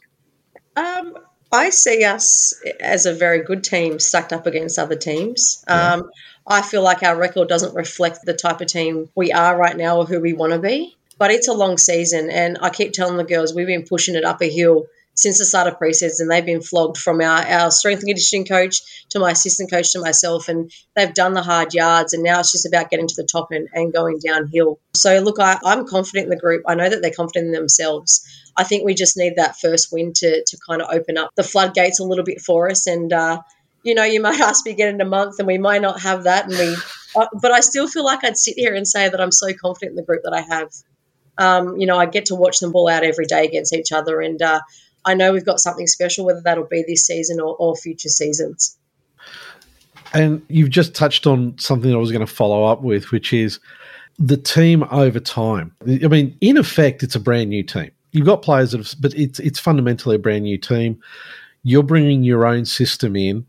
Um, 0.76 1.18
I 1.52 1.70
see 1.70 2.04
us 2.04 2.54
as 2.80 3.06
a 3.06 3.14
very 3.14 3.44
good 3.44 3.64
team 3.64 4.00
stacked 4.00 4.34
up 4.34 4.48
against 4.48 4.80
other 4.80 4.96
teams. 4.96 5.64
Yeah. 5.68 5.94
Um, 5.94 6.10
I 6.48 6.62
feel 6.62 6.82
like 6.82 7.04
our 7.04 7.16
record 7.16 7.48
doesn't 7.48 7.76
reflect 7.76 8.26
the 8.26 8.34
type 8.34 8.60
of 8.60 8.68
team 8.68 9.10
we 9.16 9.32
are 9.32 9.58
right 9.58 9.78
now 9.78 9.98
or 9.98 10.06
who 10.06 10.20
we 10.20 10.34
want 10.34 10.54
to 10.54 10.60
be. 10.60 10.98
But 11.20 11.32
it's 11.32 11.48
a 11.48 11.54
long 11.54 11.78
season, 11.78 12.32
and 12.32 12.58
I 12.60 12.70
keep 12.70 12.92
telling 12.92 13.18
the 13.18 13.24
girls 13.24 13.54
we've 13.54 13.68
been 13.68 13.86
pushing 13.86 14.16
it 14.16 14.26
up 14.26 14.42
a 14.42 14.50
hill 14.50 14.88
since 15.15 15.38
the 15.38 15.45
start 15.45 15.67
of 15.67 15.80
preseason. 15.80 16.30
They've 16.30 16.45
been 16.45 16.62
flogged 16.62 16.97
from 16.97 17.21
our, 17.21 17.45
our 17.45 17.71
strength 17.71 17.99
and 17.99 18.10
conditioning 18.10 18.45
coach 18.45 18.82
to 19.10 19.19
my 19.19 19.32
assistant 19.32 19.69
coach 19.69 19.91
to 19.93 20.02
myself, 20.02 20.49
and 20.49 20.71
they've 20.95 21.13
done 21.13 21.34
the 21.34 21.43
hard 21.43 21.73
yards. 21.73 22.13
And 22.13 22.23
now 22.23 22.39
it's 22.39 22.52
just 22.52 22.65
about 22.65 22.89
getting 22.89 23.08
to 23.08 23.15
the 23.15 23.28
top 23.32 23.49
and, 23.52 23.67
and 23.73 23.93
going 23.93 24.19
downhill. 24.26 24.80
So, 24.95 25.19
look, 25.19 25.39
I, 25.39 25.60
I'm 25.63 25.86
confident 25.86 26.26
in 26.26 26.30
the 26.30 26.39
group. 26.39 26.63
I 26.67 26.76
know 26.76 26.89
that 26.89 27.02
they're 27.02 27.12
confident 27.12 27.47
in 27.47 27.52
themselves. 27.52 28.28
I 28.56 28.63
think 28.63 28.86
we 28.86 28.93
just 28.93 29.17
need 29.17 29.36
that 29.38 29.60
first 29.60 29.91
win 29.91 30.13
to, 30.13 30.43
to 30.45 30.58
kind 30.67 30.82
of 30.82 30.89
open 30.91 31.17
up 31.17 31.32
the 31.36 31.43
floodgates 31.43 31.99
a 31.99 32.04
little 32.04 32.26
bit 32.26 32.41
for 32.41 32.69
us. 32.69 32.88
And, 32.88 33.12
uh, 33.12 33.41
you 33.84 33.95
know, 33.95 34.04
you 34.04 34.21
might 34.21 34.39
ask 34.41 34.65
me 34.65 34.71
again 34.71 34.95
in 34.95 35.02
a 35.02 35.06
month, 35.06 35.36
and 35.39 35.47
we 35.47 35.58
might 35.58 35.82
not 35.82 36.02
have 36.02 36.23
that. 36.23 36.49
And 36.49 36.58
we, 36.58 36.76
uh, 37.15 37.28
but 37.41 37.52
I 37.52 37.60
still 37.60 37.88
feel 37.88 38.06
like 38.06 38.23
I'd 38.23 38.38
sit 38.38 38.56
here 38.58 38.73
and 38.73 38.88
say 38.88 39.10
that 39.10 39.21
I'm 39.21 39.32
so 39.32 39.54
confident 39.54 39.91
in 39.91 39.95
the 39.97 40.04
group 40.04 40.21
that 40.23 40.34
I 40.34 40.41
have. 40.41 40.69
Um, 41.36 41.78
you 41.78 41.88
know, 41.88 41.97
I 41.97 42.06
get 42.06 42.28
to 42.28 42.36
watch 42.36 42.60
them 42.60 42.71
ball 42.71 42.88
out 42.88 43.04
every 43.04 43.26
day 43.26 43.45
against 43.45 43.73
each 43.73 43.91
other, 43.91 44.21
and 44.21 44.39
uh, 44.41 44.62
I 45.06 45.13
know 45.13 45.34
we've 45.34 45.46
got 45.46 45.60
something 45.60 45.88
special, 45.88 46.26
whether 46.26 46.42
that'll 46.42 46.68
be 46.68 46.84
this 46.88 47.06
season 47.06 47.39
or, 47.39 47.56
or 47.58 47.76
future 47.76 48.10
seasons. 48.10 48.78
And 50.13 50.44
you've 50.48 50.70
just 50.70 50.94
touched 50.94 51.26
on 51.26 51.58
something 51.58 51.92
I 51.94 51.98
was 51.98 52.12
going 52.12 52.26
to 52.26 52.32
follow 52.32 52.66
up 52.66 52.82
with, 52.82 53.12
which 53.12 53.34
is 53.34 53.60
the 54.20 54.38
team 54.38 54.84
over 54.92 55.20
time. 55.20 55.76
I 55.82 56.08
mean, 56.08 56.38
in 56.39 56.58
effect, 56.58 57.04
it's 57.04 57.16
a 57.16 57.20
brand 57.20 57.50
new 57.50 57.63
team. 57.63 57.92
You've 58.12 58.28
got 58.28 58.44
players 58.44 58.72
that 58.72 58.78
have, 58.78 58.94
but 59.00 59.13
it's 59.16 59.39
it's 59.39 59.60
fundamentally 59.60 60.16
a 60.16 60.20
brand 60.20 60.44
new 60.44 60.58
team. 60.58 61.02
You're 61.63 61.84
bringing 61.84 62.24
your 62.24 62.46
own 62.46 62.66
system 62.66 63.16
in. 63.16 63.46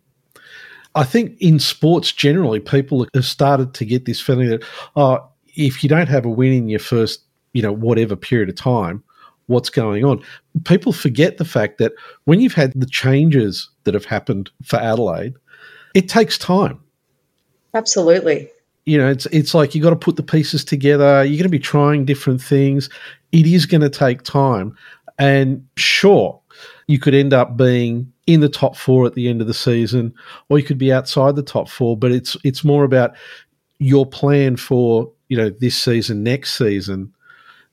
I 0.95 1.05
think 1.05 1.37
in 1.41 1.59
sports 1.59 2.13
generally, 2.13 2.61
people 2.61 3.07
have 3.15 3.25
started 3.25 3.75
to 3.75 3.85
get 3.85 4.05
this 4.07 4.21
feeling 4.21 4.49
that, 4.49 4.65
oh, 4.97 5.27
if 5.55 5.83
you 5.83 5.89
don't 5.89 6.09
have 6.09 6.25
a 6.25 6.31
win 6.31 6.53
in 6.53 6.69
your 6.69 6.79
first, 6.79 7.21
you 7.53 7.63
know, 7.63 7.73
whatever 7.73 8.17
period 8.17 8.49
of 8.49 8.55
time, 8.55 9.03
what's 9.47 9.71
going 9.71 10.05
on. 10.05 10.23
People 10.65 10.93
forget 10.93 11.37
the 11.39 11.45
fact 11.45 11.79
that 11.79 11.93
when 12.25 12.41
you've 12.41 12.55
had 12.55 12.73
the 12.75 12.87
changes 12.87 13.69
that 13.85 13.95
have 13.95 14.05
happened 14.05 14.51
for 14.63 14.77
Adelaide, 14.77 15.35
it 15.95 16.09
takes 16.09 16.39
time. 16.39 16.81
Absolutely. 17.75 18.49
you 18.87 18.99
know, 18.99 19.09
it's 19.09 19.27
it's 19.27 19.55
like 19.55 19.75
you 19.75 19.83
got 19.83 19.91
to 19.91 19.97
put 19.97 20.17
the 20.17 20.23
pieces 20.23 20.65
together. 20.65 21.25
You're 21.25 21.39
going 21.39 21.45
to 21.45 21.49
be 21.49 21.59
trying 21.59 22.05
different 22.05 22.43
things. 22.43 22.91
It 23.33 23.47
is 23.47 23.67
going 23.67 23.81
to 23.81 23.91
take 23.91 24.23
time, 24.23 24.77
and 25.19 25.67
sure, 25.77 26.41
you 26.87 26.99
could 26.99 27.15
end 27.15 27.33
up 27.33 27.57
being 27.57 28.13
in 28.27 28.41
the 28.41 28.49
top 28.49 28.77
four 28.77 29.07
at 29.07 29.15
the 29.15 29.29
end 29.29 29.41
of 29.41 29.47
the 29.47 29.55
season, 29.55 30.15
or 30.49 30.59
you 30.59 30.65
could 30.65 30.79
be 30.79 30.93
outside 30.93 31.37
the 31.37 31.43
top 31.43 31.69
four. 31.69 31.97
But 31.97 32.13
it's 32.13 32.37
it's 32.45 32.63
more 32.65 32.85
about 32.85 33.17
your 33.79 34.07
plan 34.07 34.57
for 34.57 35.11
you 35.29 35.37
know 35.37 35.51
this 35.51 35.77
season, 35.77 36.23
next 36.23 36.57
season 36.57 37.14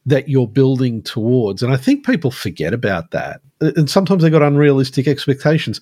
that 0.05 0.27
you're 0.27 0.47
building 0.47 1.01
towards. 1.03 1.61
And 1.61 1.71
I 1.71 1.77
think 1.77 2.05
people 2.05 2.31
forget 2.31 2.73
about 2.73 3.11
that, 3.11 3.41
and 3.59 3.89
sometimes 3.89 4.23
they've 4.23 4.31
got 4.31 4.41
unrealistic 4.41 5.07
expectations, 5.07 5.79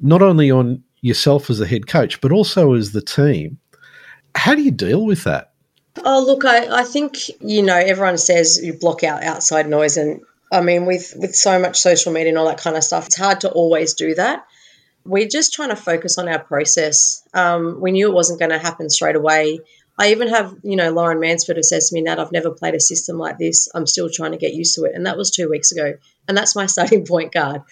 not 0.00 0.22
only 0.22 0.50
on 0.50 0.82
yourself 1.00 1.50
as 1.50 1.58
the 1.58 1.66
head 1.66 1.86
coach, 1.86 2.20
but 2.20 2.32
also 2.32 2.74
as 2.74 2.92
the 2.92 3.02
team. 3.02 3.58
How 4.34 4.54
do 4.54 4.62
you 4.62 4.70
deal 4.70 5.04
with 5.04 5.24
that? 5.24 5.52
Oh, 6.04 6.24
look, 6.26 6.44
I, 6.44 6.80
I 6.80 6.82
think, 6.82 7.16
you 7.40 7.62
know, 7.62 7.76
everyone 7.76 8.18
says 8.18 8.60
you 8.62 8.72
block 8.72 9.04
out 9.04 9.22
outside 9.22 9.68
noise. 9.68 9.96
And 9.96 10.22
I 10.50 10.60
mean, 10.60 10.86
with, 10.86 11.14
with 11.16 11.36
so 11.36 11.58
much 11.58 11.78
social 11.78 12.12
media 12.12 12.30
and 12.30 12.38
all 12.38 12.46
that 12.46 12.58
kind 12.58 12.76
of 12.76 12.82
stuff, 12.82 13.06
it's 13.06 13.16
hard 13.16 13.42
to 13.42 13.50
always 13.50 13.94
do 13.94 14.14
that. 14.16 14.44
We're 15.04 15.28
just 15.28 15.52
trying 15.52 15.68
to 15.68 15.76
focus 15.76 16.18
on 16.18 16.28
our 16.28 16.40
process. 16.42 17.22
Um, 17.32 17.80
we 17.80 17.92
knew 17.92 18.08
it 18.08 18.14
wasn't 18.14 18.40
going 18.40 18.50
to 18.50 18.58
happen 18.58 18.90
straight 18.90 19.16
away. 19.16 19.60
I 19.98 20.10
even 20.10 20.28
have, 20.28 20.56
you 20.62 20.76
know, 20.76 20.90
Lauren 20.90 21.20
Mansfield 21.20 21.56
who 21.56 21.62
says 21.62 21.88
to 21.88 21.94
me, 21.94 22.02
Nat, 22.02 22.18
I've 22.18 22.32
never 22.32 22.50
played 22.50 22.74
a 22.74 22.80
system 22.80 23.16
like 23.16 23.38
this. 23.38 23.68
I'm 23.74 23.86
still 23.86 24.08
trying 24.12 24.32
to 24.32 24.38
get 24.38 24.54
used 24.54 24.74
to 24.74 24.84
it. 24.84 24.92
And 24.94 25.06
that 25.06 25.16
was 25.16 25.30
two 25.30 25.48
weeks 25.48 25.70
ago. 25.70 25.94
And 26.26 26.36
that's 26.36 26.56
my 26.56 26.66
starting 26.74 27.06
point 27.06 27.32
guard. 27.32 27.62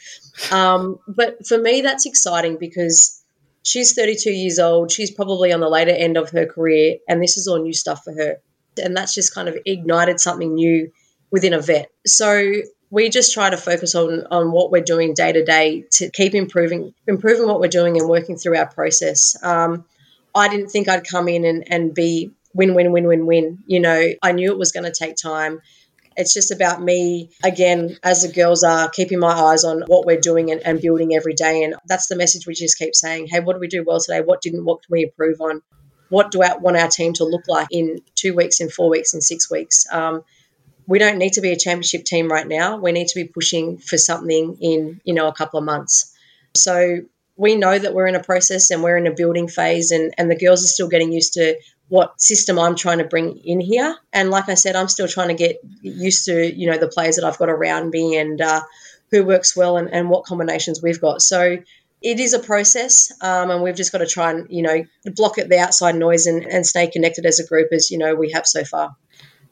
Um, 0.51 0.99
but 1.09 1.47
for 1.47 1.59
me, 1.59 1.81
that's 1.81 2.07
exciting 2.07 2.59
because 2.59 3.23
she's 3.63 3.95
32 3.95 4.31
years 4.31 4.59
old. 4.59 4.93
She's 4.93 5.11
probably 5.11 5.53
on 5.53 5.61
the 5.61 5.69
later 5.69 5.91
end 5.91 6.17
of 6.17 6.31
her 6.31 6.47
career, 6.47 6.99
and 7.09 7.23
this 7.23 7.37
is 7.37 7.49
all 7.49 7.63
new 7.63 7.73
stuff 7.73 8.05
for 8.05 8.13
her. 8.13 8.41
And 8.83 8.97
that's 8.97 9.15
just 9.15 9.35
kind 9.35 9.49
of 9.49 9.57
ignited 9.67 10.21
something 10.21 10.55
new 10.55 10.91
within 11.31 11.53
a 11.53 11.61
vet. 11.61 11.91
So 12.07 12.53
we 12.91 13.09
just 13.09 13.33
try 13.33 13.51
to 13.51 13.57
focus 13.57 13.95
on 13.95 14.27
on 14.31 14.53
what 14.53 14.71
we're 14.71 14.83
doing 14.83 15.15
day 15.15 15.33
to 15.33 15.45
day 15.45 15.85
to 15.93 16.11
keep 16.11 16.35
improving 16.35 16.95
improving 17.07 17.47
what 17.47 17.61
we're 17.61 17.69
doing 17.69 17.99
and 17.99 18.09
working 18.09 18.37
through 18.37 18.57
our 18.57 18.67
process. 18.67 19.37
Um, 19.43 19.85
I 20.35 20.49
didn't 20.49 20.69
think 20.69 20.89
I'd 20.89 21.07
come 21.07 21.29
in 21.29 21.45
and, 21.45 21.65
and 21.71 21.95
be 21.95 22.33
win 22.55 22.75
win 22.75 22.93
win 22.93 23.07
win 23.07 23.27
win. 23.27 23.59
You 23.67 23.81
know, 23.81 24.09
I 24.23 24.33
knew 24.33 24.51
it 24.51 24.59
was 24.59 24.73
going 24.73 24.85
to 24.85 24.93
take 24.93 25.17
time. 25.17 25.61
It's 26.17 26.35
just 26.35 26.51
about 26.51 26.83
me, 26.83 27.31
again, 27.43 27.97
as 28.03 28.23
the 28.23 28.33
girls 28.33 28.63
are, 28.63 28.91
keeping 28.91 29.19
my 29.19 29.33
eyes 29.33 29.65
on 29.65 29.83
what 29.87 30.05
we're 30.05 30.21
doing 30.21 30.51
and, 30.51 30.61
and 30.61 30.81
building 30.81 31.15
every 31.15 31.33
day. 31.33 31.63
And 31.63 31.75
that's 31.87 32.09
the 32.09 32.17
message 32.17 32.47
we 32.47 32.53
just 32.53 32.77
keep 32.79 32.95
saying 32.95 33.29
hey, 33.29 33.41
what 33.41 33.55
do 33.55 33.61
we 33.61 33.69
do 33.69 33.85
well 33.87 34.01
today? 34.01 34.21
What 34.21 34.43
didn't? 34.43 34.65
What 34.65 34.83
can 34.83 34.93
we 34.93 35.05
improve 35.05 35.41
on? 35.41 35.63
What 36.09 36.31
do 36.31 36.43
I 36.43 36.57
want 36.57 36.77
our 36.77 36.89
team 36.89 37.15
to 37.15 37.25
look 37.25 37.49
like 37.49 37.69
in 37.71 38.01
two 38.15 38.35
weeks, 38.35 38.61
in 38.61 38.69
four 38.69 38.91
weeks, 38.91 39.15
in 39.15 39.23
six 39.23 39.51
weeks? 39.51 39.87
Um, 39.91 40.23
we 40.87 40.99
don't 40.99 41.17
need 41.17 41.35
to 41.35 41.41
be 41.41 41.53
a 41.53 41.57
championship 41.57 42.05
team 42.05 42.29
right 42.29 42.47
now. 42.47 42.77
We 42.77 42.93
need 42.93 43.09
to 43.09 43.15
be 43.15 43.25
pushing 43.25 43.79
for 43.79 43.97
something 43.97 44.59
in, 44.61 45.01
you 45.05 45.15
know, 45.15 45.29
a 45.29 45.33
couple 45.33 45.59
of 45.59 45.65
months. 45.65 46.15
So 46.55 46.99
we 47.37 47.57
know 47.57 47.79
that 47.79 47.95
we're 47.95 48.07
in 48.07 48.15
a 48.15 48.23
process 48.23 48.71
and 48.71 48.83
we're 48.83 48.97
in 48.97 49.07
a 49.07 49.15
building 49.15 49.49
phase 49.49 49.91
and, 49.91 50.13
and 50.19 50.31
the 50.31 50.37
girls 50.37 50.63
are 50.63 50.69
still 50.69 50.89
getting 50.89 51.13
used 51.13 51.33
to 51.35 51.57
what 51.89 52.21
system 52.21 52.59
I'm 52.59 52.77
trying 52.77 52.99
to 52.99 53.05
bring 53.05 53.37
in 53.39 53.61
here. 53.61 53.97
And 54.13 54.31
like 54.31 54.49
I 54.49 54.55
said, 54.55 54.77
I'm 54.77 54.89
still 54.89 55.09
trying 55.09 55.29
to 55.29 55.35
get 55.35 55.57
used 55.83 56.25
to, 56.27 56.55
you 56.55 56.71
know, 56.71 56.79
the 56.79 56.89
players 56.89 57.17
that 57.17 57.25
I've 57.25 57.39
got 57.39 57.49
around 57.49 57.91
me 57.91 58.17
and 58.17 58.41
uh, 58.41 58.63
who 59.11 59.25
works 59.25 59.57
well 59.57 59.77
and, 59.77 59.93
and 59.93 60.09
what 60.09 60.25
combinations 60.25 60.83
we've 60.83 61.01
got. 61.01 61.23
So 61.23 61.59
it 62.03 62.21
is 62.21 62.33
a 62.33 62.39
process 62.39 63.13
um, 63.21 63.51
and 63.51 63.63
we've 63.63 63.77
just 63.77 63.93
got 63.93 63.99
to 63.99 64.07
try 64.07 64.31
and, 64.31 64.47
you 64.51 64.63
know, 64.63 64.85
block 65.15 65.39
it, 65.39 65.49
the 65.49 65.59
outside 65.59 65.95
noise 65.95 66.27
and, 66.27 66.45
and 66.47 66.67
stay 66.67 66.87
connected 66.89 67.27
as 67.27 67.39
a 67.39 67.47
group 67.47 67.69
as, 67.73 67.91
you 67.91 67.99
know, 67.99 68.15
we 68.15 68.31
have 68.31 68.47
so 68.47 68.65
far. 68.65 68.97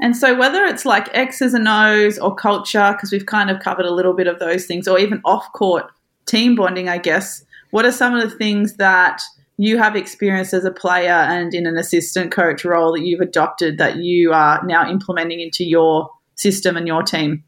And 0.00 0.16
so, 0.16 0.34
whether 0.34 0.64
it's 0.64 0.86
like 0.86 1.14
X's 1.14 1.52
and 1.52 1.68
O's 1.68 2.18
or 2.18 2.34
culture, 2.34 2.92
because 2.92 3.12
we've 3.12 3.26
kind 3.26 3.50
of 3.50 3.60
covered 3.60 3.84
a 3.84 3.92
little 3.92 4.14
bit 4.14 4.26
of 4.26 4.38
those 4.38 4.64
things, 4.64 4.88
or 4.88 4.98
even 4.98 5.20
off 5.26 5.52
court 5.52 5.90
team 6.24 6.54
bonding, 6.54 6.88
I 6.88 6.96
guess, 6.96 7.44
what 7.70 7.84
are 7.84 7.92
some 7.92 8.14
of 8.14 8.28
the 8.28 8.36
things 8.36 8.76
that 8.76 9.22
you 9.56 9.78
have 9.78 9.94
experienced 9.94 10.54
as 10.54 10.64
a 10.64 10.70
player 10.70 11.10
and 11.12 11.52
in 11.54 11.66
an 11.66 11.76
assistant 11.76 12.32
coach 12.32 12.64
role 12.64 12.92
that 12.92 13.02
you've 13.02 13.20
adopted 13.20 13.78
that 13.78 13.96
you 13.96 14.32
are 14.32 14.64
now 14.64 14.90
implementing 14.90 15.40
into 15.40 15.64
your 15.64 16.10
system 16.34 16.76
and 16.76 16.86
your 16.86 17.02
team? 17.02 17.44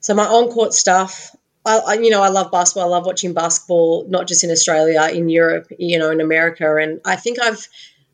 So 0.00 0.14
my 0.14 0.24
on-court 0.26 0.74
stuff, 0.74 1.34
I, 1.64 1.78
I, 1.78 1.94
you 1.94 2.10
know, 2.10 2.22
I 2.22 2.28
love 2.28 2.50
basketball. 2.50 2.84
I 2.84 2.96
love 2.96 3.06
watching 3.06 3.32
basketball, 3.32 4.04
not 4.08 4.26
just 4.26 4.44
in 4.44 4.50
Australia, 4.50 5.08
in 5.12 5.28
Europe, 5.28 5.68
you 5.78 5.98
know, 5.98 6.10
in 6.10 6.20
America. 6.20 6.76
And 6.76 7.00
I 7.04 7.16
think 7.16 7.38
I've 7.40 7.66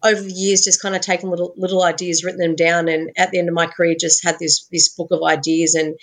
over 0.05 0.21
the 0.21 0.31
years 0.31 0.63
just 0.63 0.81
kind 0.81 0.95
of 0.95 1.01
taken 1.01 1.31
little 1.31 1.55
little 1.57 1.83
ideas, 1.83 2.23
written 2.23 2.41
them 2.41 2.55
down, 2.55 2.89
and 2.89 3.11
at 3.17 3.31
the 3.31 3.39
end 3.39 3.49
of 3.49 3.55
my 3.55 3.67
career, 3.67 3.97
just 3.99 4.23
had 4.23 4.39
this 4.39 4.67
this 4.71 4.89
book 4.91 5.09
of 5.11 5.23
ideas. 5.23 5.75
And 5.75 5.99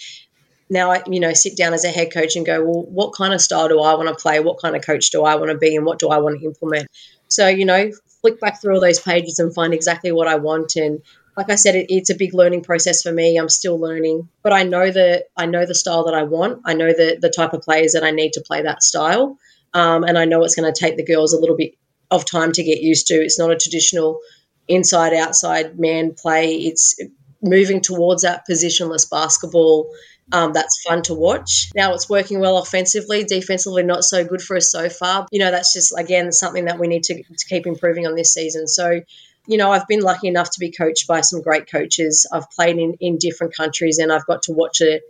now 0.69 0.91
I, 0.91 1.03
you 1.07 1.19
know, 1.19 1.33
sit 1.33 1.55
down 1.55 1.73
as 1.73 1.85
a 1.85 1.89
head 1.89 2.11
coach 2.13 2.35
and 2.35 2.45
go, 2.45 2.63
well, 2.63 2.83
what 2.83 3.13
kind 3.13 3.33
of 3.33 3.41
style 3.41 3.67
do 3.67 3.79
I 3.81 3.93
want 3.95 4.09
to 4.09 4.15
play? 4.15 4.39
What 4.39 4.59
kind 4.61 4.75
of 4.75 4.83
coach 4.83 5.11
do 5.11 5.23
I 5.23 5.35
want 5.35 5.51
to 5.51 5.57
be? 5.57 5.75
And 5.75 5.85
what 5.85 5.99
do 5.99 6.09
I 6.09 6.17
want 6.17 6.39
to 6.39 6.45
implement? 6.45 6.87
So, 7.27 7.47
you 7.47 7.65
know, 7.65 7.91
flick 8.21 8.39
back 8.39 8.61
through 8.61 8.75
all 8.75 8.81
those 8.81 8.99
pages 8.99 9.39
and 9.39 9.53
find 9.53 9.73
exactly 9.73 10.11
what 10.11 10.27
I 10.27 10.35
want. 10.35 10.75
And 10.75 11.01
like 11.37 11.49
I 11.49 11.55
said, 11.55 11.75
it, 11.75 11.87
it's 11.89 12.09
a 12.09 12.15
big 12.15 12.33
learning 12.33 12.63
process 12.63 13.03
for 13.03 13.11
me. 13.11 13.37
I'm 13.37 13.49
still 13.49 13.79
learning, 13.79 14.29
but 14.41 14.53
I 14.53 14.63
know 14.63 14.89
that 14.89 15.25
I 15.37 15.45
know 15.45 15.65
the 15.65 15.75
style 15.75 16.05
that 16.05 16.13
I 16.13 16.23
want. 16.23 16.61
I 16.65 16.73
know 16.73 16.87
the 16.87 17.17
the 17.19 17.29
type 17.29 17.53
of 17.53 17.61
players 17.61 17.91
that 17.91 18.03
I 18.03 18.11
need 18.11 18.33
to 18.33 18.41
play 18.41 18.61
that 18.61 18.83
style, 18.83 19.37
um, 19.73 20.03
and 20.03 20.17
I 20.17 20.25
know 20.25 20.43
it's 20.43 20.55
going 20.55 20.71
to 20.71 20.79
take 20.79 20.97
the 20.97 21.05
girls 21.05 21.33
a 21.33 21.39
little 21.39 21.57
bit 21.57 21.73
of 22.09 22.25
time 22.25 22.51
to 22.53 22.63
get 22.63 22.81
used 22.81 23.07
to. 23.07 23.15
It's 23.15 23.37
not 23.37 23.51
a 23.51 23.57
traditional 23.57 24.19
inside 24.67 25.13
outside 25.13 25.77
man 25.79 26.13
play. 26.13 26.55
It's 26.55 26.99
moving 27.41 27.81
towards 27.81 28.23
that 28.23 28.43
positionless 28.49 29.09
basketball 29.09 29.91
um, 30.31 30.53
that's 30.53 30.81
fun 30.81 31.01
to 31.03 31.13
watch. 31.13 31.71
Now 31.75 31.93
it's 31.93 32.09
working 32.09 32.39
well 32.39 32.57
offensively, 32.57 33.23
defensively 33.23 33.83
not 33.83 34.03
so 34.03 34.23
good 34.23 34.41
for 34.41 34.57
us 34.57 34.71
so 34.71 34.89
far. 34.89 35.27
You 35.31 35.39
know, 35.39 35.51
that's 35.51 35.73
just 35.73 35.93
again 35.97 36.31
something 36.31 36.65
that 36.65 36.79
we 36.79 36.87
need 36.87 37.03
to, 37.03 37.23
to 37.23 37.45
keep 37.47 37.67
improving 37.67 38.07
on 38.07 38.15
this 38.15 38.33
season. 38.33 38.67
So, 38.67 39.01
you 39.47 39.57
know, 39.57 39.71
I've 39.71 39.87
been 39.87 40.01
lucky 40.01 40.27
enough 40.27 40.49
to 40.51 40.59
be 40.59 40.71
coached 40.71 41.07
by 41.07 41.21
some 41.21 41.41
great 41.41 41.69
coaches. 41.69 42.27
I've 42.31 42.49
played 42.51 42.77
in, 42.77 42.95
in 42.99 43.17
different 43.17 43.55
countries 43.55 43.99
and 43.99 44.11
I've 44.11 44.25
got 44.25 44.43
to 44.43 44.53
watch 44.53 44.81
a, 44.81 45.01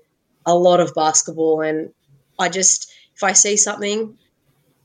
a 0.45 0.55
lot 0.55 0.81
of 0.81 0.93
basketball. 0.93 1.61
And 1.61 1.93
I 2.37 2.49
just, 2.49 2.91
if 3.15 3.23
I 3.23 3.31
see 3.31 3.55
something, 3.55 4.17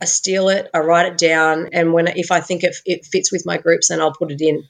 I 0.00 0.06
steal 0.06 0.48
it, 0.48 0.70
I 0.72 0.78
write 0.78 1.12
it 1.12 1.18
down, 1.18 1.68
and 1.74 1.92
when 1.92 2.08
if 2.08 2.32
I 2.32 2.40
think 2.40 2.64
it, 2.64 2.74
it 2.86 3.04
fits 3.04 3.30
with 3.30 3.44
my 3.44 3.58
groups, 3.58 3.88
then 3.88 4.00
I'll 4.00 4.14
put 4.14 4.30
it 4.30 4.40
in. 4.40 4.64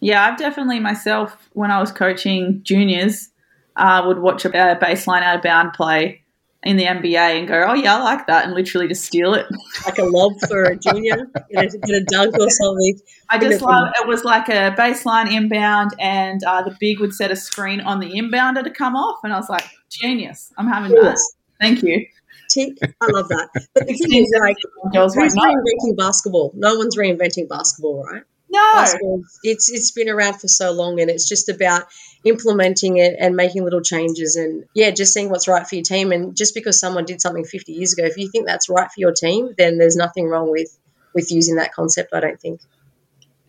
Yeah, 0.00 0.24
I've 0.24 0.38
definitely 0.38 0.78
myself 0.78 1.36
when 1.54 1.72
I 1.72 1.80
was 1.80 1.90
coaching 1.90 2.60
juniors 2.62 3.30
uh, 3.76 4.02
would 4.06 4.18
watch 4.18 4.44
a 4.44 4.50
baseline 4.50 5.22
out 5.22 5.36
of 5.36 5.42
bound 5.42 5.72
play 5.72 6.24
in 6.64 6.78
the 6.78 6.84
NBA 6.84 7.38
and 7.38 7.46
go, 7.46 7.66
oh 7.68 7.74
yeah, 7.74 7.96
I 7.96 8.02
like 8.02 8.26
that, 8.26 8.46
and 8.46 8.54
literally 8.54 8.88
just 8.88 9.04
steal 9.04 9.34
it. 9.34 9.46
Like 9.84 9.98
a 9.98 10.04
lob 10.04 10.32
for 10.48 10.64
a 10.64 10.76
junior, 10.76 11.30
get, 11.50 11.74
a, 11.74 11.78
get 11.78 11.90
a 11.90 12.04
dunk 12.04 12.38
or 12.38 12.48
something. 12.48 13.00
I 13.28 13.38
just 13.38 13.60
love 13.60 13.88
it 14.00 14.08
was 14.08 14.24
like 14.24 14.48
a 14.48 14.74
baseline 14.76 15.30
inbound, 15.30 15.92
and 16.00 16.42
uh, 16.44 16.62
the 16.62 16.74
big 16.80 17.00
would 17.00 17.12
set 17.12 17.30
a 17.30 17.36
screen 17.36 17.80
on 17.80 18.00
the 18.00 18.10
inbounder 18.10 18.64
to 18.64 18.70
come 18.70 18.96
off, 18.96 19.20
and 19.24 19.32
I 19.32 19.36
was 19.36 19.50
like, 19.50 19.66
genius, 19.90 20.52
I'm 20.56 20.66
having 20.66 20.92
that. 20.92 21.18
Thank 21.60 21.82
you. 21.82 22.06
Tick, 22.48 22.76
I 23.00 23.06
love 23.06 23.28
that. 23.28 23.48
But 23.74 23.86
the 23.86 23.94
thing 23.94 24.22
is, 24.22 24.32
like, 24.40 24.56
who's 24.92 25.34
reinventing 25.34 25.96
basketball? 25.96 26.52
No 26.54 26.76
one's 26.76 26.96
reinventing 26.96 27.48
basketball, 27.48 28.04
right? 28.04 28.22
No, 28.54 29.22
it's 29.42 29.70
it's 29.70 29.90
been 29.90 30.08
around 30.08 30.34
for 30.40 30.48
so 30.48 30.70
long, 30.70 31.00
and 31.00 31.10
it's 31.10 31.28
just 31.28 31.48
about 31.48 31.86
implementing 32.24 32.96
it 32.96 33.16
and 33.18 33.36
making 33.36 33.64
little 33.64 33.82
changes 33.82 34.36
and 34.36 34.64
yeah 34.74 34.90
just 34.90 35.12
seeing 35.12 35.28
what's 35.28 35.46
right 35.46 35.66
for 35.66 35.74
your 35.74 35.84
team. 35.84 36.12
And 36.12 36.36
just 36.36 36.54
because 36.54 36.78
someone 36.78 37.04
did 37.04 37.20
something 37.20 37.44
50 37.44 37.72
years 37.72 37.92
ago 37.92 38.04
if 38.04 38.16
you 38.16 38.30
think 38.30 38.46
that's 38.46 38.68
right 38.68 38.90
for 38.90 38.98
your 38.98 39.12
team 39.12 39.54
then 39.58 39.78
there's 39.78 39.96
nothing 39.96 40.26
wrong 40.28 40.50
with 40.50 40.78
with 41.14 41.30
using 41.30 41.56
that 41.56 41.72
concept 41.72 42.14
i 42.14 42.20
don't 42.20 42.40
think. 42.40 42.60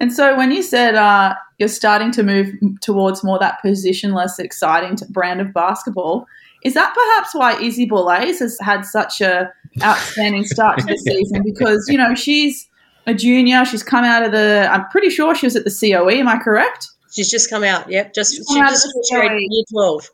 And 0.02 0.12
so 0.12 0.36
when 0.36 0.52
you 0.52 0.62
said 0.62 0.96
uh, 0.96 1.36
you're 1.58 1.70
starting 1.70 2.12
to 2.12 2.24
move 2.24 2.54
towards 2.82 3.24
more 3.24 3.40
that 3.40 3.60
positionless 3.64 4.40
exciting 4.40 4.98
brand 5.10 5.40
of 5.40 5.54
basketball 5.54 6.28
is 6.66 6.74
that 6.74 6.96
perhaps 6.96 7.36
why 7.36 7.62
Izzy 7.62 7.88
Borlase 7.88 8.40
has 8.40 8.58
had 8.60 8.86
such 8.86 9.22
a 9.22 9.54
outstanding 9.84 10.44
start 10.46 10.80
to 10.80 10.86
the 10.86 10.98
season? 11.08 11.44
Because 11.44 11.86
you 11.88 11.98
know 11.98 12.16
she's 12.16 12.68
a 13.06 13.14
junior. 13.14 13.66
She's 13.66 13.84
come 13.84 14.04
out 14.04 14.24
of 14.24 14.32
the 14.32 14.68
i'm 14.72 14.88
pretty 14.90 15.10
sure 15.10 15.36
she 15.36 15.46
was 15.46 15.56
at 15.56 15.64
the 15.64 15.72
coe 15.72 16.10
am 16.10 16.28
i 16.28 16.38
correct? 16.38 16.90
She's 17.12 17.32
just 17.32 17.50
come 17.50 17.64
out. 17.64 17.90
Yep, 17.90 18.14
just 18.14 18.36
she 18.36 18.60
just 18.60 18.88
graduated 19.12 19.48
year 19.50 19.64
twelve. 19.72 20.10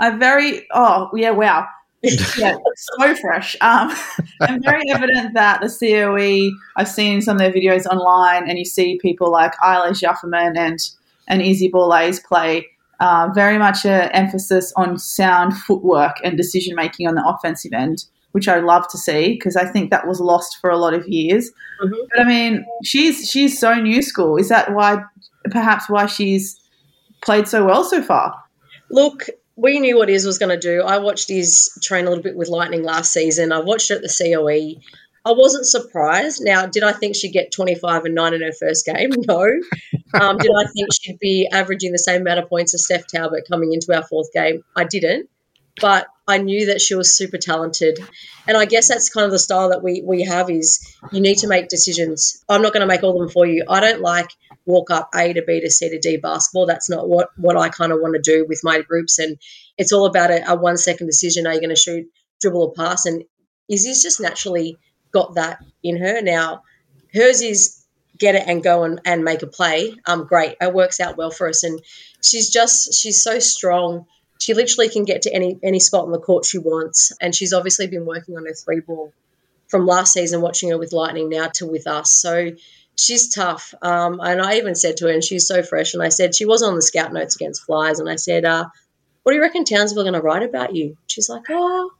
A 0.00 0.16
very 0.16 0.66
oh 0.72 1.10
yeah 1.14 1.30
wow. 1.30 1.66
Yeah 2.36 2.56
so 2.76 3.14
fresh. 3.16 3.56
Um, 3.60 3.94
and 4.40 4.62
very 4.62 4.90
evident 4.90 5.34
that 5.34 5.60
the 5.60 5.68
COE 5.68 6.56
I've 6.76 6.88
seen 6.88 7.22
some 7.22 7.36
of 7.36 7.38
their 7.38 7.52
videos 7.52 7.86
online 7.86 8.48
and 8.48 8.58
you 8.58 8.64
see 8.64 8.98
people 9.00 9.30
like 9.30 9.54
Eilish 9.56 10.00
Jafferman 10.00 10.56
and 10.56 10.78
and 11.26 11.40
Izzy 11.40 11.70
Borlase 11.70 12.22
play 12.22 12.66
uh, 13.00 13.30
very 13.34 13.58
much 13.58 13.84
an 13.84 14.10
emphasis 14.12 14.72
on 14.76 14.98
sound 14.98 15.56
footwork 15.56 16.16
and 16.22 16.36
decision 16.36 16.76
making 16.76 17.08
on 17.08 17.14
the 17.14 17.26
offensive 17.26 17.72
end 17.72 18.04
which 18.34 18.48
I 18.48 18.58
love 18.58 18.88
to 18.88 18.98
see 18.98 19.34
because 19.34 19.56
I 19.56 19.64
think 19.64 19.90
that 19.90 20.08
was 20.08 20.20
lost 20.20 20.58
for 20.60 20.68
a 20.68 20.76
lot 20.76 20.92
of 20.92 21.06
years. 21.06 21.50
Mm-hmm. 21.82 21.94
But 22.10 22.20
I 22.20 22.24
mean, 22.24 22.66
she's 22.82 23.30
she's 23.30 23.58
so 23.58 23.74
new 23.74 24.02
school. 24.02 24.36
Is 24.36 24.48
that 24.48 24.72
why 24.74 24.98
perhaps 25.50 25.88
why 25.88 26.06
she's 26.06 26.60
played 27.24 27.48
so 27.48 27.64
well 27.64 27.84
so 27.84 28.02
far. 28.02 28.34
Look, 28.90 29.26
we 29.56 29.80
knew 29.80 29.96
what 29.96 30.10
Iz 30.10 30.26
was 30.26 30.38
going 30.38 30.50
to 30.50 30.60
do. 30.60 30.82
I 30.82 30.98
watched 30.98 31.30
Iz 31.30 31.70
train 31.82 32.06
a 32.06 32.08
little 32.08 32.22
bit 32.22 32.36
with 32.36 32.48
Lightning 32.48 32.82
last 32.82 33.12
season. 33.12 33.52
I 33.52 33.60
watched 33.60 33.88
her 33.88 33.96
at 33.96 34.02
the 34.02 34.08
COE. 34.08 34.80
I 35.26 35.32
wasn't 35.32 35.64
surprised. 35.64 36.42
Now, 36.44 36.66
did 36.66 36.82
I 36.82 36.92
think 36.92 37.16
she'd 37.16 37.32
get 37.32 37.50
25 37.50 38.04
and 38.04 38.14
9 38.14 38.34
in 38.34 38.42
her 38.42 38.52
first 38.52 38.84
game? 38.84 39.10
No. 39.26 40.20
Um, 40.20 40.38
did 40.38 40.52
I 40.56 40.66
think 40.66 40.90
she'd 40.92 41.18
be 41.18 41.48
averaging 41.50 41.90
the 41.90 41.98
same 41.98 42.20
amount 42.20 42.38
of 42.38 42.48
points 42.48 42.72
as 42.72 42.84
Steph 42.84 43.08
Talbot 43.08 43.48
coming 43.50 43.72
into 43.72 43.92
our 43.92 44.04
fourth 44.04 44.32
game? 44.32 44.62
I 44.76 44.84
didn't. 44.84 45.28
But 45.80 46.06
I 46.26 46.38
knew 46.38 46.66
that 46.66 46.80
she 46.80 46.94
was 46.94 47.16
super 47.16 47.36
talented. 47.36 47.98
And 48.46 48.56
I 48.56 48.64
guess 48.64 48.88
that's 48.88 49.10
kind 49.10 49.24
of 49.24 49.32
the 49.32 49.38
style 49.38 49.70
that 49.70 49.82
we, 49.82 50.02
we 50.04 50.22
have 50.22 50.50
is 50.50 50.96
you 51.12 51.20
need 51.20 51.38
to 51.38 51.48
make 51.48 51.68
decisions. 51.68 52.42
I'm 52.48 52.62
not 52.62 52.72
going 52.72 52.82
to 52.82 52.86
make 52.86 53.02
all 53.02 53.12
of 53.12 53.18
them 53.18 53.28
for 53.28 53.46
you. 53.46 53.64
I 53.68 53.80
don't 53.80 54.00
like 54.00 54.30
walk 54.66 54.90
up 54.90 55.10
A 55.14 55.32
to 55.32 55.42
B 55.46 55.60
to 55.60 55.70
C 55.70 55.90
to 55.90 55.98
D 55.98 56.16
basketball. 56.16 56.66
That's 56.66 56.88
not 56.88 57.08
what, 57.08 57.28
what 57.36 57.56
I 57.56 57.68
kind 57.68 57.92
of 57.92 57.98
want 58.00 58.14
to 58.14 58.22
do 58.22 58.46
with 58.48 58.60
my 58.62 58.80
groups. 58.82 59.18
And 59.18 59.36
it's 59.76 59.92
all 59.92 60.06
about 60.06 60.30
a, 60.30 60.52
a 60.52 60.56
one 60.56 60.76
second 60.76 61.06
decision. 61.06 61.46
Are 61.46 61.54
you 61.54 61.60
going 61.60 61.70
to 61.70 61.76
shoot, 61.76 62.06
dribble, 62.40 62.62
or 62.62 62.72
pass? 62.72 63.04
And 63.06 63.24
Izzy's 63.68 64.02
just 64.02 64.20
naturally 64.20 64.78
got 65.12 65.34
that 65.34 65.58
in 65.82 65.96
her. 65.98 66.22
Now, 66.22 66.62
hers 67.12 67.42
is 67.42 67.84
get 68.16 68.36
it 68.36 68.44
and 68.46 68.62
go 68.62 68.84
and, 68.84 69.00
and 69.04 69.24
make 69.24 69.42
a 69.42 69.46
play. 69.46 69.94
Um, 70.06 70.26
great. 70.26 70.56
It 70.60 70.72
works 70.72 71.00
out 71.00 71.16
well 71.16 71.30
for 71.30 71.48
us. 71.48 71.64
And 71.64 71.80
she's 72.22 72.48
just, 72.48 72.94
she's 72.94 73.22
so 73.22 73.38
strong. 73.40 74.06
She 74.40 74.54
literally 74.54 74.88
can 74.88 75.04
get 75.04 75.22
to 75.22 75.32
any 75.32 75.58
any 75.62 75.80
spot 75.80 76.04
on 76.04 76.12
the 76.12 76.18
court 76.18 76.44
she 76.44 76.58
wants. 76.58 77.12
And 77.20 77.34
she's 77.34 77.52
obviously 77.52 77.86
been 77.86 78.04
working 78.06 78.36
on 78.36 78.46
her 78.46 78.54
three 78.54 78.80
ball 78.80 79.12
from 79.68 79.86
last 79.86 80.12
season, 80.12 80.40
watching 80.40 80.70
her 80.70 80.78
with 80.78 80.92
Lightning 80.92 81.28
now 81.28 81.48
to 81.54 81.66
with 81.66 81.86
us. 81.86 82.12
So 82.12 82.50
she's 82.96 83.34
tough. 83.34 83.74
Um, 83.82 84.20
and 84.20 84.40
I 84.42 84.56
even 84.56 84.74
said 84.74 84.98
to 84.98 85.06
her, 85.06 85.12
and 85.12 85.24
she's 85.24 85.46
so 85.46 85.62
fresh, 85.62 85.94
and 85.94 86.02
I 86.02 86.10
said, 86.10 86.34
she 86.34 86.44
was 86.44 86.62
on 86.62 86.74
the 86.74 86.82
scout 86.82 87.12
notes 87.12 87.36
against 87.36 87.64
Flyers, 87.64 87.98
and 87.98 88.08
I 88.08 88.16
said, 88.16 88.44
uh, 88.44 88.66
what 89.22 89.32
do 89.32 89.36
you 89.36 89.42
reckon 89.42 89.64
Townsville 89.64 90.00
are 90.00 90.04
going 90.04 90.14
to 90.14 90.20
write 90.20 90.42
about 90.42 90.74
you? 90.74 90.96
She's 91.06 91.28
like, 91.28 91.44
oh, 91.48 91.90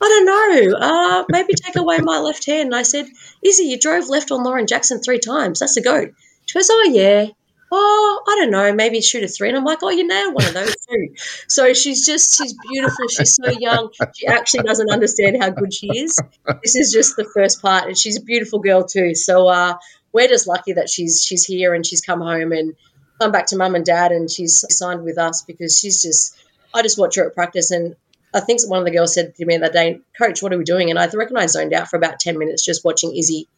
I 0.00 0.08
don't 0.08 0.26
know. 0.26 0.78
Uh, 0.78 1.24
maybe 1.28 1.54
take 1.54 1.76
away 1.76 1.98
my 2.00 2.18
left 2.18 2.46
hand. 2.46 2.66
And 2.66 2.74
I 2.74 2.82
said, 2.82 3.06
Izzy, 3.44 3.64
you 3.64 3.78
drove 3.78 4.08
left 4.08 4.30
on 4.30 4.44
Lauren 4.44 4.66
Jackson 4.66 5.00
three 5.00 5.18
times. 5.18 5.60
That's 5.60 5.76
a 5.76 5.82
goat. 5.82 6.12
She 6.46 6.58
goes, 6.58 6.68
oh, 6.70 6.90
yeah. 6.92 7.26
Oh, 7.70 8.22
I 8.26 8.36
don't 8.36 8.50
know. 8.50 8.72
Maybe 8.72 9.00
shoot 9.00 9.24
a 9.24 9.28
three. 9.28 9.48
And 9.48 9.58
I'm 9.58 9.64
like, 9.64 9.82
oh, 9.82 9.90
you 9.90 10.06
nailed 10.06 10.34
one 10.34 10.46
of 10.46 10.54
those 10.54 10.74
too. 10.76 11.14
So 11.48 11.74
she's 11.74 12.06
just, 12.06 12.36
she's 12.36 12.54
beautiful. 12.70 13.08
She's 13.08 13.34
so 13.34 13.50
young. 13.50 13.90
She 14.16 14.26
actually 14.26 14.62
doesn't 14.62 14.90
understand 14.90 15.36
how 15.40 15.50
good 15.50 15.74
she 15.74 15.88
is. 15.88 16.18
This 16.62 16.76
is 16.76 16.92
just 16.92 17.16
the 17.16 17.28
first 17.34 17.60
part. 17.60 17.86
And 17.86 17.98
she's 17.98 18.16
a 18.16 18.22
beautiful 18.22 18.60
girl 18.60 18.84
too. 18.84 19.14
So, 19.14 19.48
uh, 19.48 19.74
we're 20.12 20.28
just 20.28 20.46
lucky 20.46 20.72
that 20.74 20.88
she's 20.88 21.22
she's 21.22 21.44
here 21.44 21.74
and 21.74 21.86
she's 21.86 22.00
come 22.00 22.20
home 22.20 22.52
and 22.52 22.74
come 23.20 23.32
back 23.32 23.46
to 23.46 23.56
mum 23.56 23.74
and 23.74 23.84
dad 23.84 24.12
and 24.12 24.30
she's 24.30 24.64
signed 24.70 25.04
with 25.04 25.18
us 25.18 25.42
because 25.42 25.78
she's 25.78 26.02
just 26.02 26.36
I 26.74 26.82
just 26.82 26.98
watch 26.98 27.16
her 27.16 27.26
at 27.26 27.34
practice 27.34 27.70
and 27.70 27.96
I 28.34 28.40
think 28.40 28.60
one 28.66 28.78
of 28.78 28.84
the 28.84 28.90
girls 28.90 29.14
said 29.14 29.34
to 29.36 29.46
me 29.46 29.56
that 29.56 29.72
day, 29.72 30.00
Coach, 30.16 30.42
what 30.42 30.52
are 30.52 30.58
we 30.58 30.64
doing? 30.64 30.90
And 30.90 30.98
I 30.98 31.06
reckon 31.06 31.38
I 31.38 31.46
zoned 31.46 31.72
out 31.72 31.88
for 31.88 31.96
about 31.96 32.20
10 32.20 32.38
minutes 32.38 32.64
just 32.64 32.84
watching 32.84 33.16
Izzy 33.16 33.48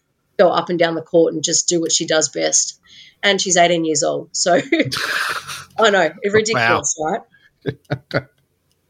go 0.41 0.51
up 0.51 0.69
and 0.69 0.79
down 0.79 0.95
the 0.95 1.03
court 1.03 1.35
and 1.35 1.43
just 1.43 1.69
do 1.69 1.81
what 1.81 1.93
she 1.93 2.07
does 2.07 2.29
best. 2.29 2.81
And 3.23 3.41
she's 3.41 3.57
18 3.57 3.85
years 3.85 4.03
old. 4.03 4.31
So 4.33 4.55
I 5.79 5.91
know, 5.91 6.11
ridiculous, 6.31 6.95
wow. 6.99 7.25
right? 7.65 8.25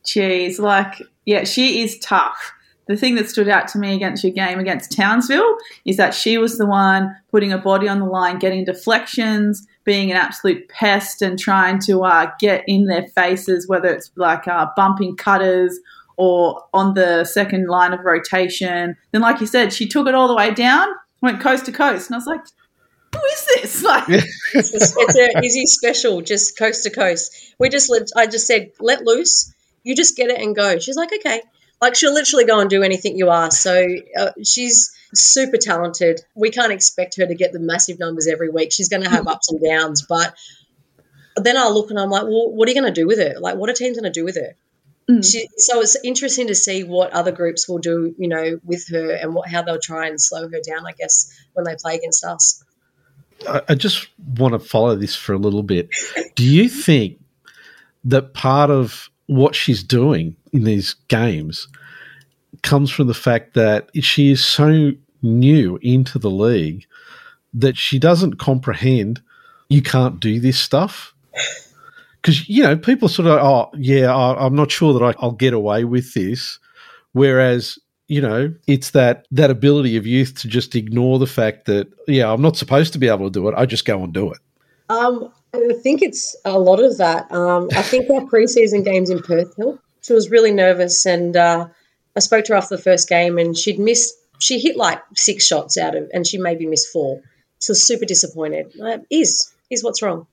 Jeez, 0.04 0.58
like, 0.58 1.02
yeah, 1.24 1.44
she 1.44 1.82
is 1.82 1.98
tough 1.98 2.52
the 2.90 2.96
thing 2.96 3.14
that 3.14 3.30
stood 3.30 3.48
out 3.48 3.68
to 3.68 3.78
me 3.78 3.94
against 3.94 4.24
your 4.24 4.32
game 4.32 4.58
against 4.58 4.90
Townsville 4.90 5.56
is 5.84 5.96
that 5.96 6.12
she 6.12 6.38
was 6.38 6.58
the 6.58 6.66
one 6.66 7.14
putting 7.30 7.52
a 7.52 7.58
body 7.58 7.86
on 7.86 8.00
the 8.00 8.04
line, 8.04 8.40
getting 8.40 8.64
deflections, 8.64 9.64
being 9.84 10.10
an 10.10 10.16
absolute 10.16 10.68
pest, 10.68 11.22
and 11.22 11.38
trying 11.38 11.78
to 11.82 12.02
uh, 12.02 12.32
get 12.40 12.64
in 12.66 12.86
their 12.86 13.06
faces, 13.14 13.68
whether 13.68 13.86
it's 13.86 14.10
like 14.16 14.48
uh, 14.48 14.66
bumping 14.74 15.14
cutters 15.14 15.78
or 16.16 16.64
on 16.74 16.94
the 16.94 17.24
second 17.24 17.68
line 17.68 17.92
of 17.92 18.00
rotation. 18.00 18.96
Then, 19.12 19.20
like 19.22 19.40
you 19.40 19.46
said, 19.46 19.72
she 19.72 19.86
took 19.86 20.08
it 20.08 20.14
all 20.16 20.26
the 20.26 20.34
way 20.34 20.52
down, 20.52 20.88
went 21.20 21.40
coast 21.40 21.66
to 21.66 21.72
coast, 21.72 22.08
and 22.08 22.14
I 22.14 22.18
was 22.18 22.26
like, 22.26 22.44
who 23.14 23.20
is 23.32 23.46
this? 23.54 23.84
Like, 23.90 24.04
it's, 24.08 24.72
it's 24.74 25.16
a 25.16 25.44
Izzy 25.44 25.66
special, 25.66 26.20
just 26.22 26.58
coast 26.58 26.84
to 26.84 26.90
coast. 26.90 27.54
We 27.58 27.68
just, 27.68 27.90
let, 27.90 28.08
I 28.16 28.26
just 28.26 28.46
said, 28.46 28.72
let 28.78 29.04
loose. 29.04 29.52
You 29.82 29.96
just 29.96 30.16
get 30.16 30.30
it 30.30 30.40
and 30.40 30.54
go. 30.54 30.78
She's 30.78 30.96
like, 30.96 31.10
okay. 31.12 31.42
Like 31.80 31.94
she'll 31.94 32.12
literally 32.12 32.44
go 32.44 32.60
and 32.60 32.68
do 32.68 32.82
anything 32.82 33.16
you 33.16 33.30
ask. 33.30 33.60
So 33.60 33.86
uh, 34.18 34.30
she's 34.44 34.92
super 35.14 35.56
talented. 35.56 36.20
We 36.34 36.50
can't 36.50 36.72
expect 36.72 37.16
her 37.16 37.26
to 37.26 37.34
get 37.34 37.52
the 37.52 37.58
massive 37.58 37.98
numbers 37.98 38.26
every 38.26 38.50
week. 38.50 38.72
She's 38.72 38.88
going 38.88 39.02
to 39.02 39.08
have 39.08 39.26
ups 39.26 39.50
and 39.50 39.60
downs, 39.62 40.04
but 40.06 40.34
then 41.36 41.56
I'll 41.56 41.72
look 41.72 41.90
and 41.90 41.98
I'm 41.98 42.10
like, 42.10 42.24
well, 42.24 42.50
what 42.52 42.68
are 42.68 42.72
you 42.72 42.80
going 42.80 42.92
to 42.92 43.00
do 43.00 43.06
with 43.06 43.18
her? 43.18 43.40
Like, 43.40 43.56
what 43.56 43.70
are 43.70 43.72
teams 43.72 43.98
going 43.98 44.12
to 44.12 44.18
do 44.18 44.24
with 44.24 44.36
her? 44.36 44.54
Mm. 45.10 45.30
She, 45.32 45.48
so 45.56 45.80
it's 45.80 45.96
interesting 46.04 46.46
to 46.48 46.54
see 46.54 46.84
what 46.84 47.12
other 47.12 47.32
groups 47.32 47.68
will 47.68 47.78
do, 47.78 48.14
you 48.18 48.28
know, 48.28 48.60
with 48.64 48.88
her 48.88 49.12
and 49.12 49.34
what 49.34 49.48
how 49.48 49.62
they'll 49.62 49.80
try 49.80 50.06
and 50.06 50.20
slow 50.20 50.48
her 50.48 50.60
down. 50.66 50.86
I 50.86 50.92
guess 50.92 51.32
when 51.54 51.64
they 51.64 51.76
play 51.76 51.96
against 51.96 52.24
us. 52.24 52.62
I 53.68 53.74
just 53.74 54.08
want 54.36 54.52
to 54.52 54.58
follow 54.58 54.96
this 54.96 55.16
for 55.16 55.32
a 55.32 55.38
little 55.38 55.62
bit. 55.62 55.88
Do 56.34 56.44
you 56.44 56.68
think 56.68 57.18
that 58.04 58.34
part 58.34 58.70
of 58.70 59.08
what 59.26 59.54
she's 59.54 59.82
doing 59.82 60.36
in 60.52 60.64
these 60.64 60.94
games 61.08 61.68
comes 62.62 62.90
from 62.90 63.06
the 63.06 63.14
fact 63.14 63.54
that 63.54 63.88
she 64.02 64.30
is 64.30 64.44
so 64.44 64.92
new 65.22 65.78
into 65.82 66.18
the 66.18 66.30
league 66.30 66.84
that 67.54 67.76
she 67.76 67.98
doesn't 67.98 68.38
comprehend 68.38 69.22
you 69.68 69.82
can't 69.82 70.20
do 70.20 70.40
this 70.40 70.58
stuff. 70.58 71.14
Because, 72.22 72.48
you 72.48 72.62
know, 72.62 72.76
people 72.76 73.08
sort 73.08 73.28
of, 73.28 73.38
oh, 73.42 73.70
yeah, 73.76 74.14
I'm 74.14 74.54
not 74.54 74.70
sure 74.70 74.92
that 74.92 75.16
I'll 75.18 75.32
get 75.32 75.54
away 75.54 75.84
with 75.84 76.12
this. 76.14 76.58
Whereas, 77.12 77.78
you 78.08 78.20
know, 78.20 78.54
it's 78.66 78.90
that, 78.90 79.26
that 79.30 79.50
ability 79.50 79.96
of 79.96 80.06
youth 80.06 80.34
to 80.40 80.48
just 80.48 80.74
ignore 80.74 81.18
the 81.18 81.26
fact 81.26 81.64
that, 81.66 81.88
yeah, 82.06 82.30
I'm 82.30 82.42
not 82.42 82.56
supposed 82.56 82.92
to 82.92 82.98
be 82.98 83.08
able 83.08 83.26
to 83.26 83.30
do 83.30 83.48
it. 83.48 83.54
I 83.56 83.66
just 83.66 83.84
go 83.84 84.02
and 84.02 84.12
do 84.12 84.32
it. 84.32 84.38
Um, 84.90 85.32
I 85.54 85.72
think 85.82 86.02
it's 86.02 86.36
a 86.44 86.58
lot 86.58 86.82
of 86.82 86.98
that. 86.98 87.30
Um, 87.32 87.68
I 87.74 87.82
think 87.82 88.10
our 88.10 88.20
preseason 88.20 88.84
games 88.84 89.08
in 89.10 89.22
Perth. 89.22 89.58
She 90.02 90.12
was 90.12 90.30
really 90.30 90.52
nervous, 90.52 91.06
and 91.06 91.36
uh, 91.36 91.68
I 92.16 92.20
spoke 92.20 92.44
to 92.46 92.52
her 92.52 92.58
after 92.58 92.76
the 92.76 92.82
first 92.82 93.08
game, 93.08 93.38
and 93.38 93.56
she'd 93.56 93.78
missed. 93.78 94.14
She 94.38 94.58
hit 94.58 94.76
like 94.76 95.00
six 95.14 95.46
shots 95.46 95.76
out 95.76 95.94
of, 95.94 96.10
and 96.12 96.26
she 96.26 96.38
maybe 96.38 96.66
missed 96.66 96.88
four. 96.92 97.20
She 97.60 97.72
was 97.72 97.84
super 97.86 98.06
disappointed. 98.06 98.72
Uh, 98.80 98.98
is 99.10 99.52
is 99.70 99.84
what's 99.84 100.02
wrong? 100.02 100.26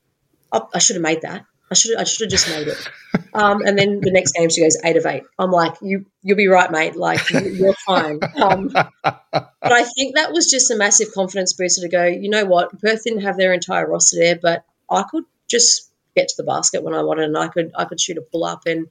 I, 0.51 0.61
I 0.73 0.79
should 0.79 0.95
have 0.95 1.03
made 1.03 1.21
that. 1.21 1.45
I 1.69 1.75
should 1.75 1.97
I 1.97 2.03
should 2.03 2.25
have 2.25 2.31
just 2.31 2.49
made 2.49 2.67
it. 2.67 2.89
Um, 3.33 3.61
and 3.65 3.77
then 3.77 3.99
the 4.01 4.11
next 4.11 4.31
game 4.33 4.49
she 4.49 4.61
goes 4.61 4.77
eight 4.83 4.97
of 4.97 5.05
eight. 5.05 5.23
I'm 5.37 5.51
like, 5.51 5.75
you 5.81 6.05
you'll 6.23 6.37
be 6.37 6.47
right, 6.47 6.71
mate. 6.71 6.95
Like 6.95 7.29
you, 7.29 7.69
are 7.69 7.73
fine. 7.85 8.19
Um, 8.41 8.69
but 8.69 9.51
I 9.63 9.83
think 9.83 10.15
that 10.15 10.31
was 10.31 10.49
just 10.49 10.71
a 10.71 10.77
massive 10.77 11.13
confidence 11.13 11.53
booster 11.53 11.81
to 11.81 11.89
go. 11.89 12.05
You 12.05 12.29
know 12.29 12.45
what? 12.45 12.79
Perth 12.79 13.03
didn't 13.03 13.21
have 13.21 13.37
their 13.37 13.53
entire 13.53 13.87
roster 13.87 14.17
there, 14.17 14.39
but 14.41 14.63
I 14.89 15.03
could 15.09 15.25
just 15.49 15.91
get 16.15 16.29
to 16.29 16.35
the 16.37 16.43
basket 16.43 16.83
when 16.83 16.93
I 16.93 17.03
wanted, 17.03 17.25
and 17.25 17.37
I 17.37 17.47
could 17.47 17.71
I 17.75 17.85
could 17.85 17.99
shoot 17.99 18.17
a 18.17 18.21
pull 18.21 18.45
up, 18.45 18.61
and 18.65 18.87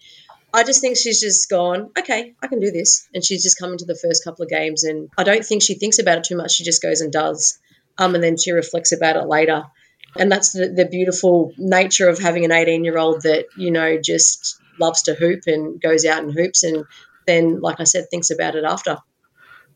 I 0.53 0.63
just 0.63 0.81
think 0.81 0.97
she's 0.97 1.21
just 1.21 1.51
gone, 1.51 1.91
okay, 1.99 2.35
I 2.43 2.47
can 2.47 2.61
do 2.61 2.71
this, 2.71 3.09
and 3.15 3.25
she's 3.25 3.43
just 3.43 3.59
come 3.59 3.73
into 3.73 3.85
the 3.85 3.99
first 4.03 4.25
couple 4.25 4.43
of 4.43 4.49
games, 4.49 4.85
and 4.85 5.11
I 5.19 5.25
don't 5.25 5.45
think 5.45 5.63
she 5.63 5.75
thinks 5.75 5.99
about 5.99 6.19
it 6.19 6.25
too 6.25 6.37
much. 6.37 6.53
She 6.53 6.65
just 6.65 6.83
goes 6.83 7.01
and 7.01 7.13
does, 7.13 7.59
um, 7.99 8.15
and 8.15 8.23
then 8.23 8.37
she 8.37 8.53
reflects 8.53 8.93
about 8.93 9.17
it 9.17 9.27
later, 9.27 9.65
and 10.19 10.31
that's 10.31 10.53
the, 10.53 10.69
the 10.69 10.87
beautiful 10.87 11.53
nature 11.59 12.09
of 12.09 12.19
having 12.19 12.45
an 12.45 12.53
18 12.53 12.85
year 12.85 12.99
old 12.99 13.23
that 13.23 13.47
you 13.57 13.71
know 13.71 13.99
just 14.01 14.61
loves 14.79 15.03
to 15.03 15.15
hoop 15.15 15.43
and 15.47 15.81
goes 15.81 16.05
out 16.05 16.23
and 16.23 16.33
hoops, 16.33 16.63
and 16.63 16.85
then, 17.27 17.61
like 17.61 17.81
I 17.81 17.85
said, 17.85 18.07
thinks 18.11 18.31
about 18.31 18.55
it 18.55 18.65
after. 18.65 18.99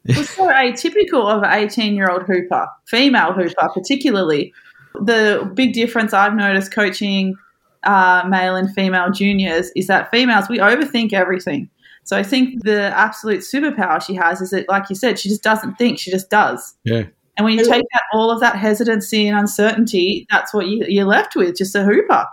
It's 0.06 0.30
so 0.30 0.48
atypical 0.48 1.30
of 1.30 1.42
an 1.42 1.52
18 1.52 1.94
year 1.94 2.08
old 2.10 2.22
hooper, 2.22 2.66
female 2.86 3.34
hooper 3.34 3.68
particularly 3.74 4.54
the 4.94 5.50
big 5.54 5.72
difference 5.72 6.12
I've 6.12 6.34
noticed 6.34 6.72
coaching 6.72 7.36
uh, 7.84 8.24
male 8.28 8.56
and 8.56 8.72
female 8.74 9.10
juniors 9.10 9.70
is 9.76 9.86
that 9.86 10.10
females, 10.10 10.48
we 10.48 10.58
overthink 10.58 11.12
everything. 11.12 11.70
So 12.04 12.16
I 12.16 12.22
think 12.22 12.64
the 12.64 12.94
absolute 12.96 13.40
superpower 13.40 14.02
she 14.04 14.14
has 14.14 14.40
is 14.40 14.50
that, 14.50 14.68
like 14.68 14.90
you 14.90 14.96
said, 14.96 15.18
she 15.18 15.28
just 15.28 15.42
doesn't 15.42 15.76
think, 15.76 15.98
she 15.98 16.10
just 16.10 16.30
does. 16.30 16.74
Yeah. 16.84 17.04
And 17.40 17.46
when 17.46 17.56
you 17.56 17.64
take 17.64 17.86
out 17.94 18.02
all 18.12 18.30
of 18.30 18.40
that 18.40 18.56
hesitancy 18.56 19.26
and 19.26 19.38
uncertainty, 19.38 20.26
that's 20.28 20.52
what 20.52 20.66
you, 20.66 21.02
are 21.02 21.06
left 21.06 21.34
with, 21.34 21.56
just 21.56 21.74
a 21.74 21.82
hooper. 21.82 22.26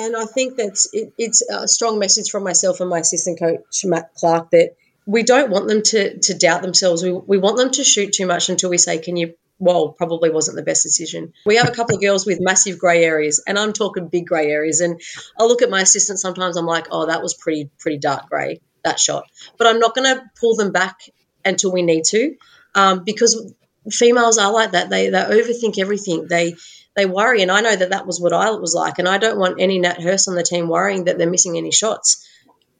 And 0.00 0.16
I 0.16 0.24
think 0.24 0.56
that's 0.56 0.92
it, 0.92 1.12
it's 1.16 1.42
a 1.42 1.68
strong 1.68 2.00
message 2.00 2.28
from 2.28 2.42
myself 2.42 2.80
and 2.80 2.90
my 2.90 2.98
assistant 2.98 3.38
coach 3.38 3.84
Matt 3.84 4.12
Clark 4.14 4.50
that 4.50 4.74
we 5.06 5.22
don't 5.22 5.50
want 5.50 5.68
them 5.68 5.82
to 5.82 6.18
to 6.18 6.34
doubt 6.36 6.62
themselves. 6.62 7.04
We, 7.04 7.12
we 7.12 7.38
want 7.38 7.56
them 7.56 7.70
to 7.70 7.84
shoot 7.84 8.12
too 8.12 8.26
much 8.26 8.48
until 8.48 8.68
we 8.68 8.78
say, 8.78 8.98
"Can 8.98 9.16
you 9.16 9.34
well, 9.60 9.90
probably 9.90 10.30
wasn't 10.30 10.56
the 10.56 10.64
best 10.64 10.82
decision. 10.82 11.32
We 11.46 11.56
have 11.56 11.68
a 11.68 11.72
couple 11.72 11.94
of 11.94 12.00
girls 12.00 12.26
with 12.26 12.40
massive 12.40 12.80
grey 12.80 13.04
areas, 13.04 13.40
and 13.46 13.56
I'm 13.56 13.72
talking 13.72 14.08
big 14.08 14.26
grey 14.26 14.50
areas. 14.50 14.80
And 14.80 15.00
I 15.38 15.44
look 15.44 15.62
at 15.62 15.70
my 15.70 15.82
assistant 15.82 16.18
sometimes, 16.18 16.56
I'm 16.56 16.66
like, 16.66 16.88
oh, 16.90 17.06
that 17.06 17.22
was 17.22 17.34
pretty, 17.34 17.70
pretty 17.78 17.98
dark 17.98 18.28
grey, 18.28 18.60
that 18.84 19.00
shot. 19.00 19.24
But 19.56 19.68
I'm 19.68 19.80
not 19.80 19.94
going 19.96 20.16
to 20.16 20.22
pull 20.40 20.56
them 20.56 20.70
back 20.72 21.00
until 21.44 21.72
we 21.72 21.82
need 21.82 22.04
to, 22.06 22.36
um, 22.76 23.02
because 23.04 23.52
females 23.90 24.38
are 24.38 24.52
like 24.52 24.72
that. 24.72 24.90
They 24.90 25.10
they 25.10 25.18
overthink 25.18 25.78
everything. 25.78 26.26
They 26.28 26.54
they 26.96 27.06
worry. 27.06 27.42
And 27.42 27.50
I 27.50 27.60
know 27.60 27.74
that 27.74 27.90
that 27.90 28.06
was 28.06 28.20
what 28.20 28.32
I 28.32 28.50
was 28.50 28.74
like. 28.74 28.98
And 28.98 29.08
I 29.08 29.18
don't 29.18 29.38
want 29.38 29.60
any 29.60 29.78
Nat 29.78 30.00
Hurst 30.00 30.28
on 30.28 30.34
the 30.34 30.42
team 30.42 30.68
worrying 30.68 31.04
that 31.04 31.18
they're 31.18 31.30
missing 31.30 31.56
any 31.56 31.70
shots 31.70 32.26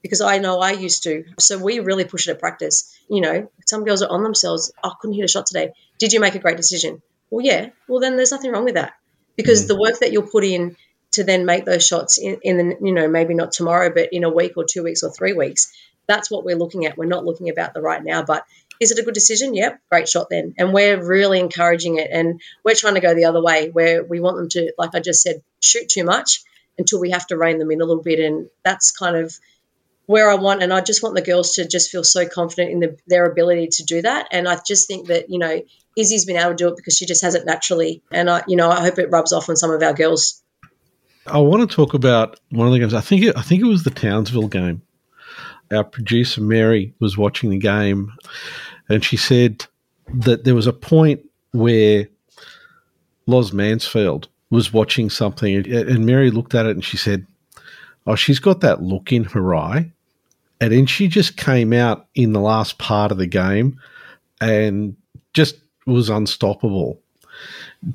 because 0.02 0.20
I 0.20 0.38
know 0.38 0.58
I 0.60 0.72
used 0.72 1.04
to. 1.04 1.24
So 1.38 1.58
we 1.58 1.80
really 1.80 2.04
push 2.04 2.26
it 2.26 2.32
at 2.32 2.40
practice. 2.40 2.96
You 3.08 3.20
know, 3.20 3.50
some 3.66 3.84
girls 3.84 4.02
are 4.02 4.10
on 4.10 4.22
themselves. 4.22 4.72
Oh, 4.82 4.90
I 4.90 4.94
couldn't 5.00 5.16
hit 5.16 5.24
a 5.24 5.28
shot 5.28 5.46
today. 5.46 5.72
Did 5.98 6.12
you 6.12 6.20
make 6.20 6.34
a 6.34 6.40
great 6.40 6.56
decision? 6.56 7.02
Well, 7.30 7.44
yeah. 7.44 7.70
Well, 7.88 8.00
then 8.00 8.16
there's 8.16 8.32
nothing 8.32 8.50
wrong 8.50 8.64
with 8.64 8.74
that 8.74 8.94
because 9.36 9.64
mm. 9.64 9.68
the 9.68 9.78
work 9.78 9.98
that 10.00 10.12
you'll 10.12 10.22
put 10.26 10.44
in 10.44 10.76
to 11.12 11.24
then 11.24 11.46
make 11.46 11.64
those 11.64 11.86
shots 11.86 12.18
in, 12.18 12.38
in 12.42 12.56
the, 12.56 12.76
you 12.82 12.92
know, 12.92 13.08
maybe 13.08 13.34
not 13.34 13.52
tomorrow, 13.52 13.90
but 13.94 14.10
in 14.12 14.24
a 14.24 14.30
week 14.30 14.52
or 14.56 14.64
two 14.64 14.82
weeks 14.82 15.02
or 15.02 15.10
three 15.10 15.32
weeks, 15.32 15.72
that's 16.06 16.30
what 16.30 16.44
we're 16.44 16.56
looking 16.56 16.86
at. 16.86 16.96
We're 16.96 17.06
not 17.06 17.24
looking 17.24 17.48
about 17.48 17.74
the 17.74 17.80
right 17.80 18.02
now, 18.02 18.22
but 18.22 18.44
is 18.80 18.90
it 18.90 18.98
a 18.98 19.02
good 19.02 19.14
decision? 19.14 19.54
Yep, 19.54 19.80
great 19.90 20.08
shot 20.08 20.28
then. 20.30 20.54
And 20.58 20.72
we're 20.72 21.02
really 21.02 21.40
encouraging 21.40 21.98
it. 21.98 22.08
And 22.12 22.40
we're 22.64 22.74
trying 22.74 22.94
to 22.94 23.00
go 23.00 23.14
the 23.14 23.24
other 23.24 23.42
way 23.42 23.70
where 23.70 24.04
we 24.04 24.20
want 24.20 24.36
them 24.36 24.48
to, 24.50 24.72
like 24.78 24.94
I 24.94 25.00
just 25.00 25.22
said, 25.22 25.42
shoot 25.60 25.88
too 25.88 26.04
much 26.04 26.42
until 26.78 27.00
we 27.00 27.10
have 27.10 27.26
to 27.28 27.36
rein 27.36 27.58
them 27.58 27.70
in 27.70 27.80
a 27.80 27.84
little 27.84 28.02
bit. 28.02 28.20
And 28.20 28.48
that's 28.64 28.92
kind 28.92 29.16
of 29.16 29.36
where 30.06 30.30
I 30.30 30.36
want. 30.36 30.62
And 30.62 30.72
I 30.72 30.80
just 30.80 31.02
want 31.02 31.14
the 31.14 31.22
girls 31.22 31.54
to 31.54 31.66
just 31.66 31.90
feel 31.90 32.04
so 32.04 32.26
confident 32.26 32.70
in 32.70 32.80
the, 32.80 32.98
their 33.06 33.26
ability 33.26 33.68
to 33.72 33.84
do 33.84 34.02
that. 34.02 34.28
And 34.30 34.48
I 34.48 34.58
just 34.66 34.86
think 34.86 35.08
that, 35.08 35.28
you 35.28 35.38
know, 35.38 35.60
Izzy's 35.96 36.24
been 36.24 36.36
able 36.36 36.50
to 36.50 36.56
do 36.56 36.68
it 36.68 36.76
because 36.76 36.96
she 36.96 37.06
just 37.06 37.22
has 37.22 37.34
it 37.34 37.44
naturally. 37.44 38.02
And 38.12 38.30
I, 38.30 38.44
you 38.46 38.56
know, 38.56 38.70
I 38.70 38.80
hope 38.80 38.98
it 38.98 39.10
rubs 39.10 39.32
off 39.32 39.48
on 39.48 39.56
some 39.56 39.70
of 39.70 39.82
our 39.82 39.92
girls. 39.92 40.42
I 41.26 41.38
want 41.38 41.68
to 41.68 41.76
talk 41.76 41.92
about 41.92 42.38
one 42.50 42.68
of 42.68 42.72
the 42.72 42.78
games. 42.78 42.94
I 42.94 43.00
think 43.00 43.24
it, 43.24 43.36
I 43.36 43.42
think 43.42 43.60
it 43.60 43.66
was 43.66 43.82
the 43.82 43.90
Townsville 43.90 44.48
game. 44.48 44.82
Our 45.70 45.84
producer 45.84 46.40
Mary 46.40 46.94
was 47.00 47.18
watching 47.18 47.50
the 47.50 47.58
game, 47.58 48.14
and 48.88 49.04
she 49.04 49.16
said 49.16 49.66
that 50.12 50.44
there 50.44 50.54
was 50.54 50.66
a 50.66 50.72
point 50.72 51.20
where 51.52 52.08
Loz 53.26 53.52
Mansfield 53.52 54.28
was 54.50 54.72
watching 54.72 55.10
something, 55.10 55.70
and 55.70 56.06
Mary 56.06 56.30
looked 56.30 56.54
at 56.54 56.66
it 56.66 56.70
and 56.76 56.84
she 56.84 56.96
said, 56.96 57.26
"Oh, 58.06 58.14
she's 58.14 58.38
got 58.38 58.60
that 58.60 58.82
look 58.82 59.12
in 59.12 59.24
her 59.24 59.54
eye," 59.54 59.92
and 60.60 60.72
then 60.72 60.86
she 60.86 61.08
just 61.08 61.36
came 61.36 61.72
out 61.72 62.06
in 62.14 62.32
the 62.32 62.40
last 62.40 62.78
part 62.78 63.12
of 63.12 63.18
the 63.18 63.26
game 63.26 63.78
and 64.40 64.96
just 65.34 65.56
was 65.86 66.08
unstoppable. 66.08 67.00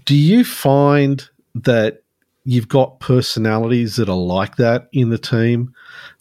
Do 0.06 0.15
you 0.15 0.43
find 0.43 1.27
that 1.56 2.03
you've 2.45 2.67
got 2.67 2.99
personalities 2.99 3.95
that 3.95 4.10
are 4.10 4.15
like 4.15 4.58
that 4.58 4.89
in 4.91 5.10
the 5.10 5.17
team? 5.17 5.73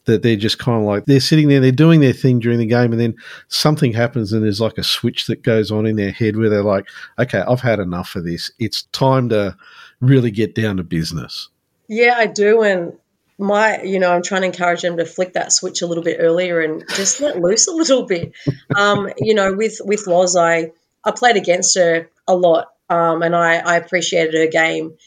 That 0.05 0.21
they're 0.21 0.35
just 0.35 0.59
kind 0.59 0.79
of 0.79 0.85
like 0.85 1.05
they're 1.05 1.19
sitting 1.19 1.47
there, 1.47 1.59
they're 1.59 1.71
doing 1.71 1.99
their 1.99 2.13
thing 2.13 2.39
during 2.39 2.59
the 2.59 2.65
game, 2.65 2.91
and 2.91 2.99
then 2.99 3.15
something 3.47 3.93
happens, 3.93 4.33
and 4.33 4.43
there's 4.43 4.61
like 4.61 4.77
a 4.77 4.83
switch 4.83 5.27
that 5.27 5.43
goes 5.43 5.71
on 5.71 5.85
in 5.85 5.95
their 5.95 6.11
head 6.11 6.35
where 6.35 6.49
they're 6.49 6.63
like, 6.63 6.87
"Okay, 7.19 7.39
I've 7.39 7.61
had 7.61 7.79
enough 7.79 8.15
of 8.15 8.25
this. 8.25 8.51
It's 8.59 8.83
time 8.91 9.29
to 9.29 9.55
really 10.01 10.31
get 10.31 10.55
down 10.55 10.77
to 10.77 10.83
business." 10.83 11.49
Yeah, 11.87 12.15
I 12.17 12.27
do, 12.27 12.63
and 12.63 12.93
my, 13.37 13.81
you 13.81 13.99
know, 13.99 14.11
I'm 14.11 14.23
trying 14.23 14.41
to 14.41 14.47
encourage 14.47 14.81
them 14.81 14.97
to 14.97 15.05
flick 15.05 15.33
that 15.33 15.51
switch 15.51 15.81
a 15.81 15.87
little 15.87 16.03
bit 16.03 16.17
earlier 16.19 16.61
and 16.61 16.83
just 16.95 17.19
let 17.19 17.39
loose 17.39 17.67
a 17.67 17.73
little 17.73 18.03
bit. 18.03 18.33
Um, 18.75 19.09
you 19.17 19.33
know, 19.33 19.53
with 19.53 19.79
with 19.83 20.07
Loz, 20.07 20.35
I 20.35 20.71
I 21.03 21.11
played 21.11 21.37
against 21.37 21.77
her 21.77 22.09
a 22.27 22.35
lot, 22.35 22.69
um, 22.89 23.21
and 23.21 23.35
I, 23.35 23.55
I 23.57 23.75
appreciated 23.77 24.33
her 24.35 24.47
game 24.47 24.97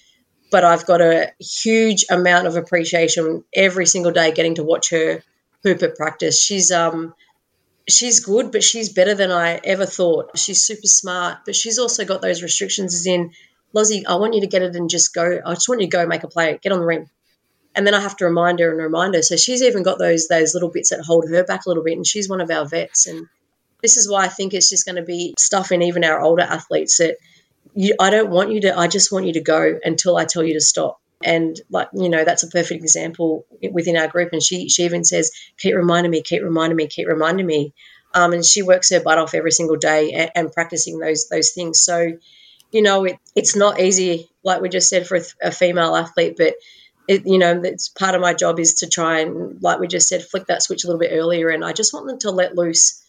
but 0.50 0.64
I've 0.64 0.86
got 0.86 1.00
a 1.00 1.32
huge 1.40 2.04
amount 2.10 2.46
of 2.46 2.56
appreciation 2.56 3.44
every 3.54 3.86
single 3.86 4.12
day 4.12 4.32
getting 4.32 4.56
to 4.56 4.64
watch 4.64 4.90
her 4.90 5.22
hoop 5.62 5.82
at 5.82 5.96
practice. 5.96 6.42
She's 6.42 6.70
um 6.70 7.14
she's 7.88 8.20
good, 8.20 8.52
but 8.52 8.64
she's 8.64 8.92
better 8.92 9.14
than 9.14 9.30
I 9.30 9.60
ever 9.62 9.86
thought. 9.86 10.38
She's 10.38 10.62
super 10.62 10.86
smart, 10.86 11.38
but 11.44 11.56
she's 11.56 11.78
also 11.78 12.04
got 12.04 12.22
those 12.22 12.42
restrictions 12.42 12.94
as 12.94 13.06
in 13.06 13.32
Lozzie, 13.72 14.06
I 14.06 14.16
want 14.16 14.34
you 14.34 14.40
to 14.40 14.46
get 14.46 14.62
it 14.62 14.76
and 14.76 14.88
just 14.88 15.12
go. 15.14 15.40
I 15.44 15.54
just 15.54 15.68
want 15.68 15.80
you 15.80 15.88
to 15.88 15.96
go 15.96 16.06
make 16.06 16.22
a 16.22 16.28
play, 16.28 16.58
get 16.62 16.72
on 16.72 16.80
the 16.80 16.86
ring. 16.86 17.10
And 17.74 17.86
then 17.86 17.92
I 17.92 18.00
have 18.00 18.16
to 18.18 18.24
remind 18.24 18.58
her 18.60 18.70
and 18.70 18.80
remind 18.80 19.14
her. 19.14 19.22
So 19.22 19.36
she's 19.36 19.60
even 19.60 19.82
got 19.82 19.98
those 19.98 20.28
those 20.28 20.54
little 20.54 20.70
bits 20.70 20.90
that 20.90 21.04
hold 21.04 21.28
her 21.28 21.44
back 21.44 21.66
a 21.66 21.68
little 21.68 21.84
bit. 21.84 21.96
And 21.96 22.06
she's 22.06 22.28
one 22.28 22.40
of 22.40 22.50
our 22.50 22.64
vets. 22.64 23.06
And 23.06 23.26
this 23.82 23.98
is 23.98 24.08
why 24.08 24.24
I 24.24 24.28
think 24.28 24.54
it's 24.54 24.70
just 24.70 24.86
going 24.86 24.96
to 24.96 25.02
be 25.02 25.34
stuff 25.38 25.72
in 25.72 25.82
even 25.82 26.04
our 26.04 26.20
older 26.20 26.42
athletes 26.42 26.98
that– 26.98 27.16
you, 27.74 27.94
I 28.00 28.10
don't 28.10 28.30
want 28.30 28.52
you 28.52 28.62
to, 28.62 28.78
I 28.78 28.88
just 28.88 29.12
want 29.12 29.26
you 29.26 29.34
to 29.34 29.40
go 29.40 29.78
until 29.84 30.16
I 30.16 30.24
tell 30.24 30.42
you 30.42 30.54
to 30.54 30.60
stop. 30.60 31.00
And 31.24 31.58
like, 31.70 31.88
you 31.94 32.08
know, 32.08 32.24
that's 32.24 32.42
a 32.42 32.48
perfect 32.48 32.82
example 32.82 33.46
within 33.72 33.96
our 33.96 34.08
group. 34.08 34.32
And 34.32 34.42
she, 34.42 34.68
she 34.68 34.84
even 34.84 35.04
says, 35.04 35.30
keep 35.58 35.74
reminding 35.74 36.10
me, 36.10 36.22
keep 36.22 36.42
reminding 36.42 36.76
me, 36.76 36.86
keep 36.88 37.08
reminding 37.08 37.46
me. 37.46 37.72
Um, 38.14 38.32
and 38.32 38.44
she 38.44 38.62
works 38.62 38.90
her 38.90 39.00
butt 39.00 39.18
off 39.18 39.34
every 39.34 39.50
single 39.50 39.76
day 39.76 40.12
and, 40.12 40.30
and 40.34 40.52
practicing 40.52 40.98
those, 40.98 41.28
those 41.28 41.52
things. 41.52 41.82
So, 41.82 42.12
you 42.70 42.82
know, 42.82 43.04
it, 43.04 43.18
it's 43.34 43.56
not 43.56 43.80
easy, 43.80 44.30
like 44.42 44.60
we 44.60 44.68
just 44.68 44.88
said, 44.88 45.06
for 45.06 45.16
a, 45.16 45.22
a 45.42 45.50
female 45.50 45.96
athlete, 45.96 46.34
but 46.36 46.54
it, 47.08 47.26
you 47.26 47.38
know, 47.38 47.62
it's 47.64 47.88
part 47.88 48.14
of 48.14 48.20
my 48.20 48.34
job 48.34 48.58
is 48.58 48.74
to 48.74 48.88
try 48.88 49.20
and, 49.20 49.62
like 49.62 49.80
we 49.80 49.86
just 49.86 50.08
said, 50.08 50.22
flick 50.22 50.46
that 50.46 50.62
switch 50.62 50.84
a 50.84 50.86
little 50.86 51.00
bit 51.00 51.12
earlier. 51.12 51.48
And 51.48 51.64
I 51.64 51.72
just 51.72 51.94
want 51.94 52.06
them 52.06 52.18
to 52.20 52.30
let 52.30 52.56
loose 52.56 53.02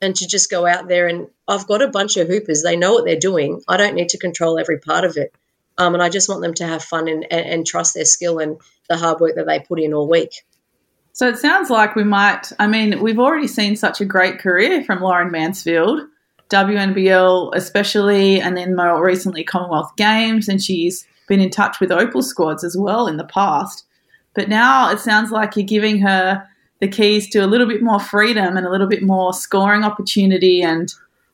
and 0.00 0.14
to 0.16 0.26
just 0.26 0.50
go 0.50 0.66
out 0.66 0.88
there 0.88 1.08
and 1.08 1.28
I've 1.46 1.66
got 1.66 1.82
a 1.82 1.88
bunch 1.88 2.16
of 2.16 2.28
hoopers. 2.28 2.62
They 2.62 2.76
know 2.76 2.92
what 2.92 3.04
they're 3.04 3.18
doing. 3.18 3.62
I 3.68 3.76
don't 3.76 3.94
need 3.94 4.10
to 4.10 4.18
control 4.18 4.58
every 4.58 4.78
part 4.78 5.04
of 5.04 5.16
it. 5.16 5.34
Um, 5.76 5.94
and 5.94 6.02
I 6.02 6.08
just 6.08 6.28
want 6.28 6.42
them 6.42 6.54
to 6.54 6.66
have 6.66 6.82
fun 6.82 7.08
and, 7.08 7.24
and, 7.30 7.46
and 7.46 7.66
trust 7.66 7.94
their 7.94 8.04
skill 8.04 8.38
and 8.38 8.58
the 8.88 8.96
hard 8.96 9.20
work 9.20 9.36
that 9.36 9.46
they 9.46 9.60
put 9.60 9.80
in 9.80 9.94
all 9.94 10.08
week. 10.08 10.44
So 11.12 11.28
it 11.28 11.38
sounds 11.38 11.70
like 11.70 11.96
we 11.96 12.04
might, 12.04 12.52
I 12.58 12.66
mean, 12.66 13.00
we've 13.00 13.18
already 13.18 13.48
seen 13.48 13.76
such 13.76 14.00
a 14.00 14.04
great 14.04 14.38
career 14.38 14.84
from 14.84 15.00
Lauren 15.00 15.32
Mansfield, 15.32 16.02
WNBL 16.48 17.54
especially, 17.54 18.40
and 18.40 18.56
then 18.56 18.76
more 18.76 19.04
recently 19.04 19.44
Commonwealth 19.44 19.96
Games, 19.96 20.48
and 20.48 20.62
she's 20.62 21.06
been 21.26 21.40
in 21.40 21.50
touch 21.50 21.80
with 21.80 21.90
Opal 21.90 22.22
squads 22.22 22.64
as 22.64 22.76
well 22.76 23.06
in 23.06 23.16
the 23.16 23.24
past. 23.24 23.84
But 24.34 24.48
now 24.48 24.90
it 24.90 25.00
sounds 25.00 25.30
like 25.32 25.56
you're 25.56 25.66
giving 25.66 26.00
her 26.00 26.46
the 26.80 26.88
keys 26.88 27.28
to 27.30 27.40
a 27.40 27.46
little 27.46 27.66
bit 27.66 27.82
more 27.82 28.00
freedom 28.00 28.56
and 28.56 28.66
a 28.66 28.70
little 28.70 28.86
bit 28.86 29.02
more 29.02 29.32
scoring 29.32 29.84
opportunity 29.84 30.62
and 30.62 30.92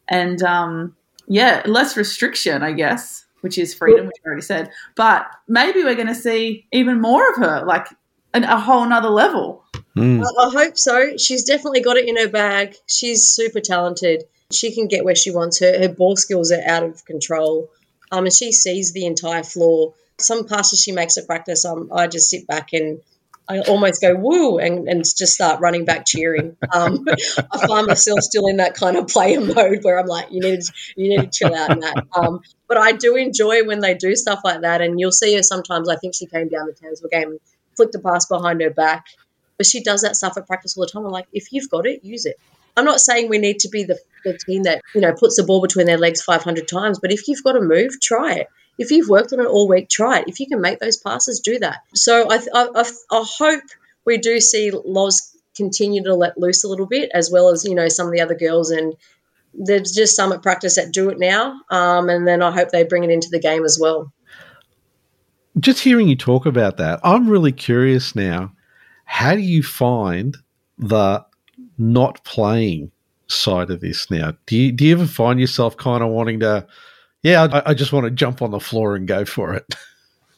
and 0.08 0.42
um, 0.42 0.94
yeah, 1.28 1.62
less 1.66 1.96
restriction, 1.96 2.62
I 2.62 2.72
guess, 2.72 3.24
which 3.40 3.58
is 3.58 3.74
freedom, 3.74 4.06
which 4.06 4.16
I 4.24 4.26
already 4.26 4.42
said. 4.42 4.70
But 4.96 5.26
maybe 5.48 5.82
we're 5.82 5.94
going 5.94 6.08
to 6.08 6.14
see 6.14 6.66
even 6.72 7.00
more 7.00 7.30
of 7.30 7.36
her, 7.36 7.64
like 7.64 7.86
an, 8.34 8.44
a 8.44 8.60
whole 8.60 8.84
nother 8.86 9.08
level. 9.08 9.64
Mm. 9.96 10.22
I, 10.22 10.46
I 10.46 10.50
hope 10.50 10.76
so. 10.76 11.16
She's 11.16 11.44
definitely 11.44 11.80
got 11.80 11.96
it 11.96 12.08
in 12.08 12.16
her 12.16 12.28
bag. 12.28 12.74
She's 12.86 13.24
super 13.24 13.60
talented. 13.60 14.24
She 14.50 14.74
can 14.74 14.88
get 14.88 15.04
where 15.04 15.14
she 15.14 15.30
wants. 15.30 15.60
Her 15.60 15.78
her 15.78 15.88
ball 15.88 16.16
skills 16.16 16.52
are 16.52 16.62
out 16.66 16.82
of 16.82 17.04
control. 17.04 17.70
Um, 18.12 18.24
and 18.24 18.32
she 18.32 18.52
sees 18.52 18.92
the 18.92 19.06
entire 19.06 19.42
floor. 19.42 19.94
Some 20.18 20.46
passes 20.46 20.80
she 20.80 20.92
makes 20.92 21.18
at 21.18 21.26
practice, 21.26 21.64
um, 21.64 21.90
I 21.92 22.06
just 22.06 22.30
sit 22.30 22.46
back 22.46 22.72
and 22.72 23.00
I 23.46 23.60
almost 23.60 24.00
go 24.00 24.14
woo 24.14 24.58
and, 24.58 24.88
and 24.88 25.04
just 25.04 25.34
start 25.34 25.60
running 25.60 25.84
back 25.84 26.06
cheering. 26.06 26.56
Um, 26.72 27.06
I 27.52 27.66
find 27.66 27.86
myself 27.86 28.20
still 28.20 28.46
in 28.46 28.56
that 28.56 28.74
kind 28.74 28.96
of 28.96 29.08
player 29.08 29.40
mode 29.54 29.80
where 29.82 29.98
I'm 29.98 30.06
like, 30.06 30.30
you 30.30 30.40
need 30.40 30.62
to, 30.62 30.72
you 30.96 31.10
need 31.10 31.32
to 31.32 31.38
chill 31.38 31.54
out, 31.54 31.78
Matt. 31.78 32.06
Um, 32.16 32.40
but 32.68 32.78
I 32.78 32.92
do 32.92 33.16
enjoy 33.16 33.64
when 33.64 33.80
they 33.80 33.94
do 33.94 34.16
stuff 34.16 34.40
like 34.44 34.62
that, 34.62 34.80
and 34.80 34.98
you'll 34.98 35.12
see 35.12 35.34
her 35.36 35.42
sometimes. 35.42 35.88
I 35.88 35.96
think 35.96 36.14
she 36.14 36.26
came 36.26 36.48
down 36.48 36.66
the 36.66 36.72
Townsville 36.72 37.10
game 37.10 37.30
and 37.30 37.40
flicked 37.76 37.94
a 37.94 37.98
pass 37.98 38.26
behind 38.26 38.62
her 38.62 38.70
back, 38.70 39.06
but 39.58 39.66
she 39.66 39.82
does 39.82 40.02
that 40.02 40.16
stuff 40.16 40.36
at 40.36 40.46
practice 40.46 40.76
all 40.76 40.84
the 40.84 40.90
time. 40.90 41.04
I'm 41.04 41.12
like, 41.12 41.28
if 41.32 41.52
you've 41.52 41.70
got 41.70 41.86
it, 41.86 42.04
use 42.04 42.24
it. 42.24 42.36
I'm 42.76 42.84
not 42.84 43.00
saying 43.00 43.28
we 43.28 43.38
need 43.38 43.60
to 43.60 43.68
be 43.68 43.84
the, 43.84 43.98
the 44.24 44.36
team 44.36 44.64
that 44.64 44.80
you 44.94 45.00
know 45.00 45.12
puts 45.12 45.36
the 45.36 45.44
ball 45.44 45.60
between 45.60 45.86
their 45.86 45.98
legs 45.98 46.22
500 46.22 46.66
times, 46.66 46.98
but 46.98 47.12
if 47.12 47.28
you've 47.28 47.44
got 47.44 47.56
a 47.56 47.60
move, 47.60 48.00
try 48.00 48.34
it 48.34 48.48
if 48.78 48.90
you've 48.90 49.08
worked 49.08 49.32
on 49.32 49.40
it 49.40 49.46
all 49.46 49.68
week, 49.68 49.88
try 49.88 50.20
it. 50.20 50.28
If 50.28 50.40
you 50.40 50.46
can 50.46 50.60
make 50.60 50.80
those 50.80 50.96
passes, 50.96 51.40
do 51.40 51.58
that. 51.60 51.78
So 51.94 52.26
I, 52.30 52.40
I, 52.54 52.90
I 53.10 53.24
hope 53.38 53.62
we 54.04 54.18
do 54.18 54.40
see 54.40 54.72
Loz 54.84 55.36
continue 55.56 56.02
to 56.02 56.14
let 56.14 56.38
loose 56.38 56.64
a 56.64 56.68
little 56.68 56.86
bit, 56.86 57.10
as 57.14 57.30
well 57.30 57.50
as 57.50 57.64
you 57.64 57.74
know 57.74 57.88
some 57.88 58.06
of 58.06 58.12
the 58.12 58.20
other 58.20 58.34
girls. 58.34 58.70
And 58.70 58.94
there's 59.54 59.92
just 59.92 60.16
some 60.16 60.32
at 60.32 60.42
practice 60.42 60.76
that 60.76 60.92
do 60.92 61.08
it 61.10 61.18
now, 61.18 61.60
um, 61.70 62.08
and 62.08 62.26
then 62.26 62.42
I 62.42 62.50
hope 62.50 62.70
they 62.70 62.84
bring 62.84 63.04
it 63.04 63.10
into 63.10 63.28
the 63.30 63.40
game 63.40 63.64
as 63.64 63.78
well. 63.80 64.12
Just 65.60 65.80
hearing 65.80 66.08
you 66.08 66.16
talk 66.16 66.46
about 66.46 66.78
that, 66.78 66.98
I'm 67.04 67.28
really 67.28 67.52
curious 67.52 68.16
now. 68.16 68.52
How 69.04 69.34
do 69.34 69.40
you 69.40 69.62
find 69.62 70.36
the 70.78 71.24
not 71.78 72.24
playing 72.24 72.90
side 73.28 73.70
of 73.70 73.80
this 73.80 74.10
now? 74.10 74.32
Do 74.46 74.56
you, 74.56 74.72
do 74.72 74.84
you 74.84 74.92
ever 74.94 75.06
find 75.06 75.38
yourself 75.38 75.76
kind 75.76 76.02
of 76.02 76.10
wanting 76.10 76.40
to? 76.40 76.66
Yeah, 77.24 77.48
I, 77.50 77.70
I 77.70 77.74
just 77.74 77.92
want 77.92 78.04
to 78.04 78.10
jump 78.10 78.42
on 78.42 78.50
the 78.50 78.60
floor 78.60 78.94
and 78.94 79.08
go 79.08 79.24
for 79.24 79.54
it. 79.54 79.74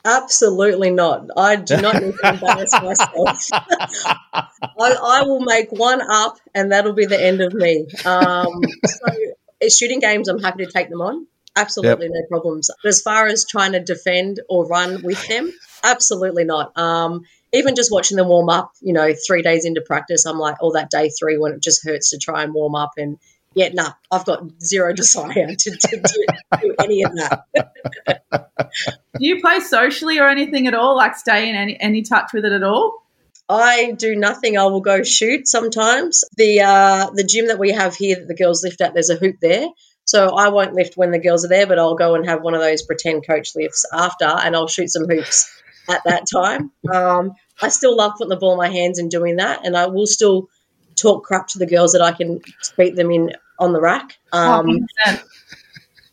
Absolutely 0.04 0.90
not. 0.90 1.28
I 1.36 1.56
do 1.56 1.78
not 1.78 2.00
need 2.00 2.14
to 2.22 2.28
embarrass 2.28 2.72
myself. 2.72 3.38
I, 3.52 4.46
I, 4.78 5.22
will 5.24 5.40
make 5.40 5.72
one 5.72 6.00
up, 6.00 6.38
and 6.54 6.70
that'll 6.70 6.92
be 6.92 7.06
the 7.06 7.20
end 7.20 7.40
of 7.40 7.52
me. 7.52 7.88
Um, 8.04 8.62
so, 8.86 9.68
shooting 9.68 9.98
games, 9.98 10.28
I'm 10.28 10.38
happy 10.38 10.64
to 10.64 10.70
take 10.70 10.88
them 10.88 11.00
on. 11.00 11.26
Absolutely 11.56 12.06
yep. 12.06 12.12
no 12.14 12.26
problems. 12.28 12.70
But 12.84 12.88
as 12.88 13.02
far 13.02 13.26
as 13.26 13.44
trying 13.44 13.72
to 13.72 13.80
defend 13.80 14.38
or 14.48 14.64
run 14.66 15.02
with 15.02 15.26
them, 15.26 15.52
absolutely 15.82 16.44
not. 16.44 16.78
Um, 16.78 17.24
even 17.52 17.74
just 17.74 17.90
watching 17.90 18.16
them 18.16 18.28
warm 18.28 18.48
up, 18.48 18.70
you 18.80 18.92
know, 18.92 19.12
three 19.26 19.42
days 19.42 19.64
into 19.64 19.80
practice, 19.80 20.24
I'm 20.24 20.38
like, 20.38 20.56
oh, 20.60 20.72
that 20.74 20.90
day 20.90 21.10
three 21.10 21.36
when 21.36 21.52
it 21.52 21.62
just 21.62 21.84
hurts 21.84 22.10
to 22.10 22.18
try 22.18 22.44
and 22.44 22.54
warm 22.54 22.76
up 22.76 22.92
and 22.96 23.18
yeah, 23.56 23.70
nah, 23.72 23.92
I've 24.10 24.26
got 24.26 24.44
zero 24.62 24.92
desire 24.92 25.32
to, 25.58 25.70
to, 25.70 26.00
to 26.00 26.26
do 26.60 26.74
any 26.78 27.02
of 27.02 27.12
that. 27.14 27.44
do 29.18 29.26
you 29.26 29.40
play 29.40 29.60
socially 29.60 30.18
or 30.18 30.28
anything 30.28 30.66
at 30.66 30.74
all? 30.74 30.94
Like 30.94 31.16
stay 31.16 31.48
in 31.48 31.56
any 31.56 31.80
any 31.80 32.02
touch 32.02 32.32
with 32.34 32.44
it 32.44 32.52
at 32.52 32.62
all? 32.62 33.02
I 33.48 33.92
do 33.92 34.14
nothing. 34.14 34.58
I 34.58 34.64
will 34.64 34.82
go 34.82 35.02
shoot 35.02 35.48
sometimes. 35.48 36.22
The 36.36 36.60
uh, 36.60 37.10
the 37.14 37.24
gym 37.24 37.46
that 37.46 37.58
we 37.58 37.72
have 37.72 37.96
here 37.96 38.16
that 38.16 38.28
the 38.28 38.34
girls 38.34 38.62
lift 38.62 38.82
at, 38.82 38.92
there's 38.92 39.08
a 39.08 39.16
hoop 39.16 39.36
there. 39.40 39.68
So 40.04 40.36
I 40.36 40.50
won't 40.50 40.74
lift 40.74 40.98
when 40.98 41.10
the 41.10 41.18
girls 41.18 41.44
are 41.46 41.48
there, 41.48 41.66
but 41.66 41.78
I'll 41.78 41.96
go 41.96 42.14
and 42.14 42.26
have 42.26 42.42
one 42.42 42.54
of 42.54 42.60
those 42.60 42.82
pretend 42.82 43.26
coach 43.26 43.56
lifts 43.56 43.86
after, 43.90 44.26
and 44.26 44.54
I'll 44.54 44.68
shoot 44.68 44.90
some 44.90 45.08
hoops 45.08 45.50
at 45.88 46.02
that 46.04 46.26
time. 46.30 46.72
Um, 46.92 47.32
I 47.62 47.70
still 47.70 47.96
love 47.96 48.12
putting 48.18 48.28
the 48.28 48.36
ball 48.36 48.52
in 48.52 48.58
my 48.58 48.68
hands 48.68 48.98
and 48.98 49.10
doing 49.10 49.36
that, 49.36 49.64
and 49.64 49.74
I 49.74 49.86
will 49.86 50.06
still 50.06 50.50
talk 50.94 51.24
crap 51.24 51.48
to 51.48 51.58
the 51.58 51.66
girls 51.66 51.92
that 51.92 52.02
I 52.02 52.12
can 52.12 52.40
beat 52.76 52.96
them 52.96 53.10
in 53.10 53.32
on 53.58 53.72
the 53.72 53.80
rack. 53.80 54.16
Um, 54.32 54.86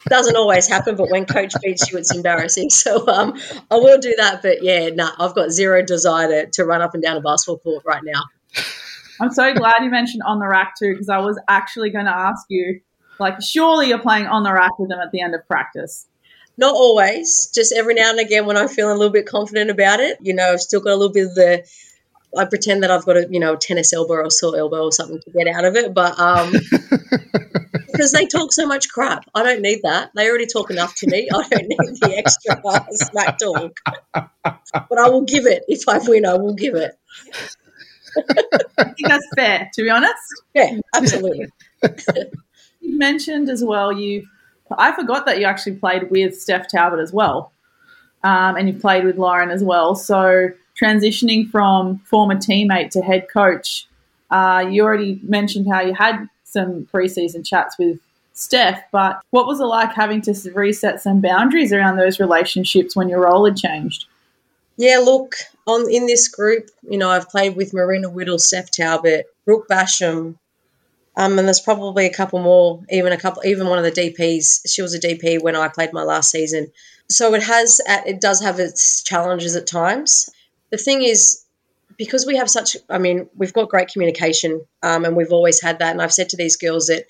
doesn't 0.07 0.35
always 0.35 0.67
happen, 0.67 0.95
but 0.95 1.09
when 1.09 1.25
coach 1.25 1.53
beats 1.61 1.91
you, 1.91 1.97
it's 1.97 2.13
embarrassing. 2.13 2.69
So 2.69 3.07
um, 3.07 3.39
I 3.71 3.75
will 3.75 3.99
do 3.99 4.13
that. 4.17 4.41
But 4.41 4.63
yeah, 4.63 4.89
no, 4.89 5.05
nah, 5.05 5.11
I've 5.19 5.35
got 5.35 5.51
zero 5.51 5.83
desire 5.83 6.27
to, 6.27 6.51
to 6.51 6.65
run 6.65 6.81
up 6.81 6.93
and 6.93 7.03
down 7.03 7.17
a 7.17 7.21
basketball 7.21 7.59
court 7.59 7.83
right 7.85 8.01
now. 8.03 8.23
I'm 9.21 9.31
so 9.31 9.53
glad 9.53 9.75
you 9.81 9.89
mentioned 9.89 10.23
on 10.25 10.39
the 10.39 10.47
rack 10.47 10.73
too, 10.77 10.93
because 10.93 11.09
I 11.09 11.19
was 11.19 11.39
actually 11.47 11.91
going 11.91 12.05
to 12.05 12.15
ask 12.15 12.45
you, 12.49 12.81
like, 13.19 13.41
surely 13.41 13.87
you're 13.87 13.99
playing 13.99 14.25
on 14.25 14.43
the 14.43 14.51
rack 14.51 14.77
with 14.79 14.89
them 14.89 14.99
at 14.99 15.11
the 15.11 15.21
end 15.21 15.35
of 15.35 15.47
practice. 15.47 16.07
Not 16.57 16.75
always, 16.75 17.49
just 17.53 17.73
every 17.73 17.93
now 17.93 18.09
and 18.11 18.19
again 18.19 18.45
when 18.45 18.57
I'm 18.57 18.67
feeling 18.67 18.95
a 18.95 18.97
little 18.97 19.13
bit 19.13 19.25
confident 19.25 19.69
about 19.69 19.99
it. 19.99 20.17
You 20.21 20.35
know, 20.35 20.51
I've 20.53 20.61
still 20.61 20.81
got 20.81 20.91
a 20.91 20.95
little 20.95 21.13
bit 21.13 21.27
of 21.27 21.35
the 21.35 21.65
I 22.37 22.45
pretend 22.45 22.83
that 22.83 22.91
I've 22.91 23.05
got 23.05 23.17
a 23.17 23.27
you 23.29 23.39
know 23.39 23.55
tennis 23.55 23.93
elbow 23.93 24.15
or 24.15 24.29
sore 24.29 24.57
elbow 24.57 24.85
or 24.85 24.91
something 24.91 25.19
to 25.19 25.31
get 25.31 25.47
out 25.47 25.65
of 25.65 25.75
it, 25.75 25.93
but 25.93 26.19
um, 26.19 26.51
because 27.91 28.11
they 28.11 28.25
talk 28.25 28.51
so 28.51 28.65
much 28.65 28.89
crap, 28.89 29.25
I 29.35 29.43
don't 29.43 29.61
need 29.61 29.81
that. 29.83 30.11
They 30.15 30.27
already 30.27 30.47
talk 30.47 30.71
enough 30.71 30.95
to 30.95 31.07
me. 31.07 31.29
I 31.33 31.47
don't 31.47 31.67
need 31.67 31.77
the 32.01 32.17
extra 32.17 32.61
smack 32.91 33.37
talk. 33.37 33.79
but 34.13 34.99
I 34.99 35.09
will 35.09 35.21
give 35.23 35.45
it 35.45 35.63
if 35.67 35.87
I 35.87 35.99
win. 35.99 36.25
I 36.25 36.35
will 36.35 36.55
give 36.55 36.75
it. 36.75 36.93
I 38.77 38.83
think 38.83 39.07
that's 39.07 39.27
fair, 39.35 39.69
to 39.73 39.83
be 39.83 39.89
honest. 39.89 40.21
Yeah, 40.53 40.79
absolutely. 40.95 41.47
you 42.81 42.97
mentioned 42.97 43.49
as 43.49 43.63
well. 43.63 43.91
You, 43.91 44.27
I 44.75 44.95
forgot 44.95 45.25
that 45.25 45.39
you 45.39 45.45
actually 45.45 45.75
played 45.75 46.09
with 46.09 46.39
Steph 46.39 46.67
Talbot 46.67 46.99
as 46.99 47.13
well, 47.13 47.51
um, 48.23 48.55
and 48.55 48.67
you 48.67 48.75
played 48.75 49.03
with 49.05 49.17
Lauren 49.17 49.49
as 49.49 49.63
well. 49.63 49.95
So 49.95 50.49
transitioning 50.81 51.49
from 51.49 51.99
former 51.99 52.35
teammate 52.35 52.89
to 52.91 53.01
head 53.01 53.27
coach, 53.31 53.87
uh, 54.31 54.65
you 54.69 54.83
already 54.83 55.19
mentioned 55.23 55.67
how 55.71 55.81
you 55.81 55.93
had 55.93 56.27
some 56.43 56.87
preseason 56.93 57.45
chats 57.45 57.77
with 57.77 57.99
Steph, 58.33 58.83
but 58.91 59.21
what 59.29 59.45
was 59.45 59.59
it 59.59 59.65
like 59.65 59.93
having 59.93 60.21
to 60.21 60.33
reset 60.55 61.01
some 61.01 61.21
boundaries 61.21 61.71
around 61.71 61.97
those 61.97 62.19
relationships 62.19 62.95
when 62.95 63.07
your 63.07 63.21
role 63.21 63.45
had 63.45 63.55
changed? 63.55 64.05
Yeah, 64.75 64.97
look, 64.97 65.35
on 65.67 65.89
in 65.89 66.07
this 66.07 66.27
group, 66.27 66.69
you 66.81 66.97
know, 66.97 67.09
I've 67.09 67.29
played 67.29 67.55
with 67.55 67.73
Marena 67.73 68.11
Whittle, 68.11 68.39
Steph 68.39 68.71
Talbot, 68.71 69.27
Brooke 69.45 69.67
Basham, 69.67 70.35
um, 71.15 71.37
and 71.37 71.47
there's 71.47 71.59
probably 71.59 72.07
a 72.07 72.13
couple 72.13 72.39
more, 72.39 72.81
even 72.89 73.13
a 73.13 73.17
couple, 73.17 73.43
even 73.45 73.67
one 73.67 73.77
of 73.77 73.83
the 73.83 73.91
DPs. 73.91 74.61
She 74.67 74.81
was 74.81 74.95
a 74.95 74.99
DP 74.99 75.41
when 75.41 75.55
I 75.55 75.67
played 75.67 75.93
my 75.93 76.01
last 76.01 76.31
season. 76.31 76.71
So 77.07 77.35
it 77.35 77.43
has, 77.43 77.79
it 77.87 78.19
does 78.19 78.41
have 78.41 78.59
its 78.59 79.03
challenges 79.03 79.55
at 79.55 79.67
times 79.67 80.29
the 80.73 80.77
thing 80.79 81.03
is, 81.03 81.45
because 81.99 82.25
we 82.25 82.37
have 82.37 82.49
such, 82.49 82.75
I 82.89 82.97
mean, 82.97 83.29
we've 83.37 83.53
got 83.53 83.69
great 83.69 83.89
communication 83.89 84.65
um, 84.81 85.05
and 85.05 85.15
we've 85.15 85.31
always 85.31 85.61
had 85.61 85.77
that. 85.77 85.91
And 85.91 86.01
I've 86.01 86.11
said 86.11 86.29
to 86.29 86.37
these 86.37 86.57
girls 86.57 86.87
that 86.87 87.05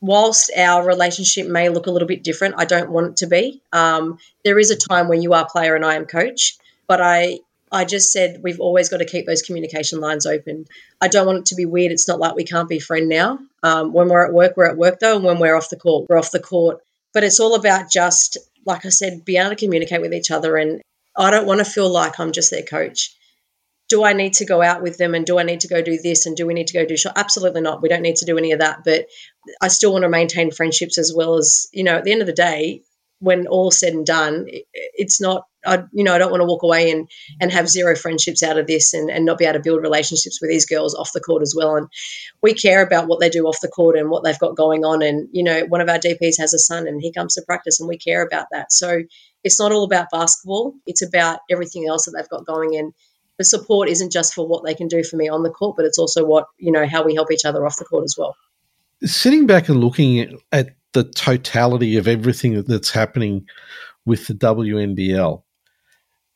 whilst 0.00 0.50
our 0.56 0.86
relationship 0.86 1.46
may 1.46 1.68
look 1.68 1.86
a 1.86 1.90
little 1.90 2.08
bit 2.08 2.24
different, 2.24 2.54
I 2.56 2.64
don't 2.64 2.90
want 2.90 3.08
it 3.08 3.16
to 3.18 3.26
be. 3.26 3.60
Um, 3.70 4.18
there 4.46 4.58
is 4.58 4.70
a 4.70 4.78
time 4.78 5.08
when 5.08 5.20
you 5.20 5.34
are 5.34 5.46
player 5.46 5.74
and 5.74 5.84
I 5.84 5.96
am 5.96 6.06
coach, 6.06 6.56
but 6.86 7.02
I, 7.02 7.40
I 7.70 7.84
just 7.84 8.12
said 8.12 8.40
we've 8.42 8.60
always 8.60 8.88
got 8.88 9.00
to 9.00 9.04
keep 9.04 9.26
those 9.26 9.42
communication 9.42 10.00
lines 10.00 10.24
open. 10.24 10.64
I 11.02 11.08
don't 11.08 11.26
want 11.26 11.40
it 11.40 11.46
to 11.46 11.56
be 11.56 11.66
weird. 11.66 11.92
It's 11.92 12.08
not 12.08 12.18
like 12.18 12.34
we 12.34 12.44
can't 12.44 12.66
be 12.66 12.78
friend 12.78 13.10
now. 13.10 13.40
Um, 13.62 13.92
when 13.92 14.08
we're 14.08 14.24
at 14.24 14.32
work, 14.32 14.56
we're 14.56 14.70
at 14.70 14.78
work 14.78 15.00
though, 15.00 15.16
and 15.16 15.24
when 15.26 15.38
we're 15.38 15.54
off 15.54 15.68
the 15.68 15.76
court, 15.76 16.06
we're 16.08 16.18
off 16.18 16.30
the 16.30 16.40
court. 16.40 16.80
But 17.12 17.24
it's 17.24 17.40
all 17.40 17.56
about 17.56 17.90
just, 17.90 18.38
like 18.64 18.86
I 18.86 18.88
said, 18.88 19.26
be 19.26 19.36
able 19.36 19.50
to 19.50 19.56
communicate 19.56 20.00
with 20.00 20.14
each 20.14 20.30
other 20.30 20.56
and 20.56 20.80
I 21.16 21.30
don't 21.30 21.46
want 21.46 21.58
to 21.58 21.64
feel 21.64 21.90
like 21.90 22.18
I'm 22.18 22.32
just 22.32 22.50
their 22.50 22.62
coach. 22.62 23.16
Do 23.88 24.04
I 24.04 24.12
need 24.12 24.34
to 24.34 24.44
go 24.44 24.62
out 24.62 24.82
with 24.82 24.98
them 24.98 25.14
and 25.14 25.26
do 25.26 25.38
I 25.38 25.42
need 25.42 25.60
to 25.60 25.68
go 25.68 25.82
do 25.82 25.98
this 26.00 26.26
and 26.26 26.36
do 26.36 26.46
we 26.46 26.54
need 26.54 26.68
to 26.68 26.78
go 26.78 26.86
do 26.86 26.96
show? 26.96 27.10
Absolutely 27.14 27.60
not. 27.60 27.82
We 27.82 27.88
don't 27.88 28.02
need 28.02 28.16
to 28.16 28.24
do 28.24 28.38
any 28.38 28.52
of 28.52 28.60
that. 28.60 28.84
But 28.84 29.06
I 29.60 29.68
still 29.68 29.92
want 29.92 30.04
to 30.04 30.08
maintain 30.08 30.52
friendships 30.52 30.96
as 30.96 31.12
well 31.14 31.36
as, 31.36 31.66
you 31.72 31.82
know, 31.82 31.96
at 31.96 32.04
the 32.04 32.12
end 32.12 32.20
of 32.20 32.28
the 32.28 32.32
day, 32.32 32.82
when 33.20 33.46
all's 33.48 33.78
said 33.78 33.92
and 33.92 34.06
done, 34.06 34.46
it's 34.72 35.20
not, 35.20 35.44
I, 35.66 35.82
you 35.92 36.04
know, 36.04 36.14
I 36.14 36.18
don't 36.18 36.30
want 36.30 36.40
to 36.40 36.46
walk 36.46 36.62
away 36.62 36.90
and, 36.90 37.06
and 37.38 37.52
have 37.52 37.68
zero 37.68 37.94
friendships 37.94 38.42
out 38.42 38.58
of 38.58 38.66
this 38.66 38.94
and, 38.94 39.10
and 39.10 39.26
not 39.26 39.36
be 39.36 39.44
able 39.44 39.58
to 39.58 39.62
build 39.62 39.82
relationships 39.82 40.38
with 40.40 40.50
these 40.50 40.64
girls 40.64 40.94
off 40.94 41.12
the 41.12 41.20
court 41.20 41.42
as 41.42 41.54
well. 41.54 41.76
And 41.76 41.86
we 42.42 42.54
care 42.54 42.82
about 42.82 43.08
what 43.08 43.20
they 43.20 43.28
do 43.28 43.46
off 43.46 43.60
the 43.60 43.68
court 43.68 43.98
and 43.98 44.08
what 44.08 44.24
they've 44.24 44.38
got 44.38 44.56
going 44.56 44.86
on. 44.86 45.02
And, 45.02 45.28
you 45.32 45.44
know, 45.44 45.66
one 45.66 45.82
of 45.82 45.88
our 45.90 45.98
DPs 45.98 46.38
has 46.38 46.54
a 46.54 46.58
son 46.58 46.88
and 46.88 47.02
he 47.02 47.12
comes 47.12 47.34
to 47.34 47.42
practice 47.42 47.78
and 47.78 47.88
we 47.88 47.98
care 47.98 48.24
about 48.26 48.46
that. 48.52 48.72
So 48.72 49.02
it's 49.44 49.58
not 49.58 49.72
all 49.72 49.84
about 49.84 50.08
basketball, 50.10 50.74
it's 50.86 51.02
about 51.02 51.40
everything 51.50 51.86
else 51.88 52.04
that 52.04 52.12
they've 52.16 52.28
got 52.28 52.46
going. 52.46 52.76
And 52.76 52.92
the 53.38 53.44
support 53.44 53.88
isn't 53.88 54.12
just 54.12 54.34
for 54.34 54.46
what 54.46 54.64
they 54.64 54.74
can 54.74 54.88
do 54.88 55.02
for 55.02 55.16
me 55.16 55.28
on 55.28 55.42
the 55.42 55.50
court, 55.50 55.76
but 55.76 55.86
it's 55.86 55.98
also 55.98 56.24
what, 56.24 56.46
you 56.58 56.70
know, 56.70 56.86
how 56.86 57.04
we 57.04 57.14
help 57.14 57.32
each 57.32 57.44
other 57.44 57.64
off 57.64 57.76
the 57.78 57.84
court 57.84 58.04
as 58.04 58.16
well. 58.18 58.36
Sitting 59.02 59.46
back 59.46 59.68
and 59.68 59.80
looking 59.80 60.38
at, 60.52 60.68
the 60.92 61.04
totality 61.04 61.96
of 61.96 62.08
everything 62.08 62.64
that's 62.64 62.90
happening 62.90 63.46
with 64.04 64.26
the 64.26 64.34
WNBL, 64.34 65.40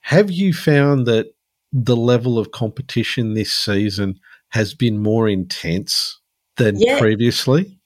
have 0.01 0.31
you 0.31 0.53
found 0.53 1.07
that 1.07 1.35
the 1.73 1.97
level 1.97 2.39
of 2.39 2.53
competition 2.53 3.35
this 3.35 3.53
season 3.53 4.21
has 4.51 4.73
been 4.73 5.03
more 5.03 5.29
intense 5.29 6.21
than 6.57 6.79
yeah. 6.79 7.01
previously? 7.01 7.81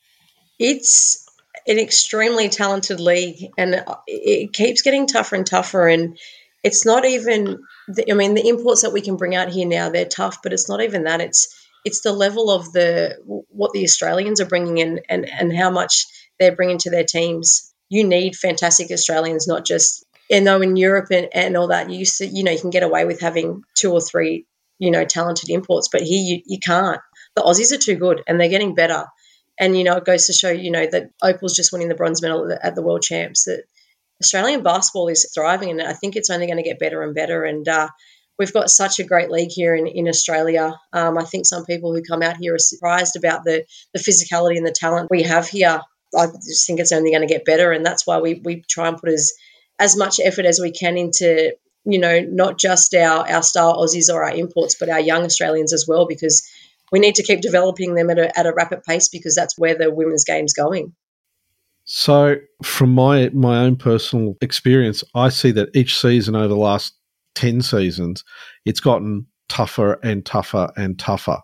It's 0.59 1.28
an 1.67 1.79
extremely 1.79 2.49
talented 2.49 3.01
league, 3.01 3.51
and 3.57 3.85
it 4.07 4.53
keeps 4.53 4.83
getting 4.83 5.07
tougher 5.07 5.37
and 5.37 5.47
tougher. 5.47 5.89
And 5.89 6.19
it's 6.63 6.85
not 6.85 7.05
even. 7.05 7.63
The, 7.89 8.11
I 8.11 8.15
mean, 8.15 8.35
the 8.35 8.49
imports 8.49 8.83
that 8.83 8.93
we 8.93 9.01
can 9.01 9.17
bring 9.17 9.35
out 9.35 9.49
here 9.49 9.67
now 9.67 9.89
they're 9.89 10.05
tough, 10.05 10.39
but 10.43 10.53
it's 10.53 10.69
not 10.69 10.83
even 10.83 11.05
that. 11.05 11.21
It's 11.21 11.55
it's 11.85 12.03
the 12.03 12.13
level 12.13 12.51
of 12.51 12.73
the 12.73 13.17
what 13.49 13.73
the 13.73 13.85
Australians 13.85 14.41
are 14.41 14.47
bringing 14.47 14.79
in, 14.79 15.01
and 15.09 15.29
and 15.29 15.57
how 15.57 15.71
much 15.71 16.07
they're 16.39 16.57
bringing 16.57 16.79
to 16.79 16.91
their 16.91 17.05
teams. 17.05 17.73
You 17.89 18.05
need 18.05 18.37
fantastic 18.37 18.91
Australians, 18.91 19.47
not 19.47 19.65
just. 19.65 20.05
And 20.31 20.47
though 20.47 20.61
in 20.61 20.77
Europe 20.77 21.07
and, 21.11 21.29
and 21.33 21.57
all 21.57 21.69
that, 21.69 21.89
you 21.89 22.05
to, 22.05 22.27
you 22.27 22.45
know, 22.45 22.53
you 22.53 22.61
can 22.61 22.69
get 22.69 22.83
away 22.83 23.07
with 23.07 23.19
having 23.19 23.63
two 23.75 23.93
or 23.93 24.01
three, 24.03 24.45
you 24.79 24.91
know, 24.91 25.07
talented 25.07 25.49
imports, 25.49 25.89
but 25.91 26.03
here 26.03 26.23
you, 26.23 26.43
you 26.45 26.59
can't. 26.59 27.01
The 27.35 27.41
Aussies 27.41 27.73
are 27.73 27.81
too 27.81 27.97
good, 27.97 28.23
and 28.27 28.39
they're 28.39 28.51
getting 28.51 28.75
better. 28.75 29.07
And, 29.61 29.77
you 29.77 29.83
know, 29.83 29.97
it 29.97 30.05
goes 30.05 30.27
to 30.27 30.33
show, 30.33 30.51
you 30.51 30.71
know, 30.71 30.87
that 30.87 31.11
Opal's 31.23 31.57
just 31.57 31.73
winning 31.73 31.89
the 31.89 31.97
bronze 31.97 32.23
medal 32.23 32.57
at 32.63 32.75
the 32.75 32.83
World 32.83 33.03
Champs, 33.03 33.45
that 33.45 33.65
Australian 34.23 34.63
basketball 34.63 35.09
is 35.09 35.29
thriving. 35.35 35.71
And 35.71 35.83
I 35.83 35.95
think 35.95 36.15
it's 36.15 36.31
only 36.31 36.47
going 36.47 36.59
to 36.59 36.63
get 36.63 36.79
better 36.79 37.03
and 37.03 37.15
better. 37.15 37.43
And 37.43 37.67
uh, 37.69 37.89
we've 38.39 38.53
got 38.53 38.71
such 38.71 39.01
a 39.01 39.05
great 39.05 39.31
league 39.31 39.51
here 39.51 39.75
in, 39.75 39.89
in 39.89 40.07
Australia. 40.07 40.79
Um, 40.93 41.19
I 41.19 41.25
think 41.25 41.45
some 41.45 41.65
people 41.65 41.93
who 41.93 42.03
come 42.03 42.23
out 42.23 42.37
here 42.37 42.55
are 42.55 42.59
surprised 42.59 43.17
about 43.17 43.43
the, 43.45 43.65
the 43.93 43.99
physicality 43.99 44.57
and 44.57 44.67
the 44.67 44.71
talent 44.71 45.11
we 45.11 45.25
have 45.25 45.49
here. 45.49 45.81
I 46.17 46.27
just 46.27 46.67
think 46.67 46.79
it's 46.79 46.93
only 46.93 47.11
going 47.11 47.27
to 47.27 47.35
get 47.35 47.45
better. 47.45 47.73
And 47.73 47.85
that's 47.85 48.07
why 48.07 48.21
we, 48.21 48.41
we 48.45 48.63
try 48.71 48.87
and 48.87 48.97
put 48.97 49.11
as, 49.11 49.33
as 49.81 49.97
much 49.97 50.21
effort 50.23 50.47
as 50.47 50.61
we 50.61 50.71
can 50.71 50.97
into, 50.97 51.55
you 51.85 51.99
know, 51.99 52.21
not 52.21 52.59
just 52.59 52.95
our, 52.95 53.29
our 53.29 53.43
star 53.43 53.75
Aussies 53.75 54.09
or 54.13 54.23
our 54.23 54.35
imports, 54.35 54.77
but 54.79 54.89
our 54.89 55.01
young 55.01 55.25
Australians 55.25 55.73
as 55.73 55.87
well, 55.89 56.07
because– 56.07 56.49
we 56.93 56.99
need 56.99 57.15
to 57.17 57.23
keep 57.23 57.41
developing 57.41 57.95
them 57.95 58.11
at 58.11 58.19
a, 58.19 58.39
at 58.39 58.47
a 58.47 58.53
rapid 58.53 58.83
pace 58.85 59.09
because 59.09 59.35
that's 59.35 59.59
where 59.59 59.75
the 59.75 59.91
women's 59.91 60.25
game's 60.25 60.53
going. 60.53 60.95
So, 61.85 62.37
from 62.63 62.93
my 62.93 63.31
my 63.31 63.59
own 63.59 63.77
personal 63.77 64.37
experience, 64.43 65.03
I 65.15 65.31
see 65.31 65.51
that 65.53 65.75
each 65.75 65.99
season 65.99 66.37
over 66.37 66.49
the 66.49 66.57
last 66.57 66.95
ten 67.35 67.63
seasons, 67.63 68.25
it's 68.67 68.81
gotten 68.81 69.27
tougher 69.49 69.95
and 70.03 70.25
tougher 70.25 70.71
and 70.77 70.99
tougher. 70.99 71.39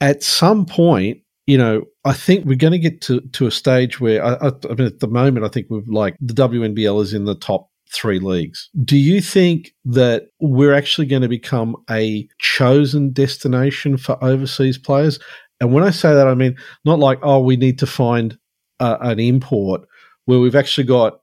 At 0.00 0.24
some 0.24 0.66
point, 0.66 1.22
you 1.46 1.58
know, 1.58 1.84
I 2.04 2.12
think 2.12 2.44
we're 2.44 2.56
going 2.56 2.72
to 2.72 2.78
get 2.78 3.00
to, 3.02 3.20
to 3.20 3.46
a 3.46 3.50
stage 3.50 4.00
where 4.00 4.24
I, 4.24 4.34
I, 4.34 4.52
I 4.68 4.74
mean, 4.74 4.86
at 4.86 5.00
the 5.00 5.08
moment, 5.08 5.46
I 5.46 5.48
think 5.48 5.66
we've 5.70 5.86
like 5.88 6.16
the 6.20 6.34
WNBL 6.34 7.02
is 7.02 7.14
in 7.14 7.24
the 7.24 7.34
top 7.34 7.69
three 7.92 8.18
leagues. 8.18 8.70
Do 8.84 8.96
you 8.96 9.20
think 9.20 9.74
that 9.84 10.28
we're 10.40 10.74
actually 10.74 11.06
going 11.06 11.22
to 11.22 11.28
become 11.28 11.76
a 11.90 12.28
chosen 12.38 13.12
destination 13.12 13.96
for 13.96 14.22
overseas 14.22 14.78
players? 14.78 15.18
And 15.60 15.72
when 15.72 15.84
I 15.84 15.90
say 15.90 16.14
that, 16.14 16.28
I 16.28 16.34
mean 16.34 16.56
not 16.84 16.98
like, 16.98 17.18
oh, 17.22 17.40
we 17.40 17.56
need 17.56 17.78
to 17.80 17.86
find 17.86 18.38
uh, 18.78 18.96
an 19.00 19.18
import 19.18 19.82
where 20.24 20.38
we've 20.38 20.56
actually 20.56 20.84
got, 20.84 21.20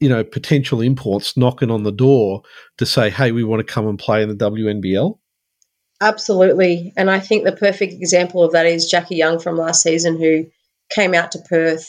you 0.00 0.08
know, 0.08 0.24
potential 0.24 0.80
imports 0.80 1.36
knocking 1.36 1.70
on 1.70 1.84
the 1.84 1.92
door 1.92 2.42
to 2.78 2.86
say, 2.86 3.08
hey, 3.08 3.32
we 3.32 3.44
want 3.44 3.66
to 3.66 3.72
come 3.72 3.86
and 3.86 3.98
play 3.98 4.22
in 4.22 4.28
the 4.28 4.50
WNBL? 4.50 5.18
Absolutely. 6.00 6.92
And 6.96 7.10
I 7.10 7.20
think 7.20 7.44
the 7.44 7.52
perfect 7.52 7.92
example 7.92 8.42
of 8.42 8.52
that 8.52 8.66
is 8.66 8.90
Jackie 8.90 9.14
Young 9.14 9.38
from 9.38 9.56
last 9.56 9.82
season, 9.82 10.18
who 10.18 10.46
came 10.90 11.14
out 11.14 11.30
to 11.32 11.38
Perth, 11.48 11.88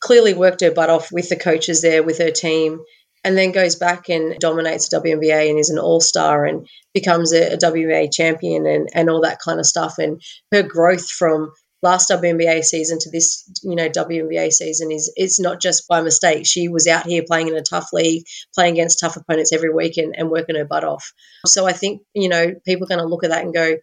clearly 0.00 0.34
worked 0.34 0.60
her 0.60 0.70
butt 0.70 0.90
off 0.90 1.10
with 1.10 1.30
the 1.30 1.36
coaches 1.36 1.80
there, 1.80 2.02
with 2.02 2.18
her 2.18 2.30
team, 2.30 2.80
and 3.26 3.36
then 3.36 3.50
goes 3.50 3.74
back 3.74 4.08
and 4.08 4.38
dominates 4.38 4.88
WNBA 4.88 5.50
and 5.50 5.58
is 5.58 5.70
an 5.70 5.80
all 5.80 6.00
star 6.00 6.44
and 6.44 6.64
becomes 6.94 7.32
a, 7.32 7.54
a 7.54 7.56
WNBA 7.56 8.12
champion 8.12 8.66
and, 8.66 8.88
and 8.94 9.10
all 9.10 9.22
that 9.22 9.40
kind 9.40 9.58
of 9.58 9.66
stuff. 9.66 9.98
And 9.98 10.22
her 10.52 10.62
growth 10.62 11.10
from 11.10 11.50
last 11.82 12.08
WNBA 12.08 12.62
season 12.62 13.00
to 13.00 13.10
this, 13.10 13.50
you 13.64 13.74
know, 13.74 13.88
WNBA 13.88 14.52
season 14.52 14.92
is 14.92 15.12
it's 15.16 15.40
not 15.40 15.60
just 15.60 15.88
by 15.88 16.02
mistake. 16.02 16.46
She 16.46 16.68
was 16.68 16.86
out 16.86 17.06
here 17.06 17.24
playing 17.26 17.48
in 17.48 17.56
a 17.56 17.62
tough 17.62 17.88
league, 17.92 18.22
playing 18.54 18.74
against 18.74 19.00
tough 19.00 19.16
opponents 19.16 19.52
every 19.52 19.74
week 19.74 19.96
and, 19.96 20.14
and 20.16 20.30
working 20.30 20.54
her 20.54 20.64
butt 20.64 20.84
off. 20.84 21.12
So 21.46 21.66
I 21.66 21.72
think, 21.72 22.02
you 22.14 22.28
know, 22.28 22.54
people 22.64 22.84
are 22.84 22.94
going 22.94 23.00
to 23.00 23.08
look 23.08 23.24
at 23.24 23.30
that 23.30 23.44
and 23.44 23.52
go, 23.52 23.74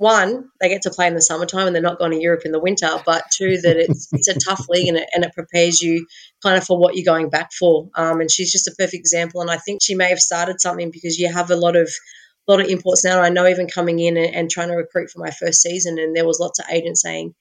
one, 0.00 0.48
they 0.62 0.70
get 0.70 0.80
to 0.82 0.90
play 0.90 1.06
in 1.06 1.14
the 1.14 1.20
summertime 1.20 1.66
and 1.66 1.76
they're 1.76 1.82
not 1.82 1.98
going 1.98 2.12
to 2.12 2.20
Europe 2.20 2.46
in 2.46 2.52
the 2.52 2.58
winter, 2.58 2.88
but 3.04 3.22
two, 3.30 3.58
that 3.60 3.76
it's 3.76 4.08
it's 4.12 4.28
a 4.28 4.40
tough 4.40 4.66
league 4.70 4.88
and 4.88 4.96
it, 4.96 5.06
and 5.14 5.24
it 5.24 5.34
prepares 5.34 5.82
you 5.82 6.06
kind 6.42 6.56
of 6.56 6.64
for 6.64 6.78
what 6.78 6.96
you're 6.96 7.04
going 7.04 7.28
back 7.28 7.52
for. 7.52 7.90
Um, 7.94 8.22
and 8.22 8.30
she's 8.30 8.50
just 8.50 8.66
a 8.66 8.70
perfect 8.78 8.94
example. 8.94 9.42
And 9.42 9.50
I 9.50 9.58
think 9.58 9.82
she 9.82 9.94
may 9.94 10.08
have 10.08 10.18
started 10.18 10.58
something 10.58 10.90
because 10.90 11.18
you 11.18 11.30
have 11.30 11.50
a 11.50 11.56
lot 11.56 11.76
of 11.76 11.90
a 12.48 12.50
lot 12.50 12.62
of 12.62 12.68
imports 12.68 13.04
now. 13.04 13.20
I 13.20 13.28
know 13.28 13.46
even 13.46 13.68
coming 13.68 13.98
in 13.98 14.16
and, 14.16 14.34
and 14.34 14.50
trying 14.50 14.68
to 14.68 14.74
recruit 14.74 15.10
for 15.10 15.18
my 15.18 15.30
first 15.30 15.60
season, 15.60 15.98
and 15.98 16.16
there 16.16 16.26
was 16.26 16.40
lots 16.40 16.60
of 16.60 16.64
agents 16.72 17.02
saying, 17.02 17.34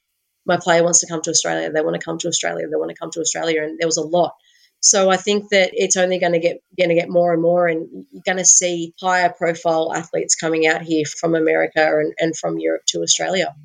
"My 0.45 0.57
player 0.57 0.84
wants 0.84 0.99
to 0.99 1.07
come 1.07 1.22
to 1.22 1.30
Australia. 1.30 1.72
They 1.72 1.82
want 1.82 1.95
to 1.95 2.03
come 2.03 2.18
to 2.18 2.28
Australia. 2.28 2.68
They 2.68 2.76
want 2.76 2.89
to 2.89 2.99
come 2.99 3.12
to 3.12 3.22
Australia," 3.22 3.64
and 3.64 3.80
there 3.80 3.88
was 3.88 3.95
a 3.95 4.03
lot. 4.03 4.34
So 4.82 5.10
I 5.10 5.18
think 5.18 5.50
that 5.50 5.72
it's 5.74 5.98
only 5.98 6.20
going 6.20 6.32
to 6.34 6.40
get 6.40 6.62
going 6.78 6.90
to 6.90 6.96
get 6.96 7.10
more 7.10 7.34
and 7.34 7.42
more, 7.42 7.68
and 7.68 8.06
you're 8.12 8.24
going 8.26 8.38
to 8.38 8.46
see 8.46 8.94
higher 9.00 9.30
profile 9.30 9.94
athletes 9.94 10.36
coming 10.36 10.68
out 10.68 10.82
here 10.82 11.04
from 11.06 11.36
America 11.36 11.86
and, 11.86 12.14
and 12.18 12.38
from 12.38 12.60
Europe 12.60 12.84
to 12.88 13.02
Australia. 13.02 13.56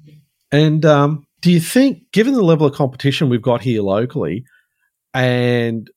And 0.50 0.84
um, 0.84 1.26
do 1.40 1.52
you 1.52 1.60
think, 1.60 2.10
given 2.12 2.34
the 2.34 2.42
level 2.42 2.66
of 2.66 2.74
competition 2.74 3.28
we've 3.28 3.42
got 3.42 3.60
here 3.60 3.82
locally, 3.82 4.44
and 5.12 5.88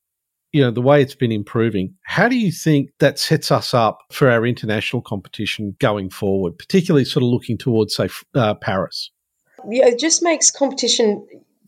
you 0.52 0.62
know 0.62 0.70
the 0.70 0.82
way 0.82 1.02
it's 1.02 1.16
been 1.16 1.32
improving, 1.32 1.96
how 2.04 2.28
do 2.28 2.38
you 2.38 2.52
think 2.52 2.92
that 3.00 3.18
sets 3.18 3.52
us 3.52 3.74
up 3.74 4.00
for 4.12 4.30
our 4.30 4.46
international 4.46 5.02
competition 5.02 5.76
going 5.80 6.12
forward, 6.12 6.60
particularly 6.60 7.06
sort 7.06 7.24
of 7.24 7.30
looking 7.30 7.58
towards, 7.58 7.96
say, 7.96 8.08
uh, 8.36 8.54
Paris? 8.54 9.10
Yeah, 9.68 9.88
it 9.88 10.00
just 10.00 10.22
makes 10.22 10.52
competition 10.52 11.26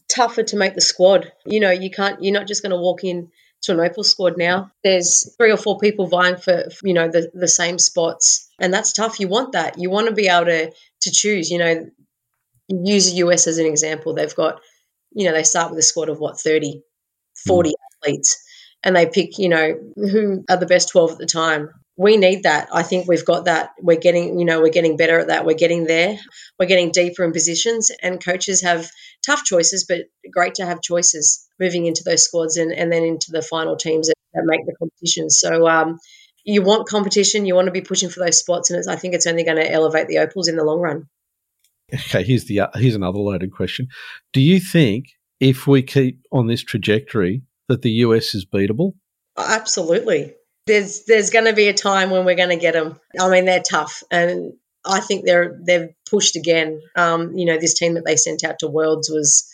tougher 0.08 0.44
to 0.44 0.56
make 0.56 0.76
the 0.76 0.82
squad. 0.82 1.32
You 1.46 1.60
know, 1.60 1.72
you 1.72 1.90
can't. 1.90 2.22
You're 2.24 2.34
not 2.34 2.48
just 2.48 2.62
going 2.62 2.72
to 2.72 2.78
walk 2.78 3.04
in 3.04 3.32
to 3.64 3.74
an 3.74 3.80
Opal 3.80 4.04
squad 4.04 4.38
now. 4.38 4.72
There's 4.84 5.36
three 5.38 5.52
or 5.52 5.58
four 5.58 5.78
people 5.80 6.08
vying 6.08 6.38
for, 6.38 6.66
you 6.84 6.94
know, 6.94 7.10
the, 7.10 7.30
the 7.34 7.48
same 7.48 7.78
spots. 7.78 8.50
And 8.60 8.74
that's 8.74 8.94
tough. 8.94 9.20
You 9.20 9.28
want 9.28 9.54
that. 9.54 9.78
You 9.78 9.90
want 9.90 10.08
to 10.08 10.14
be 10.14 10.28
able 10.28 10.46
to, 10.46 10.72
to 11.02 11.12
choose, 11.12 11.50
you 11.50 11.58
know, 11.58 11.90
use 12.68 13.10
the 13.10 13.18
US 13.18 13.48
as 13.48 13.58
an 13.58 13.66
example. 13.66 14.14
They've 14.14 14.36
got, 14.36 14.62
you 15.12 15.26
know, 15.26 15.34
they 15.34 15.44
start 15.44 15.72
with 15.72 15.80
a 15.80 15.84
squad 15.84 16.10
of 16.10 16.20
what, 16.20 16.40
30, 16.40 16.82
40 17.46 17.70
mm. 17.70 17.74
athletes. 18.04 18.44
And 18.82 18.96
they 18.96 19.08
pick, 19.08 19.38
you 19.38 19.50
know, 19.50 19.78
who 19.96 20.46
are 20.50 20.58
the 20.58 20.66
best 20.66 20.90
12 20.90 21.12
at 21.12 21.18
the 21.18 21.26
time 21.26 21.70
we 22.00 22.16
need 22.16 22.44
that. 22.44 22.70
I 22.72 22.82
think 22.82 23.10
we've 23.10 23.26
got 23.26 23.44
that. 23.44 23.72
We're 23.82 24.00
getting, 24.00 24.40
you 24.40 24.46
know, 24.46 24.62
we're 24.62 24.70
getting 24.70 24.96
better 24.96 25.20
at 25.20 25.28
that. 25.28 25.46
We're 25.46 25.58
getting 25.58 25.84
there. 25.84 26.18
We're 26.58 26.66
getting 26.66 26.92
deeper 26.92 27.26
in 27.26 27.34
positions, 27.34 27.92
and 28.02 28.24
coaches 28.24 28.62
have 28.62 28.90
tough 29.22 29.44
choices, 29.44 29.84
but 29.84 30.06
great 30.32 30.56
to 30.56 30.66
have 30.66 30.82
choices 30.82 31.46
moving 31.60 31.86
into 31.86 32.04
those 32.04 32.24
squads 32.24 32.58
and, 32.58 32.72
and 32.72 32.92
then 32.92 33.04
into 33.04 33.32
the 33.32 33.42
final 33.42 33.76
teams 33.76 34.08
that, 34.08 34.16
that 34.34 34.44
make 34.46 34.66
the 34.66 34.76
competition. 34.76 35.30
So 35.30 35.68
um, 35.68 36.00
you 36.44 36.62
want 36.62 36.88
competition. 36.88 37.46
You 37.46 37.56
want 37.56 37.68
to 37.68 37.72
be 37.72 37.82
pushing 37.82 38.10
for 38.10 38.20
those 38.20 38.38
spots, 38.38 38.70
and 38.72 38.84
I 38.90 38.96
think 38.96 39.14
it's 39.14 39.28
only 39.28 39.44
going 39.44 39.58
to 39.58 39.72
elevate 39.72 40.08
the 40.08 40.20
Opals 40.20 40.48
in 40.48 40.56
the 40.56 40.64
long 40.64 40.80
run. 40.80 41.08
Okay, 41.94 42.24
here's 42.24 42.46
the 42.46 42.62
uh, 42.62 42.68
here's 42.76 42.96
another 42.96 43.18
loaded 43.18 43.52
question. 43.52 43.88
Do 44.34 44.42
you 44.42 44.60
think 44.60 45.06
if 45.40 45.66
we 45.66 45.82
keep 45.82 46.20
on 46.32 46.48
this 46.48 46.62
trajectory 46.62 47.42
that 47.68 47.82
the 47.82 47.92
US 47.92 48.36
is 48.36 48.46
beatable? 48.46 48.94
Absolutely 49.38 50.34
there's 50.70 51.04
there's 51.06 51.32
going 51.32 51.46
to 51.46 51.54
be 51.54 51.68
a 51.68 51.74
time 51.74 52.12
when 52.12 52.26
we're 52.26 52.36
going 52.36 52.50
to 52.50 52.56
get 52.56 52.74
them. 52.74 53.00
I 53.20 53.28
mean, 53.30 53.46
they're 53.46 53.62
tough, 53.62 54.04
and 54.12 54.54
I 54.86 55.00
think 55.00 55.26
they're 55.26 55.60
they've 55.62 55.90
pushed 56.10 56.36
again. 56.36 56.80
Um, 56.96 57.36
you 57.36 57.46
know, 57.46 57.58
this 57.58 57.74
team 57.74 57.96
that 57.96 58.06
they 58.06 58.16
sent 58.16 58.44
out 58.44 58.60
to 58.60 58.68
Worlds 58.68 59.10
was, 59.10 59.50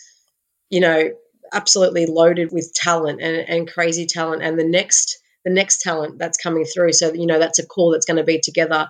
you 0.68 0.80
know, 0.80 1.10
absolutely 1.52 2.06
loaded 2.06 2.52
with 2.52 2.72
talent 2.74 3.20
and, 3.20 3.48
and 3.48 3.70
crazy 3.70 4.06
talent, 4.06 4.42
and 4.42 4.58
the 4.58 4.66
next 4.66 5.18
the 5.44 5.52
next 5.52 5.80
talent 5.80 6.18
that's 6.18 6.38
coming 6.38 6.64
through. 6.64 6.92
So 6.92 7.12
you 7.12 7.26
know, 7.26 7.38
that's 7.38 7.58
a 7.58 7.66
core 7.66 7.92
that's 7.92 8.06
going 8.06 8.16
to 8.16 8.24
be 8.24 8.40
together 8.40 8.88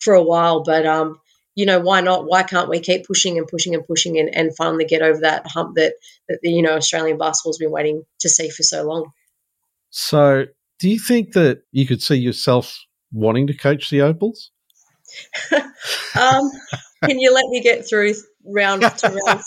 for 0.00 0.14
a 0.14 0.22
while. 0.22 0.62
But 0.62 0.86
um, 0.86 1.18
you 1.54 1.66
know, 1.66 1.80
why 1.80 2.00
not? 2.00 2.26
Why 2.26 2.42
can't 2.42 2.68
we 2.68 2.80
keep 2.80 3.06
pushing 3.06 3.36
and 3.38 3.46
pushing 3.46 3.74
and 3.74 3.86
pushing 3.86 4.18
and, 4.18 4.34
and 4.34 4.56
finally 4.56 4.84
get 4.84 5.02
over 5.02 5.20
that 5.20 5.46
hump 5.46 5.76
that 5.76 5.94
that 6.28 6.38
the 6.42 6.50
you 6.50 6.62
know 6.62 6.76
Australian 6.76 7.18
basketball's 7.18 7.58
been 7.58 7.70
waiting 7.70 8.04
to 8.20 8.28
see 8.28 8.48
for 8.48 8.62
so 8.62 8.84
long? 8.84 9.10
So 9.90 10.46
do 10.78 10.88
you 10.88 10.98
think 10.98 11.32
that 11.32 11.62
you 11.72 11.86
could 11.86 12.02
see 12.02 12.16
yourself 12.16 12.78
wanting 13.12 13.46
to 13.48 13.54
coach 13.54 13.90
the 13.90 14.02
Opals? 14.02 14.50
um, 15.52 16.50
can 17.04 17.18
you 17.18 17.32
let 17.32 17.46
me 17.48 17.60
get 17.60 17.88
through 17.88 18.14
round 18.44 18.82
to 18.82 19.08
round 19.08 19.40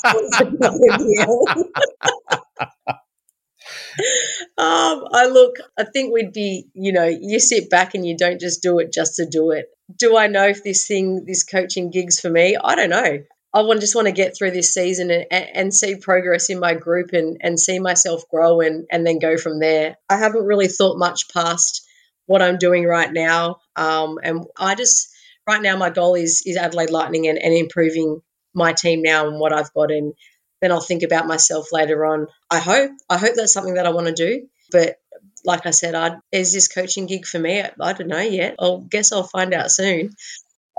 um, 4.57 5.03
I 5.11 5.27
look, 5.27 5.55
I 5.77 5.83
think 5.83 6.13
we'd 6.13 6.33
be, 6.33 6.67
you 6.73 6.91
know, 6.91 7.05
you 7.05 7.39
sit 7.39 7.69
back 7.69 7.93
and 7.93 8.05
you 8.05 8.15
don't 8.17 8.39
just 8.39 8.61
do 8.61 8.79
it 8.79 8.93
just 8.93 9.15
to 9.15 9.25
do 9.25 9.51
it. 9.51 9.67
Do 9.97 10.17
I 10.17 10.27
know 10.27 10.47
if 10.47 10.63
this 10.63 10.87
thing, 10.87 11.25
this 11.25 11.43
coaching 11.43 11.91
gig's 11.91 12.19
for 12.19 12.29
me? 12.29 12.57
I 12.61 12.75
don't 12.75 12.89
know. 12.89 13.19
I 13.53 13.61
want 13.63 13.81
just 13.81 13.95
want 13.95 14.07
to 14.07 14.13
get 14.13 14.35
through 14.35 14.51
this 14.51 14.73
season 14.73 15.11
and, 15.11 15.25
and 15.31 15.73
see 15.73 15.95
progress 15.95 16.49
in 16.49 16.59
my 16.59 16.73
group 16.73 17.11
and, 17.11 17.37
and 17.41 17.59
see 17.59 17.79
myself 17.79 18.23
grow 18.29 18.61
and, 18.61 18.85
and 18.89 19.05
then 19.05 19.19
go 19.19 19.35
from 19.37 19.59
there. 19.59 19.97
I 20.09 20.17
haven't 20.17 20.45
really 20.45 20.69
thought 20.69 20.97
much 20.97 21.27
past 21.33 21.85
what 22.27 22.41
I'm 22.41 22.57
doing 22.57 22.85
right 22.85 23.11
now. 23.11 23.57
Um, 23.75 24.19
and 24.23 24.45
I 24.57 24.75
just, 24.75 25.10
right 25.47 25.61
now, 25.61 25.77
my 25.77 25.89
goal 25.89 26.15
is, 26.15 26.43
is 26.45 26.57
Adelaide 26.57 26.89
Lightning 26.89 27.27
and, 27.27 27.37
and 27.37 27.53
improving 27.53 28.21
my 28.53 28.73
team 28.73 29.01
now 29.01 29.27
and 29.27 29.39
what 29.39 29.53
I've 29.53 29.73
got. 29.73 29.91
And 29.91 30.13
then 30.61 30.71
I'll 30.71 30.81
think 30.81 31.03
about 31.03 31.27
myself 31.27 31.67
later 31.71 32.05
on. 32.05 32.27
I 32.49 32.59
hope, 32.59 32.91
I 33.09 33.17
hope 33.17 33.35
that's 33.35 33.53
something 33.53 33.75
that 33.75 33.85
I 33.85 33.91
want 33.91 34.07
to 34.07 34.13
do. 34.13 34.47
But 34.71 34.97
like 35.43 35.65
I 35.65 35.71
said, 35.71 35.95
I, 35.95 36.17
is 36.31 36.53
this 36.53 36.67
coaching 36.67 37.07
gig 37.07 37.25
for 37.25 37.39
me? 37.39 37.61
I, 37.61 37.71
I 37.79 37.93
don't 37.93 38.07
know 38.07 38.19
yet. 38.19 38.55
I 38.59 38.77
guess 38.89 39.11
I'll 39.11 39.23
find 39.23 39.53
out 39.53 39.71
soon. 39.71 40.11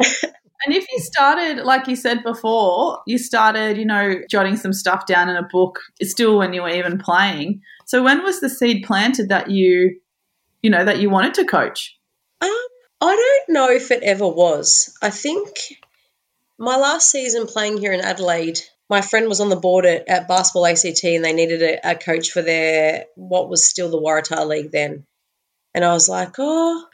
And 0.65 0.75
if 0.75 0.87
you 0.93 1.01
started, 1.01 1.65
like 1.65 1.89
you 1.89 1.97
said 1.97 2.23
before, 2.23 3.01
you 3.07 3.19
started, 3.19 3.77
you 3.77 3.85
know, 3.85 4.21
jotting 4.31 4.57
some 4.57 4.73
stuff 4.73 5.07
down 5.07 5.29
in 5.29 5.37
a 5.37 5.43
book, 5.43 5.81
still 6.03 6.39
when 6.39 6.53
you 6.53 6.63
were 6.63 6.69
even 6.69 6.99
playing. 6.99 7.61
So 7.87 8.03
when 8.03 8.23
was 8.23 8.41
the 8.41 8.49
seed 8.49 8.85
planted 8.87 9.29
that 9.29 9.51
you, 9.51 9.99
you 10.63 10.71
know, 10.71 10.85
that 10.85 11.01
you 11.01 11.11
wanted 11.11 11.35
to 11.35 11.45
coach? 11.45 11.99
Um, 12.41 12.67
I 13.03 13.17
don't 13.17 13.55
know 13.55 13.69
if 13.69 13.91
it 13.91 14.05
ever 14.05 14.29
was. 14.29 14.97
I 15.03 15.11
think 15.11 15.49
my 16.57 16.77
last 16.77 17.11
season 17.11 17.49
playing 17.49 17.79
here 17.79 17.93
in 17.93 18.01
Adelaide, 18.01 18.61
my 18.89 19.01
friend 19.01 19.29
was 19.29 19.41
on 19.41 19.49
the 19.49 19.57
board 19.57 19.85
at, 19.85 20.09
at 20.09 20.29
Basketball 20.29 20.67
ACT 20.67 21.03
and 21.03 21.25
they 21.25 21.33
needed 21.33 21.63
a, 21.63 21.91
a 21.91 21.95
coach 21.97 22.31
for 22.31 22.43
their, 22.43 23.07
what 23.17 23.51
was 23.51 23.67
still 23.67 23.91
the 23.91 24.01
Waratah 24.01 24.47
League 24.47 24.71
then. 24.71 25.05
And 25.75 25.85
I 25.85 25.95
was 25.95 26.09
like, 26.09 26.35
oh, 26.39 26.85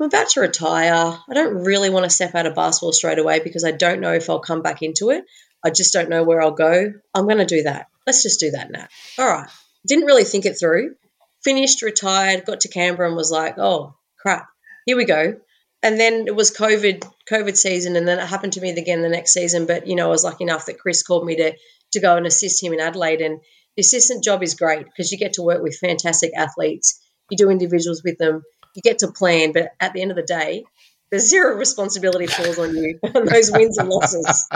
I'm 0.00 0.06
about 0.06 0.30
to 0.30 0.40
retire. 0.40 1.18
I 1.28 1.34
don't 1.34 1.64
really 1.64 1.90
want 1.90 2.02
to 2.02 2.10
step 2.10 2.34
out 2.34 2.46
of 2.46 2.56
basketball 2.56 2.92
straight 2.92 3.20
away 3.20 3.38
because 3.38 3.64
I 3.64 3.70
don't 3.70 4.00
know 4.00 4.14
if 4.14 4.28
I'll 4.28 4.40
come 4.40 4.62
back 4.62 4.82
into 4.82 5.10
it. 5.10 5.24
I 5.64 5.70
just 5.70 5.92
don't 5.92 6.10
know 6.10 6.24
where 6.24 6.42
I'll 6.42 6.50
go. 6.50 6.92
I'm 7.14 7.24
going 7.26 7.38
to 7.38 7.44
do 7.44 7.62
that. 7.62 7.86
Let's 8.08 8.24
just 8.24 8.40
do 8.40 8.50
that, 8.52 8.72
now. 8.72 8.88
All 9.18 9.28
right. 9.28 9.48
Didn't 9.86 10.06
really 10.06 10.24
think 10.24 10.46
it 10.46 10.58
through. 10.58 10.96
Finished, 11.44 11.82
retired, 11.82 12.44
got 12.44 12.60
to 12.60 12.68
Canberra 12.68 13.06
and 13.06 13.16
was 13.16 13.30
like, 13.30 13.56
oh, 13.58 13.94
crap, 14.18 14.48
here 14.88 14.96
we 14.96 15.04
go. 15.04 15.34
And 15.82 16.00
then 16.00 16.24
it 16.26 16.34
was 16.34 16.50
COVID, 16.50 17.06
COVID 17.30 17.56
season, 17.56 17.94
and 17.94 18.08
then 18.08 18.18
it 18.18 18.26
happened 18.26 18.54
to 18.54 18.60
me 18.60 18.70
again 18.70 19.02
the 19.02 19.08
next 19.08 19.32
season. 19.32 19.66
But 19.66 19.86
you 19.86 19.94
know, 19.94 20.06
I 20.06 20.10
was 20.10 20.24
lucky 20.24 20.44
enough 20.44 20.66
that 20.66 20.78
Chris 20.78 21.02
called 21.02 21.26
me 21.26 21.36
to 21.36 21.52
to 21.92 22.00
go 22.00 22.16
and 22.16 22.26
assist 22.26 22.62
him 22.62 22.72
in 22.72 22.80
Adelaide. 22.80 23.20
And 23.20 23.40
the 23.76 23.82
assistant 23.82 24.24
job 24.24 24.42
is 24.42 24.54
great 24.54 24.86
because 24.86 25.12
you 25.12 25.18
get 25.18 25.34
to 25.34 25.42
work 25.42 25.62
with 25.62 25.76
fantastic 25.76 26.32
athletes. 26.36 27.00
You 27.30 27.36
do 27.36 27.50
individuals 27.50 28.02
with 28.02 28.18
them 28.18 28.42
you 28.74 28.82
get 28.82 29.00
to 29.00 29.08
plan, 29.10 29.52
but 29.52 29.72
at 29.80 29.92
the 29.92 30.02
end 30.02 30.12
of 30.12 30.16
the 30.16 30.22
day, 30.22 30.64
the 31.10 31.18
zero 31.18 31.56
responsibility 31.56 32.26
falls 32.28 32.58
on 32.58 32.76
you 32.76 32.98
on 33.14 33.26
those 33.26 33.50
wins 33.50 33.78
and 33.78 33.88
losses, 33.88 34.46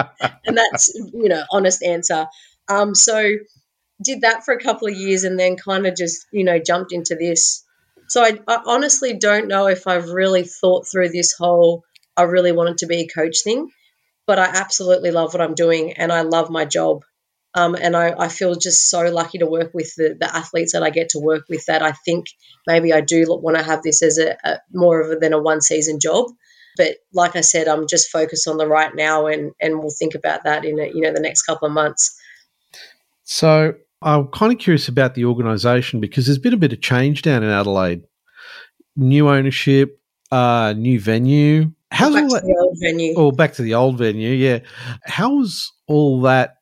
and 0.47 0.57
that's 0.57 0.95
you 0.95 1.29
know 1.29 1.43
honest 1.51 1.83
answer. 1.83 2.29
Um, 2.69 2.95
so 2.95 3.31
did 4.03 4.23
that 4.23 4.45
for 4.45 4.55
a 4.55 4.61
couple 4.61 4.89
of 4.89 4.95
years, 4.95 5.25
and 5.25 5.39
then 5.39 5.57
kind 5.57 5.87
of 5.87 5.97
just 5.97 6.27
you 6.33 6.45
know 6.45 6.59
jumped 6.59 6.93
into 6.93 7.17
this. 7.17 7.62
So 8.13 8.23
I, 8.23 8.39
I 8.47 8.59
honestly 8.67 9.15
don't 9.15 9.49
know 9.49 9.69
if 9.69 9.87
I've 9.87 10.11
really 10.11 10.45
thought 10.45 10.87
through 10.87 11.09
this 11.09 11.33
whole 11.33 11.83
I 12.15 12.25
really 12.25 12.53
wanted 12.53 12.77
to 12.79 12.87
be 12.87 13.01
a 13.01 13.09
coach 13.09 13.39
thing, 13.43 13.71
but 14.27 14.39
I 14.39 14.45
absolutely 14.45 15.13
love 15.13 15.33
what 15.33 15.41
I'm 15.41 15.55
doing, 15.55 15.95
and 15.95 16.13
I 16.13 16.21
love 16.21 16.51
my 16.51 16.67
job. 16.67 17.05
Um, 17.55 17.75
and 17.75 17.97
I, 17.97 18.15
I, 18.19 18.29
feel 18.29 18.55
just 18.55 18.91
so 18.91 19.01
lucky 19.11 19.39
to 19.39 19.47
work 19.47 19.73
with 19.73 19.95
the, 19.97 20.15
the, 20.21 20.35
athletes 20.37 20.75
that 20.75 20.83
I 20.83 20.91
get 20.91 21.11
to 21.11 21.21
work 21.21 21.45
with 21.49 21.65
that 21.67 21.83
I 21.83 21.93
think 21.93 22.27
maybe 22.67 22.93
I 22.93 23.01
do 23.01 23.25
want 23.29 23.57
to 23.57 23.63
have 23.63 23.83
this 23.83 24.03
as 24.03 24.19
a, 24.19 24.37
a 24.45 24.59
more 24.75 25.01
of 25.01 25.11
a, 25.11 25.17
than 25.17 25.33
a 25.33 25.41
one 25.41 25.63
season 25.63 25.99
job. 25.99 26.27
But 26.77 26.97
like 27.15 27.35
I 27.35 27.41
said, 27.41 27.67
I'm 27.67 27.87
just 27.87 28.11
focused 28.11 28.47
on 28.47 28.59
the 28.59 28.67
right 28.67 28.95
now, 28.95 29.27
and 29.27 29.53
and 29.59 29.79
we'll 29.79 29.97
think 29.99 30.15
about 30.15 30.45
that 30.45 30.67
in 30.67 30.79
a, 30.79 30.87
you 30.87 31.01
know 31.01 31.15
the 31.15 31.21
next 31.21 31.45
couple 31.45 31.67
of 31.67 31.73
months. 31.73 32.15
So 33.25 33.77
I'm 34.03 34.29
kind 34.29 34.53
of 34.53 34.59
curious 34.59 34.89
about 34.89 35.15
the 35.15 35.25
organisation 35.25 36.01
because 36.01 36.27
there's 36.27 36.39
been 36.39 36.55
a 36.55 36.59
bit 36.59 36.73
of 36.73 36.81
change 36.81 37.23
down 37.23 37.43
in 37.43 37.51
Adelaide. 37.51 38.03
New 38.97 39.29
ownership, 39.29 40.01
uh, 40.31 40.75
new 40.77 41.01
venue. 41.01 41.73
How's 41.91 42.15
back 42.15 42.25
all 42.25 42.29
to 42.31 42.35
that? 42.37 42.45
the 42.45 42.57
old 42.59 42.79
venue. 42.81 43.15
Oh, 43.17 43.33
back 43.33 43.55
to 43.55 43.63
the 43.63 43.75
old 43.75 43.99
venue. 43.99 44.31
Yeah. 44.31 44.61
How's 45.05 45.73
all 45.87 46.23
that 46.23 46.57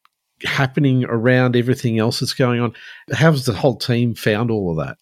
happening 0.45 1.05
around 1.05 1.57
everything 1.57 1.99
else 1.99 2.21
that's 2.21 2.35
going 2.35 2.61
on? 2.61 2.75
How's 3.13 3.45
the 3.45 3.53
whole 3.53 3.77
team 3.77 4.15
found 4.15 4.51
all 4.51 4.71
of 4.71 4.87
that? 4.87 4.99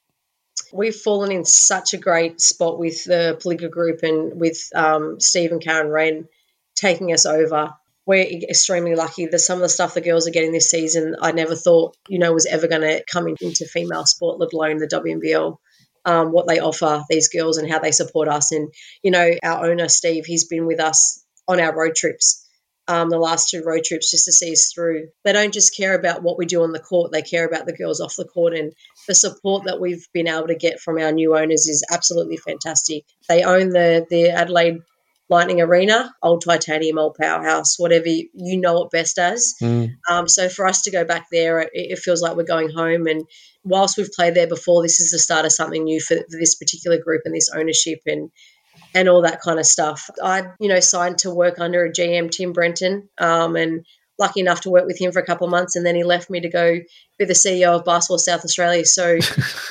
We've 0.72 0.95
fallen 0.95 1.32
in 1.32 1.45
such 1.45 1.95
a 1.95 1.99
great 1.99 2.41
spot 2.41 2.78
with 2.78 3.05
the 3.05 3.39
Pelligra 3.43 3.70
Group 3.70 4.03
and 4.03 4.39
with 4.39 4.68
um, 4.74 5.18
Steve 5.18 5.51
and 5.51 5.62
Karen 5.62 5.89
Wren 5.89 6.28
taking 6.74 7.12
us 7.12 7.24
over. 7.24 7.72
We're 8.09 8.24
extremely 8.24 8.96
lucky. 8.96 9.26
that 9.26 9.38
some 9.38 9.59
of 9.59 9.62
the 9.62 9.68
stuff 9.68 9.94
the 9.94 10.00
girls 10.00 10.26
are 10.26 10.32
getting 10.32 10.50
this 10.50 10.70
season, 10.70 11.14
I 11.20 11.30
never 11.30 11.54
thought 11.54 11.96
you 12.09 12.18
know 12.18 12.32
was 12.32 12.46
ever 12.46 12.66
going 12.66 12.82
to 12.82 13.04
come 13.12 13.28
in, 13.28 13.36
into 13.40 13.66
female 13.66 14.06
sport, 14.06 14.40
let 14.40 14.52
alone 14.52 14.78
the 14.78 14.88
WNBL. 14.88 15.56
Um, 16.04 16.32
what 16.32 16.48
they 16.48 16.59
offer 16.59 17.04
these 17.11 17.28
girls 17.28 17.59
and 17.59 17.70
how 17.70 17.80
they 17.80 17.92
support 17.92 18.28
us, 18.28 18.50
and 18.50 18.72
you 19.02 19.12
know 19.12 19.30
our 19.44 19.70
owner 19.70 19.88
Steve, 19.88 20.24
he's 20.26 20.48
been 20.48 20.66
with 20.66 20.80
us 20.80 21.22
on 21.46 21.61
our 21.61 21.76
road 21.76 21.94
trips 21.94 22.48
um, 22.88 23.11
the 23.11 23.18
last 23.18 23.50
two 23.50 23.62
road 23.62 23.84
trips 23.84 24.11
just 24.11 24.24
to 24.24 24.32
see 24.32 24.52
us 24.52 24.72
through. 24.74 25.09
They 25.22 25.34
don't 25.34 25.52
just 25.52 25.76
care 25.76 25.94
about 25.94 26.22
what 26.22 26.38
we 26.38 26.46
do 26.46 26.62
on 26.62 26.72
the 26.72 26.80
court, 26.80 27.12
they 27.12 27.22
care 27.22 27.46
about 27.46 27.66
the 27.66 27.76
girls 27.76 28.00
off 28.00 28.16
the 28.16 28.24
court. 28.24 28.54
And 28.54 28.72
the 29.06 29.14
support 29.14 29.64
that 29.64 29.78
we've 29.78 30.06
been 30.14 30.26
able 30.26 30.48
to 30.48 30.56
get 30.56 30.80
from 30.80 30.98
our 30.98 31.12
new 31.12 31.36
owners 31.36 31.68
is 31.68 31.84
absolutely 31.92 32.38
fantastic. 32.38 33.04
They 33.28 33.42
own 33.42 33.68
the, 33.68 34.06
the 34.09 34.30
Adelaide 34.30 34.78
Lightning 35.28 35.60
Arena, 35.60 36.14
old 36.22 36.42
titanium, 36.42 36.98
old 36.98 37.16
powerhouse, 37.20 37.78
whatever 37.78 38.08
you, 38.08 38.28
you 38.32 38.58
know 38.58 38.84
it 38.84 38.90
best 38.90 39.18
as. 39.18 39.54
Mm. 39.60 39.96
Um, 40.08 40.28
so 40.28 40.48
for 40.48 40.66
us 40.66 40.82
to 40.82 40.90
go 40.90 41.04
back 41.04 41.26
there, 41.30 41.60
it, 41.60 41.70
it, 41.72 41.98
feels 41.98 42.22
like 42.22 42.34
we're 42.34 42.44
going 42.44 42.70
home. 42.70 43.06
And 43.06 43.24
whilst 43.62 43.98
we've 43.98 44.10
played 44.10 44.34
there 44.34 44.46
before, 44.46 44.82
this 44.82 45.00
is 45.00 45.10
the 45.10 45.18
start 45.18 45.44
of 45.44 45.52
something 45.52 45.84
new 45.84 46.00
for, 46.00 46.16
for 46.16 46.38
this 46.38 46.54
particular 46.54 46.98
group 46.98 47.22
and 47.24 47.34
this 47.34 47.50
ownership. 47.54 48.00
And 48.06 48.30
and 48.94 49.08
all 49.08 49.22
that 49.22 49.40
kind 49.40 49.58
of 49.58 49.66
stuff. 49.66 50.08
I, 50.22 50.44
you 50.60 50.68
know, 50.68 50.80
signed 50.80 51.18
to 51.18 51.34
work 51.34 51.58
under 51.58 51.84
a 51.84 51.92
GM, 51.92 52.30
Tim 52.30 52.52
Brenton, 52.52 53.08
um, 53.18 53.56
and 53.56 53.84
lucky 54.18 54.40
enough 54.40 54.62
to 54.62 54.70
work 54.70 54.86
with 54.86 55.00
him 55.00 55.12
for 55.12 55.20
a 55.20 55.26
couple 55.26 55.46
of 55.46 55.50
months, 55.50 55.76
and 55.76 55.84
then 55.84 55.94
he 55.94 56.04
left 56.04 56.30
me 56.30 56.40
to 56.40 56.48
go 56.48 56.78
be 57.18 57.24
the 57.24 57.34
CEO 57.34 57.76
of 57.76 57.84
Basketball 57.84 58.18
South 58.18 58.44
Australia. 58.44 58.84
So, 58.84 59.12
you 59.12 59.20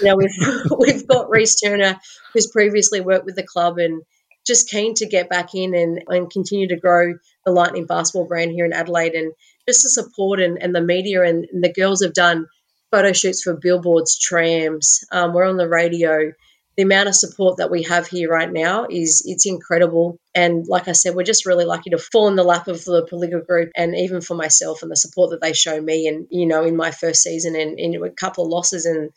know, 0.04 0.16
we've 0.16 0.70
we've 0.80 1.08
got 1.08 1.30
Reese 1.30 1.60
Turner, 1.60 2.00
who's 2.34 2.48
previously 2.48 3.02
worked 3.02 3.26
with 3.26 3.36
the 3.36 3.44
club, 3.44 3.78
and 3.78 4.04
just 4.48 4.70
keen 4.70 4.94
to 4.96 5.06
get 5.06 5.30
back 5.30 5.54
in 5.54 5.76
and, 5.76 6.04
and 6.08 6.32
continue 6.32 6.68
to 6.70 6.78
grow 6.78 7.14
the 7.46 7.52
Lightning 7.52 7.86
basketball 7.86 8.28
brand 8.28 8.52
here 8.52 8.66
in 8.66 8.74
Adelaide, 8.74 9.14
and 9.14 9.34
just 9.68 9.84
the 9.84 9.90
support 9.90 10.40
and, 10.40 10.62
and 10.62 10.74
the 10.74 10.82
media 10.82 11.24
and, 11.24 11.46
and 11.52 11.64
the 11.64 11.74
girls 11.74 12.04
have 12.04 12.14
done 12.14 12.48
photo 12.92 13.12
shoots 13.12 13.44
for 13.44 13.56
billboards, 13.56 14.18
trams. 14.18 15.04
Um, 15.12 15.34
we're 15.34 15.48
on 15.48 15.58
the 15.58 15.68
radio 15.68 16.32
the 16.78 16.84
amount 16.84 17.10
of 17.10 17.16
support 17.16 17.58
that 17.58 17.72
we 17.72 17.84
have 17.84 18.08
here 18.08 18.30
right 18.30 18.52
now 18.52 18.86
is 18.88 19.24
it's 19.26 19.48
incredible. 19.48 20.20
And 20.36 20.68
like 20.68 20.88
I 20.88 20.92
said, 20.92 21.16
we're 21.16 21.24
just 21.24 21.48
really 21.48 21.66
lucky 21.66 21.90
to 21.90 21.98
fall 21.98 22.28
in 22.28 22.36
the 22.36 22.44
lap 22.44 22.68
of 22.68 22.86
the 22.86 23.08
Pelligra 23.12 23.46
group 23.46 23.72
and 23.76 23.96
even 23.96 24.22
for 24.22 24.36
myself 24.36 24.84
and 24.84 24.92
the 24.92 24.96
support 24.96 25.32
that 25.32 25.42
they 25.42 25.54
show 25.54 25.82
me 25.82 26.08
and, 26.08 26.28
you 26.30 26.46
know, 26.46 26.64
in 26.64 26.78
my 26.78 26.92
first 26.92 27.24
season 27.24 27.56
and 27.56 27.80
in 27.80 27.96
a 27.96 28.12
couple 28.12 28.46
of 28.46 28.52
losses 28.52 28.86
and 28.86 29.10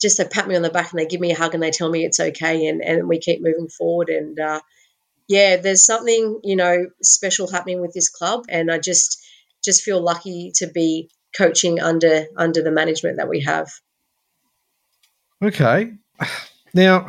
just 0.00 0.18
they 0.18 0.24
pat 0.24 0.46
me 0.46 0.56
on 0.56 0.62
the 0.62 0.70
back 0.70 0.92
and 0.92 1.00
they 1.00 1.06
give 1.06 1.20
me 1.20 1.32
a 1.32 1.36
hug 1.36 1.54
and 1.54 1.62
they 1.62 1.70
tell 1.70 1.90
me 1.90 2.04
it's 2.04 2.20
okay 2.20 2.66
and, 2.66 2.82
and 2.82 3.08
we 3.08 3.18
keep 3.18 3.42
moving 3.42 3.68
forward. 3.68 4.08
And 4.08 4.38
uh, 4.38 4.60
yeah, 5.28 5.56
there's 5.56 5.84
something, 5.84 6.40
you 6.44 6.56
know, 6.56 6.86
special 7.02 7.50
happening 7.50 7.80
with 7.80 7.92
this 7.92 8.08
club. 8.08 8.44
And 8.48 8.70
I 8.70 8.78
just 8.78 9.24
just 9.64 9.82
feel 9.82 10.00
lucky 10.00 10.52
to 10.56 10.66
be 10.66 11.10
coaching 11.36 11.80
under 11.80 12.26
under 12.36 12.62
the 12.62 12.70
management 12.70 13.16
that 13.16 13.28
we 13.28 13.40
have. 13.40 13.68
Okay. 15.42 15.92
Now, 16.72 17.08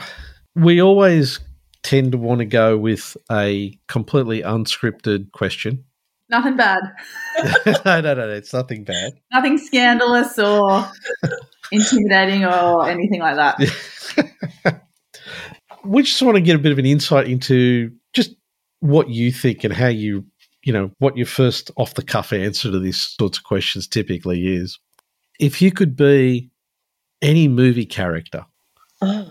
we 0.55 0.81
always 0.81 1.39
tend 1.83 2.13
to 2.13 2.17
want 2.17 2.39
to 2.39 2.45
go 2.45 2.77
with 2.77 3.15
a 3.31 3.77
completely 3.87 4.41
unscripted 4.41 5.31
question. 5.31 5.83
Nothing 6.31 6.55
bad. 6.55 6.81
no, 7.85 8.01
no, 8.01 8.13
no, 8.13 8.29
it's 8.29 8.53
nothing 8.53 8.85
bad. 8.85 9.13
Nothing 9.33 9.57
scandalous 9.57 10.39
or 10.39 10.89
intimidating 11.71 12.45
or 12.45 12.87
anything 12.87 13.19
like 13.19 13.35
that. 13.35 14.81
we 15.83 16.03
just 16.03 16.21
want 16.21 16.35
to 16.35 16.41
get 16.41 16.55
a 16.55 16.59
bit 16.59 16.71
of 16.71 16.79
an 16.79 16.85
insight 16.85 17.27
into 17.27 17.91
just 18.13 18.33
what 18.79 19.09
you 19.09 19.31
think 19.31 19.65
and 19.65 19.73
how 19.73 19.87
you, 19.87 20.25
you 20.63 20.71
know, 20.71 20.91
what 20.99 21.17
your 21.17 21.25
first 21.27 21.69
off 21.75 21.95
the 21.95 22.03
cuff 22.03 22.31
answer 22.31 22.71
to 22.71 22.79
these 22.79 23.15
sorts 23.19 23.37
of 23.37 23.43
questions 23.43 23.85
typically 23.85 24.55
is. 24.55 24.79
If 25.37 25.61
you 25.61 25.71
could 25.71 25.97
be 25.97 26.49
any 27.21 27.49
movie 27.49 27.85
character, 27.85 28.45
oh 29.01 29.29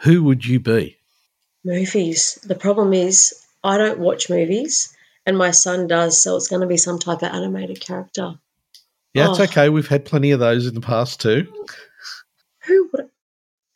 who 0.00 0.24
would 0.24 0.44
you 0.44 0.58
be? 0.60 0.96
Movies. 1.64 2.38
The 2.42 2.54
problem 2.54 2.94
is, 2.94 3.34
I 3.62 3.76
don't 3.76 3.98
watch 3.98 4.30
movies, 4.30 4.94
and 5.30 5.38
my 5.38 5.52
son 5.52 5.86
does, 5.86 6.20
so 6.20 6.36
it's 6.36 6.48
going 6.48 6.62
to 6.62 6.66
be 6.66 6.76
some 6.76 6.98
type 6.98 7.22
of 7.22 7.32
animated 7.32 7.80
character. 7.80 8.34
Yeah, 9.14 9.30
it's 9.30 9.38
oh. 9.38 9.44
okay. 9.44 9.68
We've 9.68 9.86
had 9.86 10.04
plenty 10.04 10.32
of 10.32 10.40
those 10.40 10.66
in 10.66 10.74
the 10.74 10.80
past 10.80 11.20
too. 11.20 11.46
Who 12.66 12.90
would? 12.92 13.08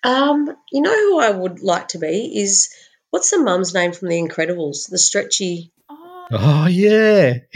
Um, 0.02 0.50
you 0.72 0.82
know 0.82 0.92
who 0.92 1.20
I 1.20 1.30
would 1.30 1.62
like 1.62 1.88
to 1.88 1.98
be 1.98 2.36
is 2.36 2.74
what's 3.11 3.30
the 3.30 3.38
mum's 3.38 3.72
name 3.72 3.92
from 3.92 4.09
The 4.09 4.20
Incredibles? 4.20 4.90
The 4.90 4.98
stretchy. 4.98 5.70
Oh, 5.88 6.26
oh 6.32 6.66
yeah. 6.66 7.34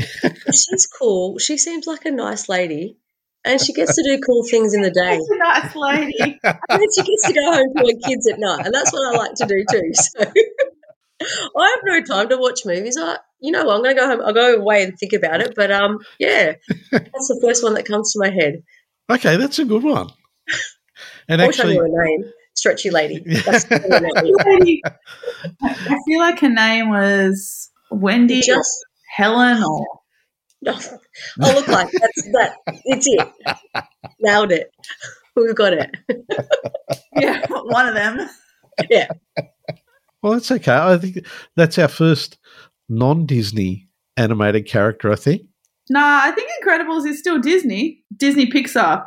She's 0.46 0.86
cool. 0.86 1.38
She 1.38 1.59
seems 1.59 1.88
like 1.88 2.05
a 2.05 2.12
nice 2.12 2.49
lady 2.49 2.99
and 3.44 3.61
she 3.61 3.72
gets 3.72 3.96
to 3.96 4.03
do 4.05 4.20
cool 4.26 4.44
things 4.44 4.74
in 4.74 4.82
the 4.82 4.92
day. 4.92 5.16
She's 5.16 5.28
a 5.28 5.38
nice 5.38 5.74
lady. 5.74 6.38
and 6.44 6.61
then 6.68 6.88
she 6.96 7.03
gets 7.03 7.26
to 7.26 7.32
go 7.32 7.53
home 7.53 7.74
to 7.76 7.80
her 7.80 8.09
kids 8.09 8.28
at 8.28 8.38
night, 8.38 8.64
and 8.64 8.72
that's 8.72 8.92
what 8.92 9.12
I 9.12 9.18
like 9.18 9.34
to 9.34 9.46
do 9.46 9.64
too. 9.68 9.92
So 9.94 10.24
I 11.59 11.74
have 11.74 11.80
no 11.84 12.03
time 12.03 12.28
to 12.28 12.36
watch 12.36 12.61
movies. 12.64 12.96
I, 12.96 13.18
you 13.41 13.53
know, 13.53 13.70
I'm 13.70 13.82
going 13.82 13.95
to 13.95 14.01
go 14.01 14.09
home. 14.09 14.20
I'll 14.24 14.32
go 14.32 14.55
away 14.55 14.82
and 14.82 14.99
think 14.99 15.12
about 15.12 15.41
it. 15.41 15.55
But 15.55 15.70
um, 15.70 15.99
yeah, 16.18 16.55
that's 16.91 17.28
the 17.28 17.39
first 17.43 17.62
one 17.62 17.74
that 17.74 17.86
comes 17.86 18.12
to 18.12 18.18
my 18.18 18.30
head. 18.30 18.62
Okay, 19.11 19.36
that's 19.36 19.59
a 19.59 19.64
good 19.64 19.82
one. 19.82 20.09
And 21.30 21.43
I'll 21.43 21.49
actually, 21.49 21.76
her 21.76 21.86
name, 21.86 22.24
Stretchy 22.55 22.91
Lady. 22.91 23.22
lady. 23.26 24.82
I 25.62 25.99
feel 26.07 26.18
like 26.18 26.41
her 26.41 26.49
name 26.49 26.89
was 26.89 27.70
Wendy, 27.91 28.41
just 28.41 28.84
Helen, 29.14 29.62
or 29.62 29.86
no, 30.62 30.76
I 31.41 31.55
look 31.55 31.68
like 31.68 31.91
that's 31.93 32.32
that. 32.32 32.57
It's 32.66 33.07
it. 33.07 33.28
Nailed 34.20 34.53
it. 34.53 34.72
We've 35.36 35.55
got 35.55 35.74
it. 35.74 35.95
yeah, 37.14 37.47
one 37.49 37.89
of 37.89 37.95
them. 37.95 38.28
Yeah. 38.91 39.09
Well, 40.22 40.32
that's 40.32 40.51
okay. 40.51 40.74
I 40.74 40.97
think 40.97 41.26
that's 41.55 41.78
our 41.78 41.89
first 41.89 42.39
non-Disney 42.89 43.89
animated 44.16 44.66
character. 44.66 45.12
I 45.12 45.16
think. 45.16 45.43
Nah, 45.91 46.20
I 46.22 46.32
think 46.32 46.51
Incredibles 46.62 47.07
is 47.07 47.18
still 47.18 47.39
Disney. 47.39 48.03
Disney 48.16 48.47
Pixar. 48.47 49.07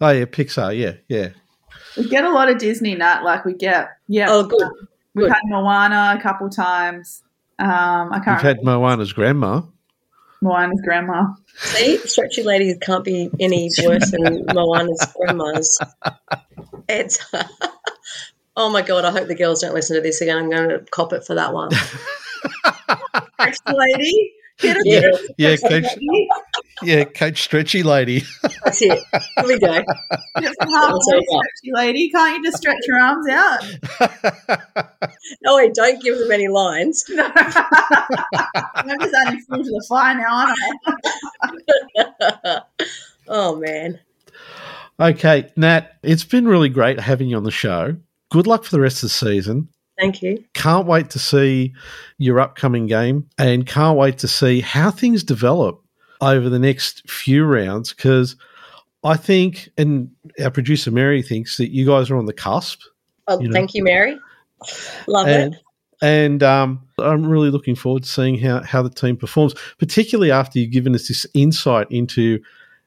Oh 0.00 0.10
yeah, 0.10 0.24
Pixar. 0.24 0.76
Yeah, 0.76 0.94
yeah. 1.08 1.30
We 1.96 2.08
get 2.08 2.24
a 2.24 2.30
lot 2.30 2.48
of 2.48 2.58
Disney, 2.58 2.94
Nat. 2.94 3.22
Like 3.22 3.44
we 3.44 3.54
get, 3.54 3.88
yeah. 4.08 4.26
Oh, 4.28 4.44
good. 4.44 4.68
We've 5.14 5.26
good. 5.26 5.32
had 5.32 5.42
Moana 5.44 6.16
a 6.18 6.22
couple 6.22 6.48
times. 6.48 7.22
Um, 7.58 8.12
I 8.12 8.20
can't. 8.24 8.38
We've 8.38 8.42
had 8.42 8.64
Moana's 8.64 9.12
grandma. 9.12 9.62
Moana's 10.40 10.80
grandma. 10.84 11.32
See, 11.56 11.98
stretchy 11.98 12.42
ladies 12.42 12.76
can't 12.80 13.04
be 13.04 13.30
any 13.38 13.70
worse 13.84 14.10
than 14.10 14.44
Moana's 14.52 15.06
grandmas. 15.16 15.78
It's. 16.88 17.24
oh 18.56 18.70
my 18.70 18.82
god! 18.82 19.04
I 19.04 19.10
hope 19.10 19.28
the 19.28 19.34
girls 19.34 19.60
don't 19.60 19.74
listen 19.74 19.96
to 19.96 20.02
this 20.02 20.20
again. 20.20 20.38
I'm 20.38 20.50
going 20.50 20.68
to 20.68 20.80
cop 20.90 21.12
it 21.12 21.24
for 21.24 21.34
that 21.34 21.52
one. 21.52 21.70
Stretchy 23.36 23.76
lady. 23.76 24.32
Get 24.58 24.76
yeah, 24.84 25.00
yeah, 25.38 25.56
coach, 25.56 25.86
yeah, 26.82 27.04
coach 27.04 27.42
stretchy 27.42 27.82
lady. 27.82 28.22
That's 28.64 28.80
it. 28.82 29.02
Here 29.12 29.46
we 29.46 29.58
go. 29.58 29.72
stretchy 30.36 31.72
lady. 31.72 32.10
Can't 32.10 32.36
you 32.36 32.44
just 32.44 32.58
stretch 32.58 32.76
your 32.86 33.00
arms 33.00 33.26
out? 33.28 33.60
no, 35.42 35.56
wait, 35.56 35.74
don't 35.74 36.00
give 36.02 36.18
them 36.18 36.30
any 36.30 36.48
lines. 36.48 37.04
No. 37.12 37.30
I'm 38.74 38.98
just 39.00 39.14
adding 39.26 39.40
fuel 39.40 39.62
to 39.64 39.70
the 39.70 39.84
fire 39.88 40.16
now, 40.16 40.46
aren't 40.46 40.58
I? 42.36 42.60
oh 43.28 43.56
man. 43.56 44.00
Okay, 44.98 45.50
Nat, 45.56 45.98
it's 46.02 46.24
been 46.24 46.46
really 46.46 46.68
great 46.68 47.00
having 47.00 47.28
you 47.28 47.36
on 47.36 47.44
the 47.44 47.50
show. 47.50 47.96
Good 48.30 48.46
luck 48.46 48.64
for 48.64 48.70
the 48.70 48.80
rest 48.80 48.96
of 48.98 49.02
the 49.02 49.08
season. 49.10 49.68
Thank 50.02 50.20
you. 50.20 50.44
Can't 50.54 50.86
wait 50.86 51.10
to 51.10 51.18
see 51.20 51.72
your 52.18 52.40
upcoming 52.40 52.88
game 52.88 53.28
and 53.38 53.66
can't 53.66 53.96
wait 53.96 54.18
to 54.18 54.28
see 54.28 54.60
how 54.60 54.90
things 54.90 55.22
develop 55.22 55.80
over 56.20 56.48
the 56.48 56.58
next 56.58 57.08
few 57.08 57.44
rounds 57.44 57.92
because 57.92 58.34
I 59.04 59.16
think, 59.16 59.68
and 59.78 60.10
our 60.42 60.50
producer 60.50 60.90
Mary 60.90 61.22
thinks 61.22 61.56
that 61.56 61.70
you 61.70 61.86
guys 61.86 62.10
are 62.10 62.16
on 62.16 62.26
the 62.26 62.32
cusp. 62.32 62.80
Oh, 63.28 63.40
you 63.40 63.48
know? 63.48 63.52
thank 63.52 63.74
you, 63.74 63.84
Mary. 63.84 64.18
Love 65.06 65.28
and, 65.28 65.54
it. 65.54 65.60
And 66.02 66.42
um, 66.42 66.82
I'm 66.98 67.24
really 67.26 67.50
looking 67.50 67.76
forward 67.76 68.02
to 68.02 68.08
seeing 68.08 68.38
how, 68.38 68.62
how 68.62 68.82
the 68.82 68.90
team 68.90 69.16
performs, 69.16 69.54
particularly 69.78 70.32
after 70.32 70.58
you've 70.58 70.72
given 70.72 70.96
us 70.96 71.06
this 71.06 71.26
insight 71.32 71.86
into 71.90 72.40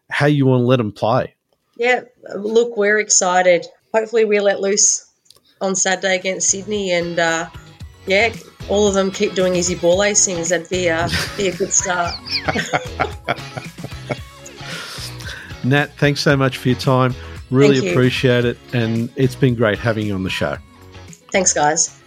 how 0.09 0.25
you 0.25 0.45
want 0.45 0.61
to 0.61 0.65
let 0.65 0.77
them 0.77 0.91
play. 0.91 1.33
Yeah, 1.77 2.01
look, 2.35 2.75
we're 2.75 2.99
excited. 2.99 3.65
Hopefully, 3.93 4.25
we 4.25 4.41
let 4.41 4.59
loose 4.59 5.04
on 5.61 5.75
Saturday 5.75 6.15
against 6.15 6.49
Sydney, 6.49 6.91
and 6.91 7.19
uh, 7.19 7.49
yeah, 8.05 8.33
all 8.69 8.87
of 8.87 8.93
them 8.93 9.11
keep 9.11 9.33
doing 9.33 9.55
easy 9.55 9.75
ball 9.75 9.99
acings. 9.99 10.49
That'd 10.49 10.69
be, 10.69 10.89
uh, 10.89 11.09
be 11.37 11.47
a 11.47 11.55
good 11.55 11.71
start. 11.71 12.15
Nat, 15.63 15.91
thanks 15.97 16.21
so 16.21 16.37
much 16.37 16.57
for 16.57 16.69
your 16.69 16.77
time. 16.77 17.13
Really 17.51 17.91
appreciate 17.91 18.45
it, 18.45 18.57
and 18.73 19.09
it's 19.15 19.35
been 19.35 19.55
great 19.55 19.79
having 19.79 20.07
you 20.07 20.13
on 20.13 20.23
the 20.23 20.29
show. 20.29 20.57
Thanks, 21.31 21.53
guys. 21.53 22.01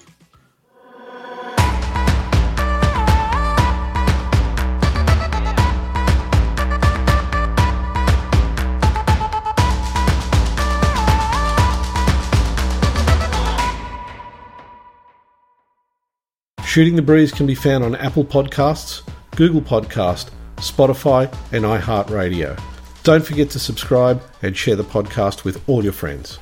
Shooting 16.78 16.94
the 16.94 17.02
Breeze 17.02 17.32
can 17.32 17.44
be 17.44 17.56
found 17.56 17.82
on 17.82 17.96
Apple 17.96 18.24
Podcasts, 18.24 19.02
Google 19.34 19.60
Podcast, 19.60 20.30
Spotify, 20.58 21.24
and 21.50 21.64
iHeartRadio. 21.64 22.56
Don't 23.02 23.26
forget 23.26 23.50
to 23.50 23.58
subscribe 23.58 24.22
and 24.42 24.56
share 24.56 24.76
the 24.76 24.84
podcast 24.84 25.42
with 25.42 25.60
all 25.68 25.82
your 25.82 25.92
friends. 25.92 26.38